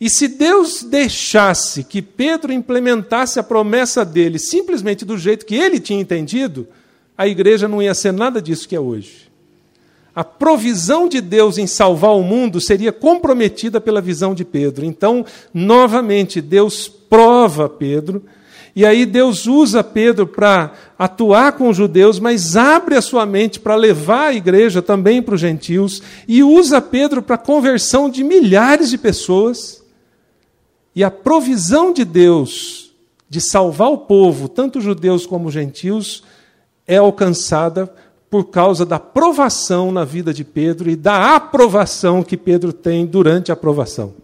E 0.00 0.10
se 0.10 0.26
Deus 0.26 0.82
deixasse 0.82 1.84
que 1.84 2.02
Pedro 2.02 2.52
implementasse 2.52 3.38
a 3.38 3.42
promessa 3.42 4.04
dele 4.04 4.38
simplesmente 4.38 5.04
do 5.04 5.16
jeito 5.16 5.46
que 5.46 5.54
ele 5.54 5.78
tinha 5.78 6.00
entendido, 6.00 6.66
a 7.16 7.26
igreja 7.26 7.66
não 7.68 7.82
ia 7.82 7.94
ser 7.94 8.12
nada 8.12 8.40
disso 8.40 8.68
que 8.68 8.76
é 8.76 8.80
hoje. 8.80 9.30
A 10.14 10.24
provisão 10.24 11.08
de 11.08 11.20
Deus 11.20 11.58
em 11.58 11.66
salvar 11.66 12.16
o 12.16 12.22
mundo 12.22 12.60
seria 12.60 12.92
comprometida 12.92 13.80
pela 13.80 14.00
visão 14.00 14.34
de 14.34 14.44
Pedro. 14.44 14.84
Então, 14.84 15.24
novamente, 15.52 16.40
Deus 16.40 16.88
prova 16.88 17.68
Pedro 17.68 18.22
e 18.76 18.84
aí 18.84 19.06
Deus 19.06 19.46
usa 19.46 19.82
Pedro 19.82 20.26
para 20.26 20.74
atuar 20.98 21.52
com 21.52 21.70
os 21.70 21.76
judeus, 21.78 22.20
mas 22.20 22.56
abre 22.56 22.94
a 22.94 23.00
sua 23.00 23.24
mente 23.24 23.58
para 23.58 23.74
levar 23.74 24.26
a 24.26 24.34
igreja 24.34 24.82
também 24.82 25.22
para 25.22 25.34
os 25.34 25.40
gentios, 25.40 26.02
e 26.28 26.42
usa 26.42 26.78
Pedro 26.78 27.22
para 27.22 27.36
a 27.36 27.38
conversão 27.38 28.10
de 28.10 28.22
milhares 28.22 28.90
de 28.90 28.98
pessoas. 28.98 29.82
E 30.94 31.02
a 31.02 31.10
provisão 31.10 31.90
de 31.90 32.04
Deus 32.04 32.92
de 33.30 33.40
salvar 33.40 33.88
o 33.88 33.98
povo, 33.98 34.46
tanto 34.46 34.78
judeus 34.78 35.24
como 35.24 35.50
gentios, 35.50 36.22
é 36.86 36.96
alcançada 36.96 37.92
por 38.30 38.44
causa 38.44 38.84
da 38.84 38.98
provação 38.98 39.92
na 39.92 40.04
vida 40.04 40.32
de 40.32 40.44
Pedro 40.44 40.90
e 40.90 40.96
da 40.96 41.34
aprovação 41.36 42.22
que 42.22 42.36
Pedro 42.36 42.72
tem 42.72 43.06
durante 43.06 43.50
a 43.50 43.54
aprovação. 43.54 44.14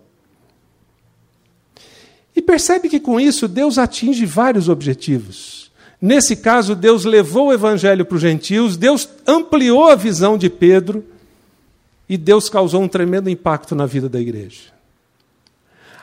E 2.35 2.41
percebe 2.41 2.89
que 2.89 3.01
com 3.01 3.21
isso 3.21 3.47
Deus 3.47 3.79
atinge 3.79 4.25
vários 4.25 4.69
objetivos. 4.69 5.71
Nesse 6.01 6.35
caso, 6.35 6.75
Deus 6.75 7.05
levou 7.05 7.49
o 7.49 7.53
evangelho 7.53 8.05
para 8.05 8.17
os 8.17 8.21
gentios, 8.21 8.77
Deus 8.77 9.09
ampliou 9.27 9.89
a 9.89 9.95
visão 9.95 10.37
de 10.37 10.51
Pedro 10.51 11.05
e 12.09 12.17
Deus 12.19 12.49
causou 12.49 12.83
um 12.83 12.89
tremendo 12.89 13.31
impacto 13.31 13.75
na 13.75 13.87
vida 13.87 14.09
da 14.09 14.21
igreja. 14.21 14.73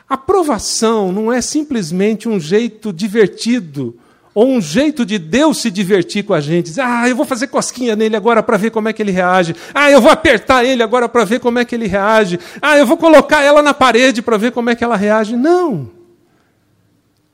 A 0.08 0.16
provação 0.16 1.12
não 1.12 1.32
é 1.32 1.40
simplesmente 1.40 2.28
um 2.28 2.40
jeito 2.40 2.92
divertido 2.92 3.96
ou 4.34 4.48
um 4.48 4.60
jeito 4.60 5.04
de 5.04 5.18
Deus 5.18 5.58
se 5.58 5.70
divertir 5.70 6.24
com 6.24 6.32
a 6.32 6.40
gente. 6.40 6.66
Dizer, 6.66 6.82
ah, 6.82 7.08
eu 7.08 7.16
vou 7.16 7.26
fazer 7.26 7.48
cosquinha 7.48 7.96
nele 7.96 8.16
agora 8.16 8.42
para 8.42 8.56
ver 8.56 8.70
como 8.70 8.88
é 8.88 8.92
que 8.92 9.02
ele 9.02 9.10
reage. 9.10 9.54
Ah, 9.74 9.90
eu 9.90 10.00
vou 10.00 10.10
apertar 10.10 10.64
ele 10.64 10.82
agora 10.82 11.08
para 11.08 11.24
ver 11.24 11.40
como 11.40 11.58
é 11.58 11.64
que 11.64 11.74
ele 11.74 11.86
reage. 11.86 12.38
Ah, 12.62 12.78
eu 12.78 12.86
vou 12.86 12.96
colocar 12.96 13.42
ela 13.42 13.62
na 13.62 13.74
parede 13.74 14.22
para 14.22 14.36
ver 14.36 14.52
como 14.52 14.70
é 14.70 14.76
que 14.76 14.84
ela 14.84 14.96
reage. 14.96 15.36
Não. 15.36 15.90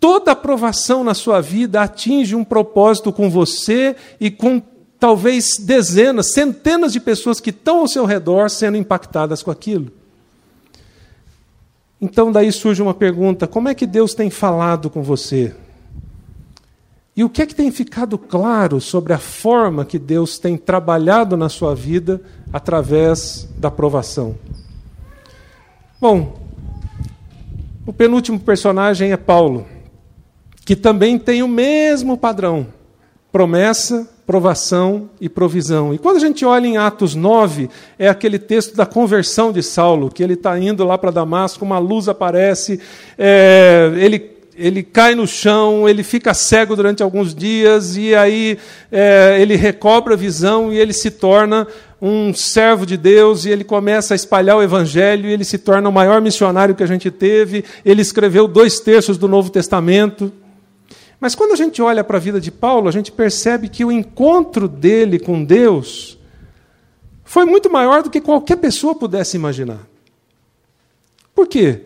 Toda 0.00 0.32
aprovação 0.32 1.04
na 1.04 1.14
sua 1.14 1.40
vida 1.40 1.82
atinge 1.82 2.34
um 2.34 2.44
propósito 2.44 3.12
com 3.12 3.28
você 3.28 3.94
e 4.18 4.30
com 4.30 4.62
talvez 4.98 5.58
dezenas, 5.58 6.32
centenas 6.32 6.92
de 6.92 7.00
pessoas 7.00 7.40
que 7.40 7.50
estão 7.50 7.80
ao 7.80 7.88
seu 7.88 8.04
redor 8.04 8.48
sendo 8.48 8.76
impactadas 8.76 9.42
com 9.42 9.50
aquilo. 9.50 9.90
Então, 12.00 12.30
daí 12.30 12.50
surge 12.52 12.80
uma 12.80 12.94
pergunta: 12.94 13.46
como 13.46 13.68
é 13.68 13.74
que 13.74 13.86
Deus 13.86 14.14
tem 14.14 14.30
falado 14.30 14.88
com 14.88 15.02
você? 15.02 15.54
E 17.16 17.24
o 17.24 17.30
que 17.30 17.40
é 17.40 17.46
que 17.46 17.54
tem 17.54 17.70
ficado 17.70 18.18
claro 18.18 18.80
sobre 18.80 19.12
a 19.12 19.18
forma 19.18 19.84
que 19.84 19.98
Deus 19.98 20.38
tem 20.38 20.56
trabalhado 20.56 21.36
na 21.36 21.48
sua 21.48 21.74
vida 21.74 22.20
através 22.52 23.48
da 23.56 23.68
aprovação? 23.68 24.34
Bom, 25.98 26.38
o 27.86 27.92
penúltimo 27.92 28.38
personagem 28.38 29.12
é 29.12 29.16
Paulo 29.16 29.66
que 30.66 30.74
também 30.74 31.16
tem 31.16 31.42
o 31.44 31.48
mesmo 31.48 32.18
padrão: 32.18 32.66
promessa, 33.30 34.06
provação 34.26 35.08
e 35.20 35.28
provisão. 35.28 35.94
E 35.94 35.98
quando 35.98 36.16
a 36.16 36.20
gente 36.20 36.44
olha 36.44 36.66
em 36.66 36.76
Atos 36.76 37.14
9, 37.14 37.70
é 37.96 38.08
aquele 38.08 38.38
texto 38.38 38.76
da 38.76 38.84
conversão 38.84 39.52
de 39.52 39.62
Saulo, 39.62 40.10
que 40.10 40.22
ele 40.22 40.34
está 40.34 40.58
indo 40.58 40.84
lá 40.84 40.98
para 40.98 41.12
Damasco, 41.12 41.64
uma 41.64 41.78
luz 41.78 42.08
aparece, 42.08 42.80
é, 43.16 43.92
ele 43.96 44.35
ele 44.56 44.82
cai 44.82 45.14
no 45.14 45.26
chão, 45.26 45.88
ele 45.88 46.02
fica 46.02 46.32
cego 46.32 46.74
durante 46.74 47.02
alguns 47.02 47.34
dias, 47.34 47.96
e 47.96 48.14
aí 48.14 48.58
é, 48.90 49.36
ele 49.40 49.54
recobra 49.54 50.14
a 50.14 50.16
visão 50.16 50.72
e 50.72 50.78
ele 50.78 50.92
se 50.92 51.10
torna 51.10 51.66
um 52.00 52.32
servo 52.32 52.86
de 52.86 52.96
Deus, 52.96 53.44
e 53.44 53.50
ele 53.50 53.64
começa 53.64 54.14
a 54.14 54.16
espalhar 54.16 54.56
o 54.56 54.62
evangelho, 54.62 55.28
e 55.28 55.32
ele 55.32 55.44
se 55.44 55.58
torna 55.58 55.88
o 55.88 55.92
maior 55.92 56.20
missionário 56.20 56.74
que 56.74 56.82
a 56.82 56.86
gente 56.86 57.10
teve. 57.10 57.64
Ele 57.84 58.02
escreveu 58.02 58.48
dois 58.48 58.80
terços 58.80 59.18
do 59.18 59.28
Novo 59.28 59.50
Testamento. 59.50 60.32
Mas 61.20 61.34
quando 61.34 61.52
a 61.52 61.56
gente 61.56 61.80
olha 61.80 62.04
para 62.04 62.18
a 62.18 62.20
vida 62.20 62.40
de 62.40 62.50
Paulo, 62.50 62.88
a 62.88 62.92
gente 62.92 63.10
percebe 63.10 63.68
que 63.68 63.84
o 63.84 63.92
encontro 63.92 64.68
dele 64.68 65.18
com 65.18 65.42
Deus 65.42 66.18
foi 67.24 67.44
muito 67.44 67.70
maior 67.70 68.02
do 68.02 68.10
que 68.10 68.20
qualquer 68.20 68.56
pessoa 68.56 68.94
pudesse 68.94 69.36
imaginar. 69.36 69.80
Por 71.34 71.46
quê? 71.46 71.82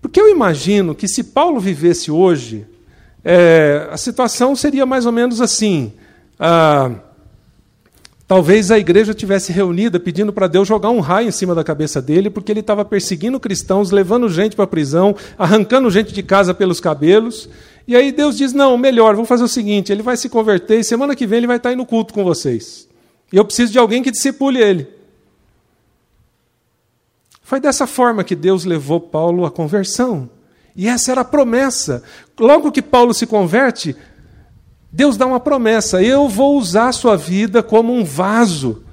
Porque 0.00 0.20
eu 0.20 0.28
imagino 0.28 0.94
que 0.94 1.06
se 1.06 1.24
Paulo 1.24 1.60
vivesse 1.60 2.10
hoje, 2.10 2.66
é, 3.24 3.88
a 3.90 3.96
situação 3.96 4.56
seria 4.56 4.86
mais 4.86 5.04
ou 5.06 5.12
menos 5.12 5.40
assim. 5.40 5.92
Ah, 6.38 6.90
talvez 8.26 8.70
a 8.70 8.78
igreja 8.78 9.12
tivesse 9.12 9.52
reunida 9.52 10.00
pedindo 10.00 10.32
para 10.32 10.46
Deus 10.46 10.66
jogar 10.66 10.90
um 10.90 11.00
raio 11.00 11.28
em 11.28 11.32
cima 11.32 11.54
da 11.54 11.62
cabeça 11.62 12.00
dele, 12.00 12.30
porque 12.30 12.50
ele 12.50 12.60
estava 12.60 12.84
perseguindo 12.84 13.38
cristãos, 13.38 13.90
levando 13.90 14.28
gente 14.28 14.56
para 14.56 14.64
a 14.64 14.68
prisão, 14.68 15.14
arrancando 15.36 15.90
gente 15.90 16.14
de 16.14 16.22
casa 16.22 16.54
pelos 16.54 16.80
cabelos. 16.80 17.48
E 17.86 17.94
aí 17.94 18.10
Deus 18.10 18.38
diz: 18.38 18.52
não, 18.52 18.78
melhor, 18.78 19.14
vamos 19.14 19.28
fazer 19.28 19.44
o 19.44 19.48
seguinte: 19.48 19.92
ele 19.92 20.02
vai 20.02 20.16
se 20.16 20.28
converter 20.28 20.80
e 20.80 20.84
semana 20.84 21.14
que 21.14 21.26
vem 21.26 21.38
ele 21.38 21.46
vai 21.46 21.56
estar 21.56 21.70
aí 21.70 21.76
no 21.76 21.84
culto 21.84 22.14
com 22.14 22.24
vocês. 22.24 22.88
E 23.32 23.36
eu 23.36 23.44
preciso 23.44 23.70
de 23.72 23.78
alguém 23.78 24.02
que 24.02 24.10
discipule 24.10 24.60
ele. 24.60 24.99
Foi 27.50 27.58
dessa 27.58 27.84
forma 27.84 28.22
que 28.22 28.36
Deus 28.36 28.64
levou 28.64 29.00
Paulo 29.00 29.44
à 29.44 29.50
conversão. 29.50 30.30
E 30.76 30.86
essa 30.86 31.10
era 31.10 31.22
a 31.22 31.24
promessa. 31.24 32.00
Logo 32.38 32.70
que 32.70 32.80
Paulo 32.80 33.12
se 33.12 33.26
converte, 33.26 33.96
Deus 34.92 35.16
dá 35.16 35.26
uma 35.26 35.40
promessa: 35.40 36.00
eu 36.00 36.28
vou 36.28 36.56
usar 36.56 36.90
a 36.90 36.92
sua 36.92 37.16
vida 37.16 37.60
como 37.60 37.92
um 37.92 38.04
vaso 38.04 38.84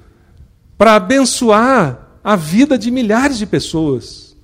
para 0.76 0.96
abençoar 0.96 2.18
a 2.24 2.34
vida 2.34 2.76
de 2.76 2.90
milhares 2.90 3.38
de 3.38 3.46
pessoas. 3.46 4.36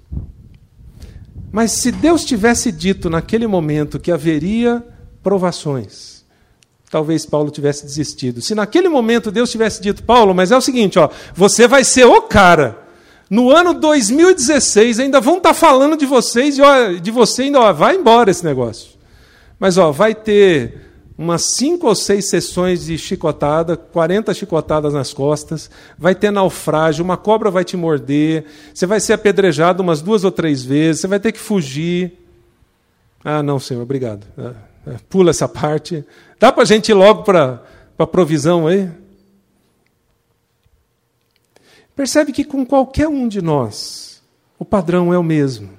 Mas 1.50 1.72
se 1.72 1.90
Deus 1.90 2.24
tivesse 2.24 2.70
dito 2.70 3.10
naquele 3.10 3.48
momento 3.48 3.98
que 3.98 4.12
haveria 4.12 4.80
provações, 5.24 6.24
talvez 6.88 7.26
Paulo 7.26 7.50
tivesse 7.50 7.84
desistido. 7.84 8.40
Se 8.40 8.54
naquele 8.54 8.88
momento 8.88 9.32
Deus 9.32 9.50
tivesse 9.50 9.82
dito, 9.82 10.04
Paulo, 10.04 10.32
mas 10.32 10.52
é 10.52 10.56
o 10.56 10.60
seguinte, 10.60 11.00
ó, 11.00 11.10
você 11.34 11.66
vai 11.66 11.82
ser 11.82 12.04
o 12.04 12.22
cara. 12.22 12.83
No 13.34 13.50
ano 13.50 13.74
2016 13.74 15.00
ainda 15.00 15.20
vão 15.20 15.38
estar 15.38 15.48
tá 15.48 15.54
falando 15.54 15.96
de 15.96 16.06
vocês 16.06 16.56
e 16.56 16.62
ó, 16.62 16.92
de 16.92 17.10
você 17.10 17.42
ainda 17.42 17.58
ó, 17.58 17.72
vai 17.72 17.96
embora 17.96 18.30
esse 18.30 18.44
negócio. 18.44 18.90
Mas 19.58 19.76
ó, 19.76 19.90
vai 19.90 20.14
ter 20.14 20.82
umas 21.18 21.56
cinco 21.56 21.88
ou 21.88 21.96
seis 21.96 22.28
sessões 22.28 22.84
de 22.86 22.96
chicotada, 22.96 23.76
40 23.76 24.32
chicotadas 24.34 24.94
nas 24.94 25.12
costas, 25.12 25.68
vai 25.98 26.14
ter 26.14 26.30
naufrágio, 26.30 27.04
uma 27.04 27.16
cobra 27.16 27.50
vai 27.50 27.64
te 27.64 27.76
morder, 27.76 28.44
você 28.72 28.86
vai 28.86 29.00
ser 29.00 29.14
apedrejado 29.14 29.82
umas 29.82 30.00
duas 30.00 30.22
ou 30.22 30.30
três 30.30 30.64
vezes, 30.64 31.00
você 31.00 31.08
vai 31.08 31.18
ter 31.18 31.32
que 31.32 31.40
fugir. 31.40 32.12
Ah, 33.24 33.42
não, 33.42 33.58
senhor, 33.58 33.82
obrigado. 33.82 34.24
Ah, 34.38 34.52
ah, 34.86 34.96
pula 35.08 35.30
essa 35.30 35.48
parte. 35.48 36.04
Dá 36.38 36.52
para 36.52 36.62
a 36.62 36.66
gente 36.66 36.90
ir 36.90 36.94
logo 36.94 37.24
para 37.24 37.60
a 37.98 38.06
provisão 38.06 38.68
aí? 38.68 38.88
Percebe 41.96 42.32
que 42.32 42.44
com 42.44 42.66
qualquer 42.66 43.08
um 43.08 43.28
de 43.28 43.40
nós, 43.40 44.22
o 44.58 44.64
padrão 44.64 45.12
é 45.12 45.18
o 45.18 45.22
mesmo. 45.22 45.70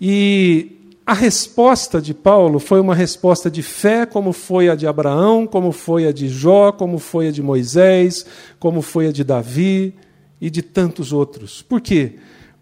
E 0.00 0.76
a 1.06 1.14
resposta 1.14 2.02
de 2.02 2.12
Paulo 2.12 2.58
foi 2.58 2.80
uma 2.80 2.94
resposta 2.94 3.50
de 3.50 3.62
fé, 3.62 4.04
como 4.04 4.32
foi 4.32 4.68
a 4.68 4.74
de 4.74 4.86
Abraão, 4.86 5.46
como 5.46 5.72
foi 5.72 6.06
a 6.06 6.12
de 6.12 6.28
Jó, 6.28 6.72
como 6.72 6.98
foi 6.98 7.28
a 7.28 7.30
de 7.30 7.42
Moisés, 7.42 8.26
como 8.58 8.82
foi 8.82 9.06
a 9.06 9.12
de 9.12 9.22
Davi 9.22 9.94
e 10.40 10.50
de 10.50 10.62
tantos 10.62 11.12
outros. 11.12 11.62
Por 11.62 11.80
quê? 11.80 12.16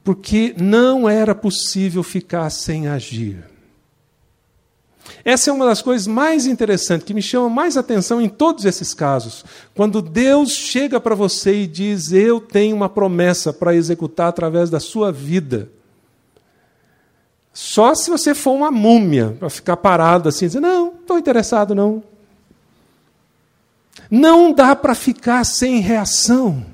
Porque 0.05 0.55
não 0.59 1.09
era 1.09 1.35
possível 1.35 2.03
ficar 2.03 2.51
sem 2.51 2.87
agir. 2.87 3.54
Essa 5.25 5.51
é 5.51 5.53
uma 5.53 5.67
das 5.67 5.83
coisas 5.83 6.07
mais 6.07 6.47
interessantes, 6.47 7.07
que 7.07 7.15
me 7.15 7.23
chama 7.23 7.49
mais 7.49 7.77
atenção 7.77 8.21
em 8.21 8.29
todos 8.29 8.65
esses 8.65 8.95
casos. 8.95 9.45
Quando 9.75 10.03
Deus 10.03 10.53
chega 10.53 11.01
para 11.01 11.15
você 11.15 11.63
e 11.63 11.67
diz: 11.67 12.13
Eu 12.13 12.41
tenho 12.41 12.77
uma 12.77 12.89
promessa 12.89 13.53
para 13.53 13.75
executar 13.75 14.29
através 14.29 14.71
da 14.71 14.81
sua 14.81 15.13
vida. 15.13 15.69
Só 17.55 17.95
se 17.95 18.11
você 18.11 18.35
for 18.35 18.51
uma 18.51 18.71
múmia, 18.73 19.37
para 19.39 19.49
ficar 19.49 19.77
parado 19.77 20.29
assim, 20.29 20.47
dizer, 20.47 20.61
não, 20.61 20.89
estou 20.89 21.17
interessado, 21.17 21.73
não. 21.73 22.03
Não 24.11 24.53
dá 24.53 24.75
para 24.75 24.93
ficar 24.93 25.45
sem 25.45 25.79
reação. 25.79 26.67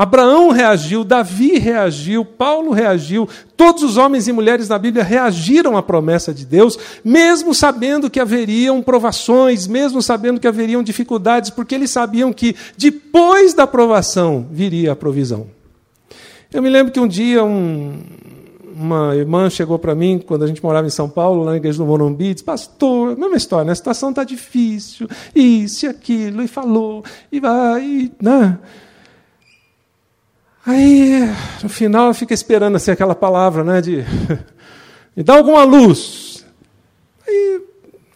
Abraão 0.00 0.48
reagiu, 0.48 1.04
Davi 1.04 1.58
reagiu, 1.58 2.24
Paulo 2.24 2.72
reagiu, 2.72 3.28
todos 3.54 3.82
os 3.82 3.98
homens 3.98 4.26
e 4.26 4.32
mulheres 4.32 4.66
da 4.66 4.78
Bíblia 4.78 5.04
reagiram 5.04 5.76
à 5.76 5.82
promessa 5.82 6.32
de 6.32 6.46
Deus, 6.46 6.78
mesmo 7.04 7.54
sabendo 7.54 8.08
que 8.08 8.18
haveriam 8.18 8.80
provações, 8.80 9.66
mesmo 9.66 10.00
sabendo 10.00 10.40
que 10.40 10.48
haveriam 10.48 10.82
dificuldades, 10.82 11.50
porque 11.50 11.74
eles 11.74 11.90
sabiam 11.90 12.32
que 12.32 12.56
depois 12.78 13.52
da 13.52 13.66
provação 13.66 14.48
viria 14.50 14.92
a 14.92 14.96
provisão. 14.96 15.48
Eu 16.50 16.62
me 16.62 16.70
lembro 16.70 16.90
que 16.90 16.98
um 16.98 17.06
dia 17.06 17.44
um, 17.44 18.00
uma 18.74 19.14
irmã 19.14 19.50
chegou 19.50 19.78
para 19.78 19.94
mim, 19.94 20.18
quando 20.18 20.44
a 20.44 20.46
gente 20.46 20.62
morava 20.62 20.86
em 20.86 20.90
São 20.90 21.10
Paulo, 21.10 21.44
lá 21.44 21.50
na 21.50 21.58
igreja 21.58 21.76
do 21.76 21.84
Morumbi, 21.84 22.32
disse, 22.32 22.42
pastor, 22.42 23.18
mesma 23.18 23.36
história, 23.36 23.66
né? 23.66 23.72
a 23.72 23.74
situação 23.74 24.08
está 24.08 24.24
difícil, 24.24 25.06
isso 25.34 25.84
e 25.84 25.88
aquilo, 25.90 26.42
e 26.42 26.48
falou, 26.48 27.04
e 27.30 27.38
vai, 27.38 27.84
e, 27.84 28.12
né? 28.18 28.58
Aí, 30.70 31.28
no 31.64 31.68
final, 31.68 32.14
fica 32.14 32.32
esperando 32.32 32.76
assim, 32.76 32.92
aquela 32.92 33.14
palavra, 33.14 33.64
né, 33.64 33.80
de 33.80 34.04
me 35.16 35.24
dá 35.24 35.34
alguma 35.36 35.64
luz. 35.64 36.46
Aí, 37.26 37.60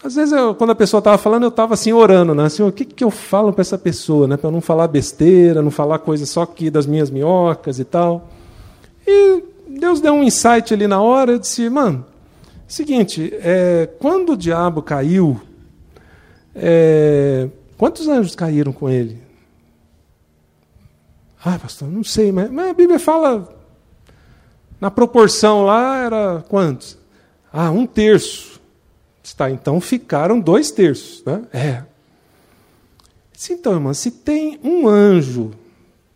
às 0.05 0.15
vezes, 0.15 0.33
eu, 0.33 0.55
quando 0.55 0.71
a 0.71 0.75
pessoa 0.77 1.01
estava 1.01 1.19
falando, 1.19 1.43
eu 1.43 1.49
estava 1.49 1.75
assim, 1.75 1.93
orando, 1.93 2.33
né, 2.33 2.45
assim, 2.45 2.63
o 2.63 2.71
que, 2.71 2.85
que 2.85 3.03
eu 3.03 3.11
falo 3.11 3.53
para 3.53 3.63
essa 3.63 3.77
pessoa, 3.77 4.29
né, 4.29 4.37
para 4.37 4.53
não 4.53 4.61
falar 4.61 4.87
besteira, 4.87 5.63
não 5.63 5.71
falar 5.73 5.99
coisa 5.99 6.25
só 6.27 6.43
aqui 6.43 6.71
das 6.71 6.87
minhas 6.87 7.11
minhocas 7.11 7.81
e 7.81 7.85
tal. 7.85 8.31
E 9.05 9.43
Deus 9.67 10.01
deu 10.01 10.13
um 10.13 10.23
insight 10.23 10.73
ali 10.73 10.87
na 10.87 11.03
hora, 11.03 11.33
eu 11.33 11.41
disse, 11.41 11.69
mano, 11.69 12.07
seguinte, 12.69 13.35
é, 13.43 13.89
quando 13.99 14.35
o 14.35 14.37
diabo 14.37 14.81
caiu, 14.81 15.41
é, 16.55 17.49
quantos 17.77 18.07
anjos 18.07 18.37
caíram 18.37 18.73
com 18.73 18.89
ele? 18.89 19.24
Ah, 21.45 21.59
pastor, 21.59 21.91
não 21.91 22.03
sei, 22.03 22.33
mas, 22.33 22.51
mas 22.51 22.71
a 22.71 22.75
Bíblia 22.75 22.99
fala, 22.99 23.55
na 24.81 24.91
proporção 24.91 25.63
lá 25.63 25.99
era 25.99 26.45
quantos? 26.49 26.97
Ah, 27.53 27.71
um 27.71 27.87
terço. 27.87 28.61
Está, 29.23 29.51
então 29.51 29.81
ficaram 29.81 30.41
dois 30.41 30.71
terços. 30.71 31.23
Né? 31.25 31.43
É. 31.53 31.83
Então, 33.51 33.75
irmã, 33.75 33.93
se 33.93 34.11
tem 34.11 34.59
um 34.63 34.89
anjo 34.89 35.53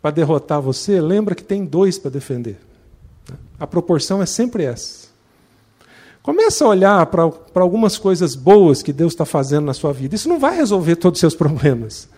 para 0.01 0.11
derrotar 0.11 0.61
você, 0.61 1.01
lembra 1.01 1.35
que 1.35 1.43
tem 1.43 1.65
dois 1.65 1.99
para 1.99 2.11
defender. 2.11 2.59
A 3.61 3.67
proporção 3.67 4.23
é 4.23 4.27
sempre 4.27 4.65
essa. 4.65 5.09
Começa 6.23 6.65
a 6.65 6.69
olhar 6.69 7.07
para 7.07 7.23
algumas 7.55 7.97
coisas 7.97 8.35
boas 8.35 8.83
que 8.83 8.93
Deus 8.93 9.13
está 9.13 9.25
fazendo 9.25 9.65
na 9.65 9.75
sua 9.75 9.93
vida. 9.93 10.15
Isso 10.15 10.29
não 10.29 10.39
vai 10.39 10.57
resolver 10.57 10.97
todos 10.97 11.19
os 11.19 11.21
seus 11.21 11.35
problemas, 11.35 12.09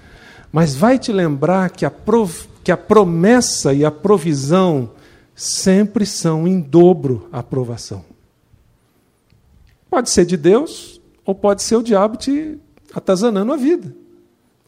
mas 0.52 0.74
vai 0.74 0.98
te 0.98 1.12
lembrar 1.12 1.70
que 1.70 1.84
a, 1.84 1.90
prov, 1.90 2.48
que 2.70 2.72
a 2.72 2.76
promessa 2.76 3.74
e 3.74 3.84
a 3.84 3.90
provisão 3.90 4.92
sempre 5.34 6.06
são 6.06 6.46
em 6.46 6.60
dobro 6.60 7.28
a 7.32 7.40
aprovação. 7.40 8.04
Pode 9.90 10.08
ser 10.08 10.24
de 10.24 10.36
Deus, 10.36 11.00
ou 11.24 11.34
pode 11.34 11.64
ser 11.64 11.74
o 11.74 11.82
diabo 11.82 12.16
te 12.16 12.56
atazanando 12.94 13.52
a 13.52 13.56
vida. 13.56 13.92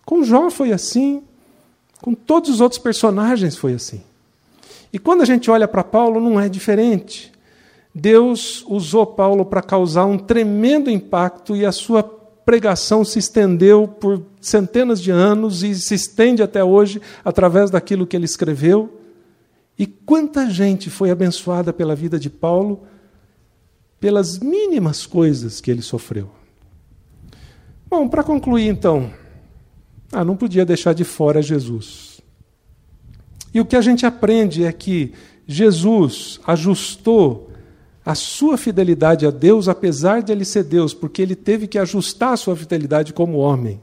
Com 0.05 0.25
Jó 0.25 0.51
foi 0.51 0.73
assim, 0.73 1.23
com 2.01 2.13
todos 2.13 2.51
os 2.51 2.61
outros 2.61 2.81
personagens 2.81 3.57
foi 3.57 3.75
assim. 3.75 4.03
E 4.93 4.99
quando 4.99 5.23
a 5.23 5.25
gente 5.25 5.49
olha 5.49 5.69
para 5.69 5.85
Paulo, 5.85 6.21
não 6.21 6.41
é 6.41 6.49
diferente. 6.49 7.31
Deus 7.95 8.65
usou 8.67 9.07
Paulo 9.07 9.45
para 9.45 9.63
causar 9.63 10.07
um 10.07 10.19
tremendo 10.19 10.91
impacto 10.91 11.55
e 11.55 11.65
a 11.65 11.71
sua 11.71 12.03
pregação 12.45 13.05
se 13.05 13.19
estendeu 13.19 13.87
por 13.87 14.25
centenas 14.41 15.01
de 15.01 15.11
anos 15.11 15.63
e 15.63 15.75
se 15.75 15.95
estende 15.95 16.43
até 16.43 16.63
hoje 16.63 17.01
através 17.25 17.71
daquilo 17.71 18.07
que 18.07 18.17
ele 18.17 18.25
escreveu. 18.25 19.01
E 19.79 19.87
quanta 19.87 20.51
gente 20.51 20.91
foi 20.91 21.11
abençoada 21.11 21.73
pela 21.73 21.95
vida 21.95 22.19
de 22.19 22.29
Paulo 22.29 22.83
pelas 24.03 24.39
mínimas 24.41 25.07
coisas 25.07 25.61
que 25.61 25.71
ele 25.71 25.81
sofreu. 25.81 26.29
Bom, 27.89 28.09
para 28.09 28.25
concluir 28.25 28.67
então, 28.67 29.13
ah, 30.13 30.25
não 30.25 30.37
podia 30.37 30.65
deixar 30.65 30.93
de 30.93 31.05
fora 31.05 31.41
Jesus. 31.41 32.21
E 33.55 33.61
o 33.61 33.65
que 33.65 33.77
a 33.77 33.81
gente 33.81 34.05
aprende 34.05 34.65
é 34.65 34.73
que 34.73 35.13
Jesus 35.47 36.41
ajustou 36.45 37.52
a 38.05 38.15
sua 38.15 38.57
fidelidade 38.57 39.27
a 39.27 39.31
Deus, 39.31 39.69
apesar 39.69 40.23
de 40.23 40.33
ele 40.33 40.45
ser 40.45 40.65
Deus, 40.65 40.93
porque 40.93 41.23
ele 41.23 41.37
teve 41.37 41.67
que 41.67 41.79
ajustar 41.79 42.33
a 42.33 42.37
sua 42.37 42.57
fidelidade 42.57 43.13
como 43.13 43.39
homem. 43.39 43.81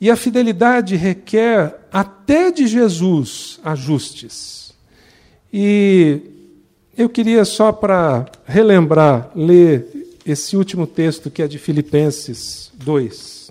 E 0.00 0.10
a 0.10 0.16
fidelidade 0.16 0.96
requer 0.96 1.86
até 1.92 2.50
de 2.50 2.66
Jesus 2.66 3.58
ajustes. 3.64 4.72
E 5.52 6.20
eu 6.96 7.08
queria 7.08 7.44
só 7.44 7.72
para 7.72 8.26
relembrar, 8.44 9.30
ler 9.34 10.18
esse 10.24 10.56
último 10.56 10.86
texto 10.86 11.30
que 11.30 11.42
é 11.42 11.48
de 11.48 11.58
Filipenses 11.58 12.70
2 12.74 13.44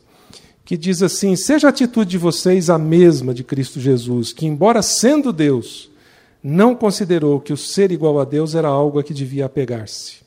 que 0.65 0.77
diz 0.77 1.03
assim: 1.03 1.35
Seja 1.35 1.67
a 1.67 1.69
atitude 1.69 2.11
de 2.11 2.17
vocês 2.17 2.69
a 2.69 2.77
mesma 2.77 3.33
de 3.33 3.43
Cristo 3.43 3.79
Jesus, 3.79 4.33
que, 4.33 4.45
embora 4.45 4.81
sendo 4.81 5.33
Deus, 5.33 5.89
não 6.43 6.75
considerou 6.75 7.39
que 7.39 7.53
o 7.53 7.57
ser 7.57 7.91
igual 7.91 8.19
a 8.19 8.25
Deus 8.25 8.53
era 8.53 8.67
algo 8.67 8.99
a 8.99 9.03
que 9.03 9.13
devia 9.13 9.45
apegar-se, 9.45 10.17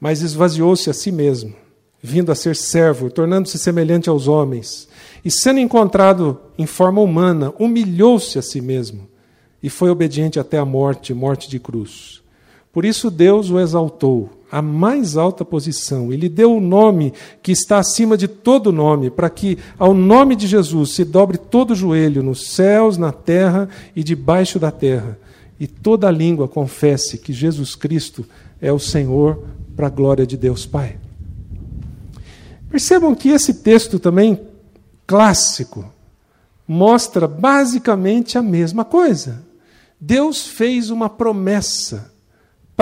mas 0.00 0.22
esvaziou-se 0.22 0.88
a 0.88 0.94
si 0.94 1.12
mesmo, 1.12 1.54
vindo 2.02 2.32
a 2.32 2.34
ser 2.34 2.56
servo, 2.56 3.10
tornando-se 3.10 3.58
semelhante 3.58 4.08
aos 4.08 4.26
homens, 4.26 4.88
e 5.24 5.30
sendo 5.30 5.60
encontrado 5.60 6.40
em 6.56 6.66
forma 6.66 7.00
humana, 7.00 7.52
humilhou-se 7.58 8.38
a 8.38 8.42
si 8.42 8.60
mesmo 8.60 9.06
e 9.62 9.68
foi 9.68 9.90
obediente 9.90 10.40
até 10.40 10.58
a 10.58 10.64
morte 10.64 11.14
morte 11.14 11.48
de 11.48 11.60
cruz. 11.60 12.21
Por 12.72 12.84
isso 12.84 13.10
Deus 13.10 13.50
o 13.50 13.60
exaltou 13.60 14.30
à 14.50 14.62
mais 14.62 15.16
alta 15.16 15.44
posição 15.44 16.12
e 16.12 16.16
lhe 16.16 16.28
deu 16.28 16.56
o 16.56 16.60
nome 16.60 17.12
que 17.42 17.52
está 17.52 17.78
acima 17.78 18.16
de 18.16 18.26
todo 18.26 18.72
nome, 18.72 19.10
para 19.10 19.28
que 19.28 19.58
ao 19.78 19.92
nome 19.92 20.34
de 20.34 20.46
Jesus 20.46 20.94
se 20.94 21.04
dobre 21.04 21.36
todo 21.36 21.74
joelho 21.74 22.22
nos 22.22 22.50
céus, 22.50 22.96
na 22.96 23.12
terra 23.12 23.68
e 23.94 24.02
debaixo 24.02 24.58
da 24.58 24.70
terra, 24.70 25.18
e 25.60 25.66
toda 25.66 26.10
língua 26.10 26.48
confesse 26.48 27.18
que 27.18 27.32
Jesus 27.32 27.74
Cristo 27.74 28.26
é 28.60 28.72
o 28.72 28.78
Senhor, 28.78 29.42
para 29.74 29.86
a 29.86 29.90
glória 29.90 30.26
de 30.26 30.36
Deus 30.36 30.66
Pai. 30.66 30.98
Percebam 32.70 33.14
que 33.14 33.30
esse 33.30 33.54
texto 33.54 33.98
também 33.98 34.38
clássico 35.06 35.84
mostra 36.68 37.26
basicamente 37.26 38.36
a 38.36 38.42
mesma 38.42 38.84
coisa. 38.84 39.42
Deus 40.00 40.46
fez 40.46 40.90
uma 40.90 41.08
promessa 41.08 42.11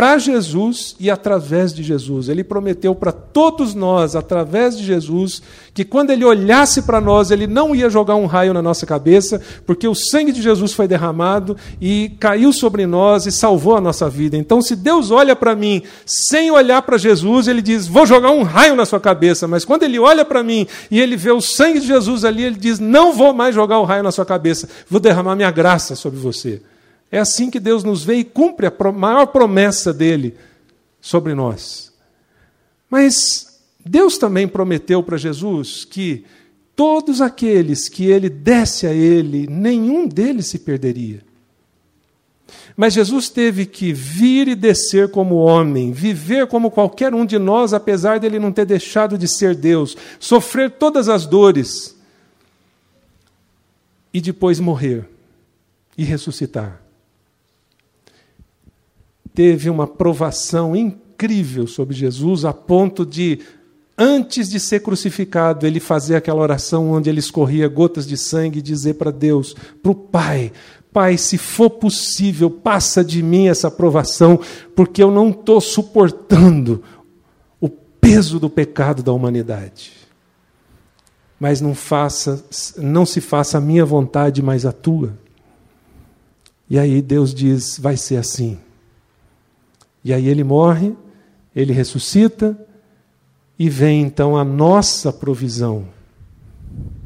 para 0.00 0.16
Jesus 0.16 0.96
e 0.98 1.10
através 1.10 1.74
de 1.74 1.82
Jesus. 1.82 2.30
Ele 2.30 2.42
prometeu 2.42 2.94
para 2.94 3.12
todos 3.12 3.74
nós, 3.74 4.16
através 4.16 4.74
de 4.78 4.82
Jesus, 4.82 5.42
que 5.74 5.84
quando 5.84 6.08
ele 6.08 6.24
olhasse 6.24 6.80
para 6.80 7.02
nós, 7.02 7.30
ele 7.30 7.46
não 7.46 7.74
ia 7.74 7.90
jogar 7.90 8.14
um 8.16 8.24
raio 8.24 8.54
na 8.54 8.62
nossa 8.62 8.86
cabeça, 8.86 9.42
porque 9.66 9.86
o 9.86 9.94
sangue 9.94 10.32
de 10.32 10.40
Jesus 10.40 10.72
foi 10.72 10.88
derramado 10.88 11.54
e 11.78 12.12
caiu 12.18 12.50
sobre 12.50 12.86
nós 12.86 13.26
e 13.26 13.30
salvou 13.30 13.76
a 13.76 13.80
nossa 13.80 14.08
vida. 14.08 14.38
Então, 14.38 14.62
se 14.62 14.74
Deus 14.74 15.10
olha 15.10 15.36
para 15.36 15.54
mim 15.54 15.82
sem 16.06 16.50
olhar 16.50 16.80
para 16.80 16.96
Jesus, 16.96 17.46
ele 17.46 17.60
diz: 17.60 17.86
Vou 17.86 18.06
jogar 18.06 18.30
um 18.30 18.42
raio 18.42 18.74
na 18.74 18.86
sua 18.86 19.00
cabeça. 19.00 19.46
Mas 19.46 19.66
quando 19.66 19.82
ele 19.82 19.98
olha 19.98 20.24
para 20.24 20.42
mim 20.42 20.66
e 20.90 20.98
ele 20.98 21.14
vê 21.14 21.30
o 21.30 21.42
sangue 21.42 21.78
de 21.78 21.86
Jesus 21.86 22.24
ali, 22.24 22.42
ele 22.42 22.56
diz: 22.56 22.78
Não 22.78 23.12
vou 23.12 23.34
mais 23.34 23.54
jogar 23.54 23.78
o 23.78 23.84
raio 23.84 24.02
na 24.02 24.10
sua 24.10 24.24
cabeça, 24.24 24.66
vou 24.88 24.98
derramar 24.98 25.36
minha 25.36 25.50
graça 25.50 25.94
sobre 25.94 26.18
você. 26.18 26.62
É 27.12 27.18
assim 27.18 27.50
que 27.50 27.58
Deus 27.58 27.82
nos 27.82 28.04
vê 28.04 28.16
e 28.16 28.24
cumpre 28.24 28.66
a 28.66 28.92
maior 28.92 29.26
promessa 29.26 29.92
dele 29.92 30.36
sobre 31.00 31.34
nós. 31.34 31.92
Mas 32.88 33.60
Deus 33.84 34.16
também 34.16 34.46
prometeu 34.46 35.02
para 35.02 35.16
Jesus 35.16 35.84
que 35.84 36.24
todos 36.76 37.20
aqueles 37.20 37.88
que 37.88 38.06
ele 38.06 38.28
desse 38.28 38.86
a 38.86 38.92
ele, 38.92 39.46
nenhum 39.48 40.06
deles 40.06 40.46
se 40.46 40.58
perderia. 40.58 41.22
Mas 42.76 42.94
Jesus 42.94 43.28
teve 43.28 43.66
que 43.66 43.92
vir 43.92 44.48
e 44.48 44.54
descer 44.54 45.10
como 45.10 45.36
homem, 45.36 45.92
viver 45.92 46.46
como 46.46 46.70
qualquer 46.70 47.12
um 47.12 47.26
de 47.26 47.38
nós, 47.38 47.74
apesar 47.74 48.18
dele 48.20 48.38
não 48.38 48.52
ter 48.52 48.64
deixado 48.64 49.18
de 49.18 49.28
ser 49.28 49.54
Deus, 49.54 49.96
sofrer 50.18 50.70
todas 50.70 51.08
as 51.08 51.26
dores 51.26 51.96
e 54.14 54.20
depois 54.20 54.58
morrer 54.60 55.08
e 55.98 56.04
ressuscitar 56.04 56.79
teve 59.34 59.70
uma 59.70 59.86
provação 59.86 60.74
incrível 60.74 61.66
sobre 61.66 61.94
Jesus, 61.94 62.44
a 62.44 62.52
ponto 62.52 63.04
de, 63.04 63.40
antes 63.96 64.48
de 64.48 64.58
ser 64.58 64.80
crucificado, 64.80 65.66
ele 65.66 65.80
fazer 65.80 66.16
aquela 66.16 66.40
oração 66.40 66.90
onde 66.90 67.08
ele 67.08 67.20
escorria 67.20 67.68
gotas 67.68 68.06
de 68.06 68.16
sangue 68.16 68.58
e 68.58 68.62
dizer 68.62 68.94
para 68.94 69.10
Deus, 69.10 69.54
para 69.82 69.92
o 69.92 69.94
Pai: 69.94 70.52
Pai, 70.92 71.16
se 71.16 71.38
for 71.38 71.70
possível, 71.70 72.50
passa 72.50 73.04
de 73.04 73.22
mim 73.22 73.48
essa 73.48 73.70
provação, 73.70 74.40
porque 74.74 75.02
eu 75.02 75.10
não 75.10 75.30
estou 75.30 75.60
suportando 75.60 76.82
o 77.60 77.68
peso 77.68 78.40
do 78.40 78.50
pecado 78.50 79.02
da 79.02 79.12
humanidade. 79.12 79.92
Mas 81.38 81.60
não 81.60 81.74
faça, 81.74 82.44
não 82.76 83.06
se 83.06 83.20
faça 83.20 83.58
a 83.58 83.60
minha 83.60 83.84
vontade, 83.84 84.42
mas 84.42 84.66
a 84.66 84.72
tua. 84.72 85.14
E 86.68 86.78
aí 86.78 87.00
Deus 87.00 87.32
diz: 87.32 87.78
vai 87.78 87.96
ser 87.96 88.16
assim. 88.16 88.58
E 90.04 90.12
aí 90.12 90.28
ele 90.28 90.44
morre, 90.44 90.94
ele 91.54 91.72
ressuscita 91.72 92.58
e 93.58 93.68
vem 93.68 94.02
então 94.02 94.36
a 94.36 94.44
nossa 94.44 95.12
provisão 95.12 95.86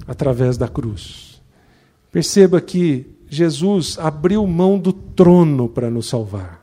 através 0.06 0.56
da 0.56 0.68
cruz. 0.68 1.42
Perceba 2.12 2.60
que 2.60 3.06
Jesus 3.28 3.98
abriu 3.98 4.46
mão 4.46 4.78
do 4.78 4.92
trono 4.92 5.68
para 5.68 5.90
nos 5.90 6.08
salvar. 6.08 6.62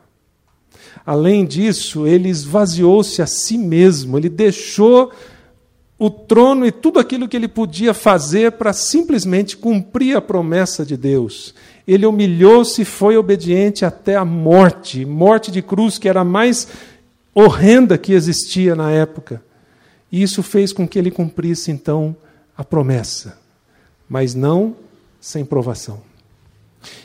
Além 1.04 1.44
disso, 1.44 2.06
ele 2.06 2.28
esvaziou-se 2.28 3.20
a 3.20 3.26
si 3.26 3.58
mesmo, 3.58 4.16
ele 4.16 4.28
deixou 4.28 5.12
o 5.98 6.08
trono 6.08 6.66
e 6.66 6.72
tudo 6.72 6.98
aquilo 6.98 7.28
que 7.28 7.36
ele 7.36 7.48
podia 7.48 7.92
fazer 7.92 8.52
para 8.52 8.72
simplesmente 8.72 9.56
cumprir 9.56 10.16
a 10.16 10.20
promessa 10.20 10.84
de 10.84 10.96
Deus. 10.96 11.54
Ele 11.86 12.06
humilhou-se 12.06 12.82
e 12.82 12.84
foi 12.84 13.16
obediente 13.16 13.84
até 13.84 14.16
a 14.16 14.24
morte 14.24 15.04
morte 15.04 15.50
de 15.50 15.60
cruz, 15.60 15.98
que 15.98 16.08
era 16.08 16.20
a 16.20 16.24
mais 16.24 16.68
horrenda 17.34 17.98
que 17.98 18.12
existia 18.12 18.74
na 18.74 18.90
época. 18.90 19.42
E 20.10 20.22
isso 20.22 20.42
fez 20.42 20.72
com 20.72 20.86
que 20.86 20.98
ele 20.98 21.10
cumprisse 21.10 21.70
então 21.70 22.14
a 22.56 22.62
promessa, 22.62 23.38
mas 24.08 24.34
não 24.34 24.76
sem 25.20 25.44
provação. 25.44 26.02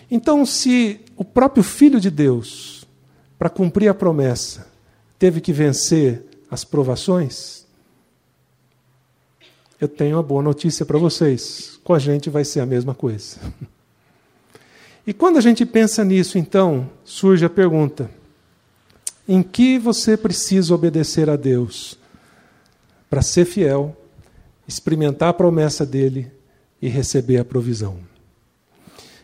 Então, 0.10 0.46
se 0.46 1.00
o 1.16 1.24
próprio 1.24 1.64
Filho 1.64 2.00
de 2.00 2.10
Deus, 2.10 2.86
para 3.38 3.50
cumprir 3.50 3.88
a 3.88 3.94
promessa, 3.94 4.68
teve 5.18 5.40
que 5.40 5.54
vencer 5.54 6.26
as 6.50 6.64
provações, 6.64 7.66
eu 9.80 9.88
tenho 9.88 10.18
uma 10.18 10.24
boa 10.24 10.42
notícia 10.42 10.86
para 10.86 10.98
vocês: 10.98 11.80
com 11.84 11.94
a 11.94 12.00
gente 12.00 12.30
vai 12.30 12.44
ser 12.44 12.60
a 12.60 12.66
mesma 12.66 12.94
coisa. 12.96 13.38
E 15.08 15.14
quando 15.14 15.38
a 15.38 15.42
gente 15.42 15.66
pensa 15.66 16.04
nisso, 16.04 16.38
então, 16.38 16.90
surge 17.06 17.46
a 17.46 17.50
pergunta: 17.50 18.12
em 19.26 19.42
que 19.42 19.80
você 19.80 20.18
precisa 20.18 20.76
obedecer 20.76 21.30
a 21.30 21.38
Deus 21.38 21.98
para 23.10 23.22
ser 23.22 23.46
fiel, 23.46 23.96
experimentar 24.68 25.30
a 25.30 25.34
promessa 25.34 25.86
dele 25.86 26.30
e 26.82 26.90
receber 26.90 27.38
a 27.38 27.46
provisão? 27.46 28.00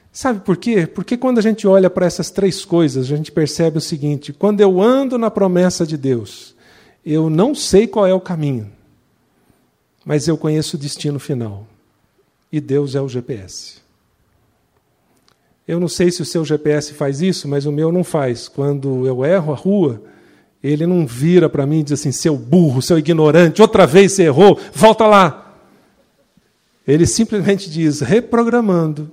Sabe 0.09 0.39
por 0.39 0.55
quê? 0.55 0.87
Porque 0.87 1.17
quando 1.17 1.39
a 1.39 1.41
gente 1.41 1.67
olha 1.67 1.89
para 1.89 2.05
essas 2.05 2.31
três 2.31 2.63
coisas, 2.63 3.11
a 3.11 3.17
gente 3.17 3.29
percebe 3.29 3.77
o 3.77 3.81
seguinte: 3.81 4.31
quando 4.31 4.61
eu 4.61 4.81
ando 4.81 5.17
na 5.17 5.29
promessa 5.29 5.85
de 5.85 5.97
Deus, 5.97 6.55
eu 7.05 7.29
não 7.29 7.53
sei 7.53 7.87
qual 7.87 8.07
é 8.07 8.13
o 8.13 8.21
caminho, 8.21 8.71
mas 10.05 10.29
eu 10.29 10.37
conheço 10.37 10.77
o 10.77 10.79
destino 10.79 11.19
final. 11.19 11.67
E 12.49 12.61
Deus 12.61 12.95
é 12.95 13.01
o 13.01 13.09
GPS. 13.09 13.82
Eu 15.67 15.79
não 15.79 15.87
sei 15.87 16.11
se 16.11 16.21
o 16.21 16.25
seu 16.25 16.43
GPS 16.43 16.93
faz 16.93 17.21
isso, 17.21 17.47
mas 17.47 17.65
o 17.65 17.71
meu 17.71 17.91
não 17.91 18.03
faz. 18.03 18.47
Quando 18.47 19.07
eu 19.07 19.23
erro 19.23 19.53
a 19.53 19.55
rua, 19.55 20.01
ele 20.61 20.85
não 20.85 21.05
vira 21.05 21.49
para 21.49 21.65
mim 21.65 21.79
e 21.79 21.83
diz 21.83 21.99
assim: 21.99 22.11
seu 22.11 22.37
burro, 22.37 22.81
seu 22.81 22.97
ignorante, 22.97 23.61
outra 23.61 23.85
vez 23.85 24.13
você 24.13 24.23
errou, 24.23 24.59
volta 24.73 25.05
lá. 25.05 25.39
Ele 26.85 27.05
simplesmente 27.05 27.69
diz, 27.69 28.01
reprogramando, 28.01 29.09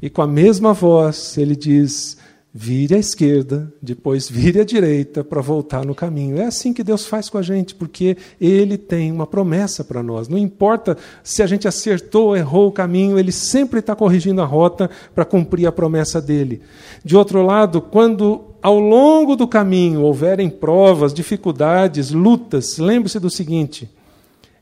e 0.00 0.10
com 0.10 0.20
a 0.20 0.26
mesma 0.26 0.72
voz, 0.72 1.38
ele 1.38 1.54
diz: 1.54 2.16
vire 2.54 2.94
à 2.94 2.98
esquerda, 2.98 3.72
depois 3.80 4.28
vire 4.28 4.60
à 4.60 4.64
direita 4.64 5.24
para 5.24 5.40
voltar 5.40 5.84
no 5.84 5.94
caminho. 5.94 6.38
É 6.38 6.44
assim 6.44 6.72
que 6.72 6.84
Deus 6.84 7.06
faz 7.06 7.30
com 7.30 7.38
a 7.38 7.42
gente, 7.42 7.74
porque 7.74 8.16
Ele 8.40 8.76
tem 8.76 9.10
uma 9.10 9.26
promessa 9.26 9.82
para 9.82 10.02
nós. 10.02 10.28
Não 10.28 10.36
importa 10.36 10.96
se 11.24 11.42
a 11.42 11.46
gente 11.46 11.66
acertou 11.66 12.28
ou 12.28 12.36
errou 12.36 12.68
o 12.68 12.72
caminho, 12.72 13.18
Ele 13.18 13.32
sempre 13.32 13.80
está 13.80 13.96
corrigindo 13.96 14.42
a 14.42 14.44
rota 14.44 14.90
para 15.14 15.24
cumprir 15.24 15.66
a 15.66 15.72
promessa 15.72 16.20
dele. 16.20 16.60
De 17.02 17.16
outro 17.16 17.42
lado, 17.42 17.80
quando 17.80 18.42
ao 18.60 18.78
longo 18.78 19.34
do 19.34 19.48
caminho 19.48 20.02
houverem 20.02 20.50
provas, 20.50 21.14
dificuldades, 21.14 22.10
lutas, 22.10 22.76
lembre-se 22.78 23.18
do 23.18 23.30
seguinte 23.30 23.88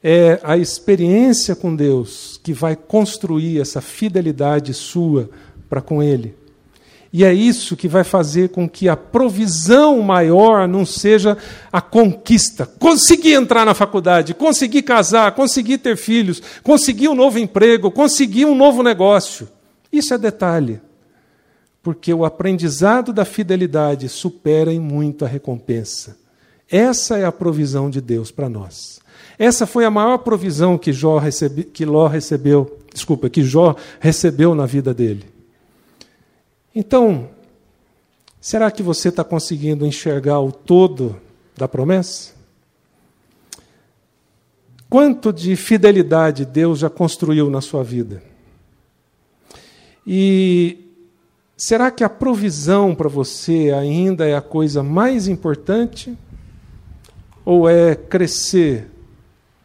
é 0.02 0.40
a 0.42 0.56
experiência 0.56 1.54
com 1.54 1.76
Deus 1.76 2.40
que 2.42 2.52
vai 2.52 2.74
construir 2.74 3.60
essa 3.60 3.80
fidelidade 3.82 4.72
sua 4.72 5.28
para 5.68 5.82
com 5.82 6.02
Ele. 6.02 6.34
E 7.12 7.24
é 7.24 7.34
isso 7.34 7.76
que 7.76 7.88
vai 7.88 8.04
fazer 8.04 8.50
com 8.50 8.68
que 8.68 8.88
a 8.88 8.96
provisão 8.96 10.00
maior 10.00 10.68
não 10.68 10.86
seja 10.86 11.36
a 11.72 11.80
conquista. 11.80 12.66
Conseguir 12.78 13.32
entrar 13.32 13.66
na 13.66 13.74
faculdade, 13.74 14.32
conseguir 14.32 14.82
casar, 14.82 15.34
conseguir 15.34 15.78
ter 15.78 15.96
filhos, 15.96 16.40
conseguir 16.62 17.08
um 17.08 17.14
novo 17.14 17.38
emprego, 17.38 17.90
conseguir 17.90 18.44
um 18.44 18.54
novo 18.54 18.82
negócio. 18.84 19.48
Isso 19.92 20.14
é 20.14 20.18
detalhe. 20.18 20.80
Porque 21.82 22.14
o 22.14 22.24
aprendizado 22.24 23.12
da 23.12 23.24
fidelidade 23.24 24.08
supera 24.08 24.72
em 24.72 24.78
muito 24.78 25.24
a 25.24 25.28
recompensa. 25.28 26.16
Essa 26.70 27.18
é 27.18 27.24
a 27.24 27.32
provisão 27.32 27.90
de 27.90 28.00
Deus 28.00 28.30
para 28.30 28.48
nós. 28.48 29.00
Essa 29.36 29.66
foi 29.66 29.84
a 29.84 29.90
maior 29.90 30.18
provisão 30.18 30.78
que 30.78 30.92
Jó 30.92 31.18
recebe, 31.18 31.64
que 31.64 31.84
Ló 31.84 32.06
recebeu, 32.06 32.78
desculpa, 32.94 33.28
que 33.28 33.42
Jó 33.42 33.74
recebeu 33.98 34.54
na 34.54 34.66
vida 34.66 34.94
dele. 34.94 35.39
Então, 36.74 37.30
será 38.40 38.70
que 38.70 38.82
você 38.82 39.08
está 39.08 39.24
conseguindo 39.24 39.84
enxergar 39.84 40.40
o 40.40 40.52
todo 40.52 41.20
da 41.56 41.66
promessa? 41.66 42.32
Quanto 44.88 45.32
de 45.32 45.54
fidelidade 45.54 46.44
Deus 46.44 46.80
já 46.80 46.90
construiu 46.90 47.48
na 47.48 47.60
sua 47.60 47.84
vida? 47.84 48.22
E 50.04 50.78
será 51.56 51.90
que 51.90 52.02
a 52.02 52.08
provisão 52.08 52.94
para 52.94 53.08
você 53.08 53.70
ainda 53.70 54.26
é 54.26 54.34
a 54.34 54.40
coisa 54.40 54.82
mais 54.82 55.28
importante? 55.28 56.16
Ou 57.44 57.68
é 57.68 57.94
crescer 57.94 58.90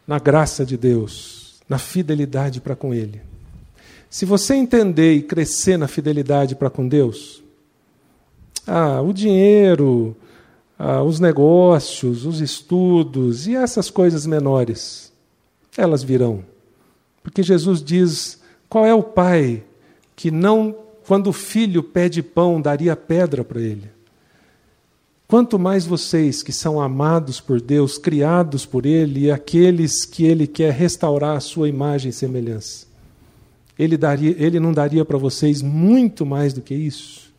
na 0.07 0.19
graça 0.19 0.65
de 0.65 0.77
Deus, 0.77 1.61
na 1.67 1.79
fidelidade 1.79 2.61
para 2.61 2.75
com 2.75 2.93
Ele. 2.93 3.24
Se 4.15 4.23
você 4.23 4.55
entender 4.55 5.13
e 5.13 5.21
crescer 5.21 5.75
na 5.75 5.89
fidelidade 5.89 6.55
para 6.55 6.69
com 6.69 6.87
Deus, 6.87 7.43
ah, 8.65 9.01
o 9.01 9.11
dinheiro, 9.11 10.15
ah, 10.79 11.03
os 11.03 11.19
negócios, 11.19 12.25
os 12.25 12.39
estudos 12.39 13.45
e 13.45 13.57
essas 13.57 13.89
coisas 13.89 14.25
menores, 14.25 15.11
elas 15.75 16.01
virão. 16.01 16.45
Porque 17.21 17.43
Jesus 17.43 17.83
diz: 17.83 18.41
qual 18.69 18.85
é 18.85 18.93
o 18.93 19.03
pai 19.03 19.61
que 20.15 20.31
não, 20.31 20.73
quando 21.05 21.27
o 21.27 21.33
filho 21.33 21.83
pede 21.83 22.23
pão, 22.23 22.61
daria 22.61 22.95
pedra 22.95 23.43
para 23.43 23.59
ele? 23.59 23.91
Quanto 25.27 25.59
mais 25.59 25.85
vocês 25.85 26.41
que 26.41 26.53
são 26.53 26.79
amados 26.79 27.41
por 27.41 27.59
Deus, 27.59 27.97
criados 27.97 28.65
por 28.65 28.85
Ele 28.85 29.25
e 29.25 29.31
aqueles 29.31 30.05
que 30.05 30.23
Ele 30.23 30.47
quer 30.47 30.71
restaurar 30.71 31.35
a 31.35 31.41
sua 31.41 31.67
imagem 31.67 32.11
e 32.11 32.13
semelhança, 32.13 32.94
Ele, 33.77 33.97
daria, 33.97 34.35
ele 34.37 34.59
não 34.59 34.71
daria 34.71 35.03
para 35.03 35.17
vocês 35.17 35.61
muito 35.61 36.25
mais 36.25 36.53
do 36.53 36.61
que 36.61 36.73
isso? 36.73 37.33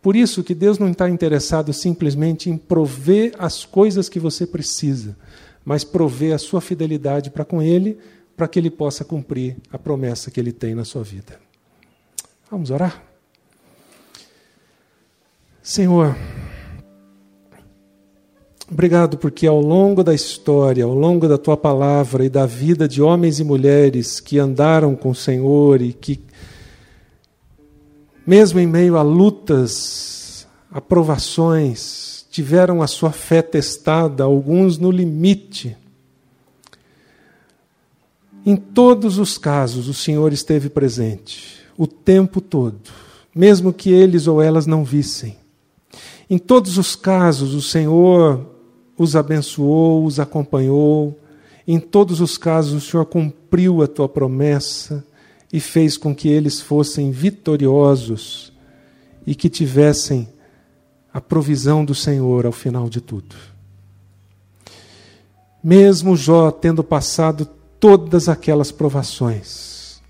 Por 0.00 0.14
isso 0.14 0.44
que 0.44 0.54
Deus 0.54 0.78
não 0.78 0.90
está 0.90 1.08
interessado 1.08 1.72
simplesmente 1.72 2.48
em 2.48 2.56
prover 2.56 3.34
as 3.38 3.64
coisas 3.64 4.08
que 4.08 4.20
você 4.20 4.46
precisa, 4.46 5.16
mas 5.64 5.84
prover 5.84 6.34
a 6.34 6.38
sua 6.38 6.60
fidelidade 6.60 7.30
para 7.30 7.44
com 7.44 7.60
Ele, 7.60 7.98
para 8.36 8.46
que 8.46 8.58
Ele 8.58 8.70
possa 8.70 9.04
cumprir 9.04 9.56
a 9.72 9.78
promessa 9.78 10.30
que 10.30 10.38
Ele 10.38 10.52
tem 10.52 10.74
na 10.74 10.84
sua 10.84 11.02
vida. 11.02 11.40
Vamos 12.50 12.70
orar? 12.70 13.02
Senhor, 15.62 16.16
Obrigado 18.70 19.16
porque 19.16 19.46
ao 19.46 19.62
longo 19.62 20.04
da 20.04 20.14
história, 20.14 20.84
ao 20.84 20.92
longo 20.92 21.26
da 21.26 21.38
tua 21.38 21.56
palavra 21.56 22.22
e 22.26 22.28
da 22.28 22.44
vida 22.44 22.86
de 22.86 23.00
homens 23.00 23.40
e 23.40 23.44
mulheres 23.44 24.20
que 24.20 24.38
andaram 24.38 24.94
com 24.94 25.08
o 25.08 25.14
Senhor 25.14 25.80
e 25.80 25.94
que, 25.94 26.20
mesmo 28.26 28.60
em 28.60 28.66
meio 28.66 28.98
a 28.98 29.02
lutas, 29.02 30.46
a 30.70 30.82
provações, 30.82 32.26
tiveram 32.30 32.82
a 32.82 32.86
sua 32.86 33.10
fé 33.10 33.40
testada, 33.40 34.22
alguns 34.22 34.76
no 34.76 34.90
limite. 34.90 35.74
Em 38.44 38.54
todos 38.54 39.16
os 39.16 39.38
casos, 39.38 39.88
o 39.88 39.94
Senhor 39.94 40.30
esteve 40.30 40.68
presente, 40.68 41.64
o 41.74 41.86
tempo 41.86 42.38
todo, 42.38 42.90
mesmo 43.34 43.72
que 43.72 43.90
eles 43.90 44.26
ou 44.26 44.42
elas 44.42 44.66
não 44.66 44.84
vissem. 44.84 45.38
Em 46.28 46.36
todos 46.36 46.76
os 46.76 46.94
casos, 46.94 47.54
o 47.54 47.62
Senhor 47.62 48.57
os 48.98 49.14
abençoou, 49.14 50.04
os 50.04 50.18
acompanhou. 50.18 51.18
Em 51.66 51.78
todos 51.78 52.20
os 52.20 52.36
casos, 52.36 52.82
o 52.82 52.90
Senhor 52.90 53.06
cumpriu 53.06 53.82
a 53.82 53.86
tua 53.86 54.08
promessa 54.08 55.04
e 55.52 55.60
fez 55.60 55.96
com 55.96 56.14
que 56.14 56.28
eles 56.28 56.60
fossem 56.60 57.10
vitoriosos 57.10 58.52
e 59.26 59.34
que 59.34 59.48
tivessem 59.48 60.28
a 61.12 61.20
provisão 61.20 61.84
do 61.84 61.94
Senhor 61.94 62.44
ao 62.44 62.52
final 62.52 62.88
de 62.88 63.00
tudo. 63.00 63.36
Mesmo 65.62 66.16
Jó 66.16 66.50
tendo 66.50 66.82
passado 66.82 67.46
todas 67.80 68.28
aquelas 68.28 68.70
provações, 68.72 70.00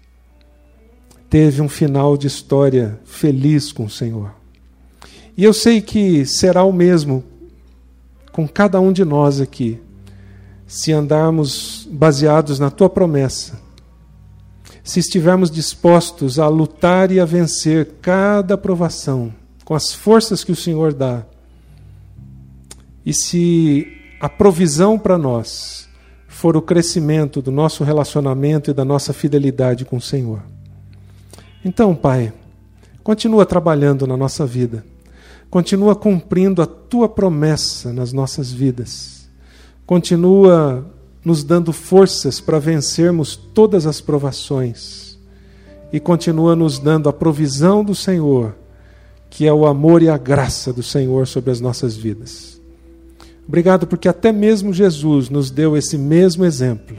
teve 1.28 1.61
um 1.61 1.68
final 1.68 2.16
de 2.16 2.26
história 2.26 2.99
feliz 3.05 3.72
com 3.72 3.84
o 3.84 3.91
Senhor. 3.91 4.32
E 5.36 5.45
eu 5.45 5.53
sei 5.53 5.80
que 5.80 6.26
será 6.26 6.64
o 6.64 6.72
mesmo 6.72 7.22
com 8.39 8.47
cada 8.47 8.80
um 8.80 8.93
de 8.93 9.05
nós 9.05 9.41
aqui, 9.41 9.80
se 10.64 10.93
andarmos 10.93 11.89
baseados 11.91 12.61
na 12.61 12.70
tua 12.70 12.89
promessa, 12.89 13.61
se 14.84 15.01
estivermos 15.01 15.51
dispostos 15.51 16.39
a 16.39 16.47
lutar 16.47 17.11
e 17.11 17.18
a 17.18 17.24
vencer 17.24 17.97
cada 18.01 18.57
provação 18.57 19.34
com 19.64 19.74
as 19.74 19.93
forças 19.93 20.45
que 20.45 20.53
o 20.53 20.57
Senhor 20.57 20.95
dá, 20.95 21.24
E 23.05 23.12
se 23.12 23.89
a 24.20 24.28
provisão 24.28 24.97
para 24.97 25.18
nós 25.18 25.89
for 26.28 26.57
o 26.57 26.62
crescimento 26.62 27.43
do 27.43 27.51
nosso 27.51 27.82
relacionamento 27.82 28.70
e 28.70 28.74
da 28.74 28.84
nossa 28.84 29.12
fidelidade 29.12 29.84
com 29.84 29.97
o 29.97 30.01
Senhor. 30.01 30.43
Então, 31.64 31.93
Pai, 31.93 32.32
continua 33.03 33.45
trabalhando 33.45 34.07
na 34.07 34.16
nossa 34.16 34.47
vida, 34.47 34.84
continua 35.51 35.96
cumprindo 35.96 36.61
a 36.61 36.66
tua 36.66 37.09
promessa 37.09 37.92
nas 37.92 38.12
nossas 38.12 38.53
vidas, 38.53 39.28
continua 39.86 40.86
nos 41.24 41.42
dando 41.42 41.72
forças 41.72 42.40
para 42.40 42.59
vencermos 42.59 43.36
todas 43.36 43.86
as 43.86 44.01
provações 44.01 45.18
e 45.92 45.99
continua 45.99 46.55
nos 46.55 46.78
dando 46.78 47.09
a 47.09 47.12
provisão 47.12 47.82
do 47.82 47.94
Senhor, 47.94 48.55
que 49.30 49.46
é 49.46 49.53
o 49.53 49.66
amor 49.66 50.03
e 50.03 50.09
a 50.09 50.16
graça 50.16 50.72
do 50.72 50.82
Senhor 50.82 51.26
sobre 51.26 51.51
as 51.51 51.61
nossas 51.61 51.96
vidas. 51.96 52.61
Obrigado 53.46 53.86
porque 53.86 54.09
até 54.09 54.30
mesmo 54.30 54.72
Jesus 54.72 55.30
nos 55.30 55.51
deu 55.51 55.76
esse 55.76 55.96
mesmo 55.96 56.44
exemplo 56.44 56.96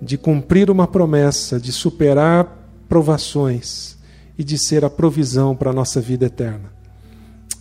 de 0.00 0.16
cumprir 0.16 0.70
uma 0.70 0.86
promessa, 0.86 1.60
de 1.60 1.70
superar 1.70 2.70
provações 2.88 3.98
e 4.38 4.42
de 4.42 4.56
ser 4.56 4.84
a 4.84 4.90
provisão 4.90 5.54
para 5.54 5.70
a 5.70 5.74
nossa 5.74 6.00
vida 6.00 6.24
eterna. 6.24 6.79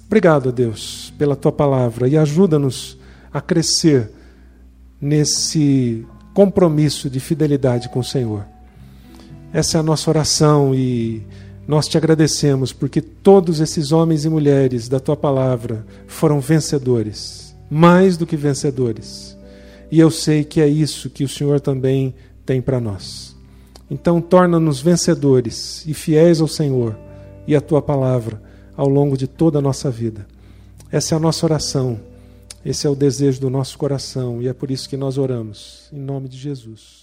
Obrigado, 0.10 0.52
Deus, 0.52 1.14
pela 1.20 1.36
tua 1.36 1.52
palavra 1.52 2.08
e 2.08 2.18
ajuda-nos 2.18 2.98
a 3.32 3.40
crescer 3.40 4.10
nesse 5.00 6.04
compromisso 6.34 7.12
de 7.12 7.20
fidelidade 7.20 7.90
com 7.90 8.00
o 8.00 8.04
Senhor. 8.04 8.44
Essa 9.54 9.78
é 9.78 9.80
a 9.80 9.84
nossa 9.84 10.10
oração 10.10 10.74
e 10.74 11.22
nós 11.68 11.88
te 11.88 11.96
agradecemos 11.96 12.74
porque 12.74 13.02
todos 13.02 13.60
esses 13.60 13.92
homens 13.92 14.26
e 14.26 14.30
mulheres 14.30 14.90
da 14.90 15.00
tua 15.00 15.16
palavra 15.16 15.86
foram 16.08 16.40
vencedores, 16.40 17.56
mais 17.70 18.18
do 18.18 18.26
que 18.26 18.36
vencedores. 18.36 19.38
E 19.92 20.00
eu 20.00 20.10
sei 20.10 20.44
que 20.44 20.60
é 20.60 20.68
isso 20.68 21.12
que 21.12 21.24
o 21.24 21.30
Senhor 21.30 21.60
também 21.60 22.16
tem 22.48 22.64
para 22.64 22.80
nós. 22.80 23.36
Então, 23.92 24.20
torna-nos 24.20 24.82
vencedores 24.82 25.86
e 25.86 25.94
fiéis 25.94 26.42
ao 26.42 26.48
Senhor 26.48 26.98
e 27.46 27.56
à 27.56 27.62
tua 27.62 27.80
palavra 27.80 28.49
ao 28.80 28.88
longo 28.88 29.18
de 29.18 29.28
toda 29.28 29.60
a 29.60 29.62
nossa 29.62 29.90
vida. 29.92 30.26
Essa 30.92 31.16
é 31.16 31.18
a 31.18 31.20
nossa 31.20 31.46
oração 31.46 32.00
esse 32.64 32.86
é 32.86 32.90
o 32.90 32.96
desejo 32.96 33.40
do 33.40 33.50
nosso 33.50 33.78
coração 33.78 34.42
e 34.42 34.48
é 34.48 34.54
por 34.54 34.70
isso 34.70 34.90
que 34.90 34.98
nós 34.98 35.18
oramos. 35.18 35.88
Em 35.94 36.00
nome 36.00 36.28
de 36.28 36.38
Jesus. 36.38 36.99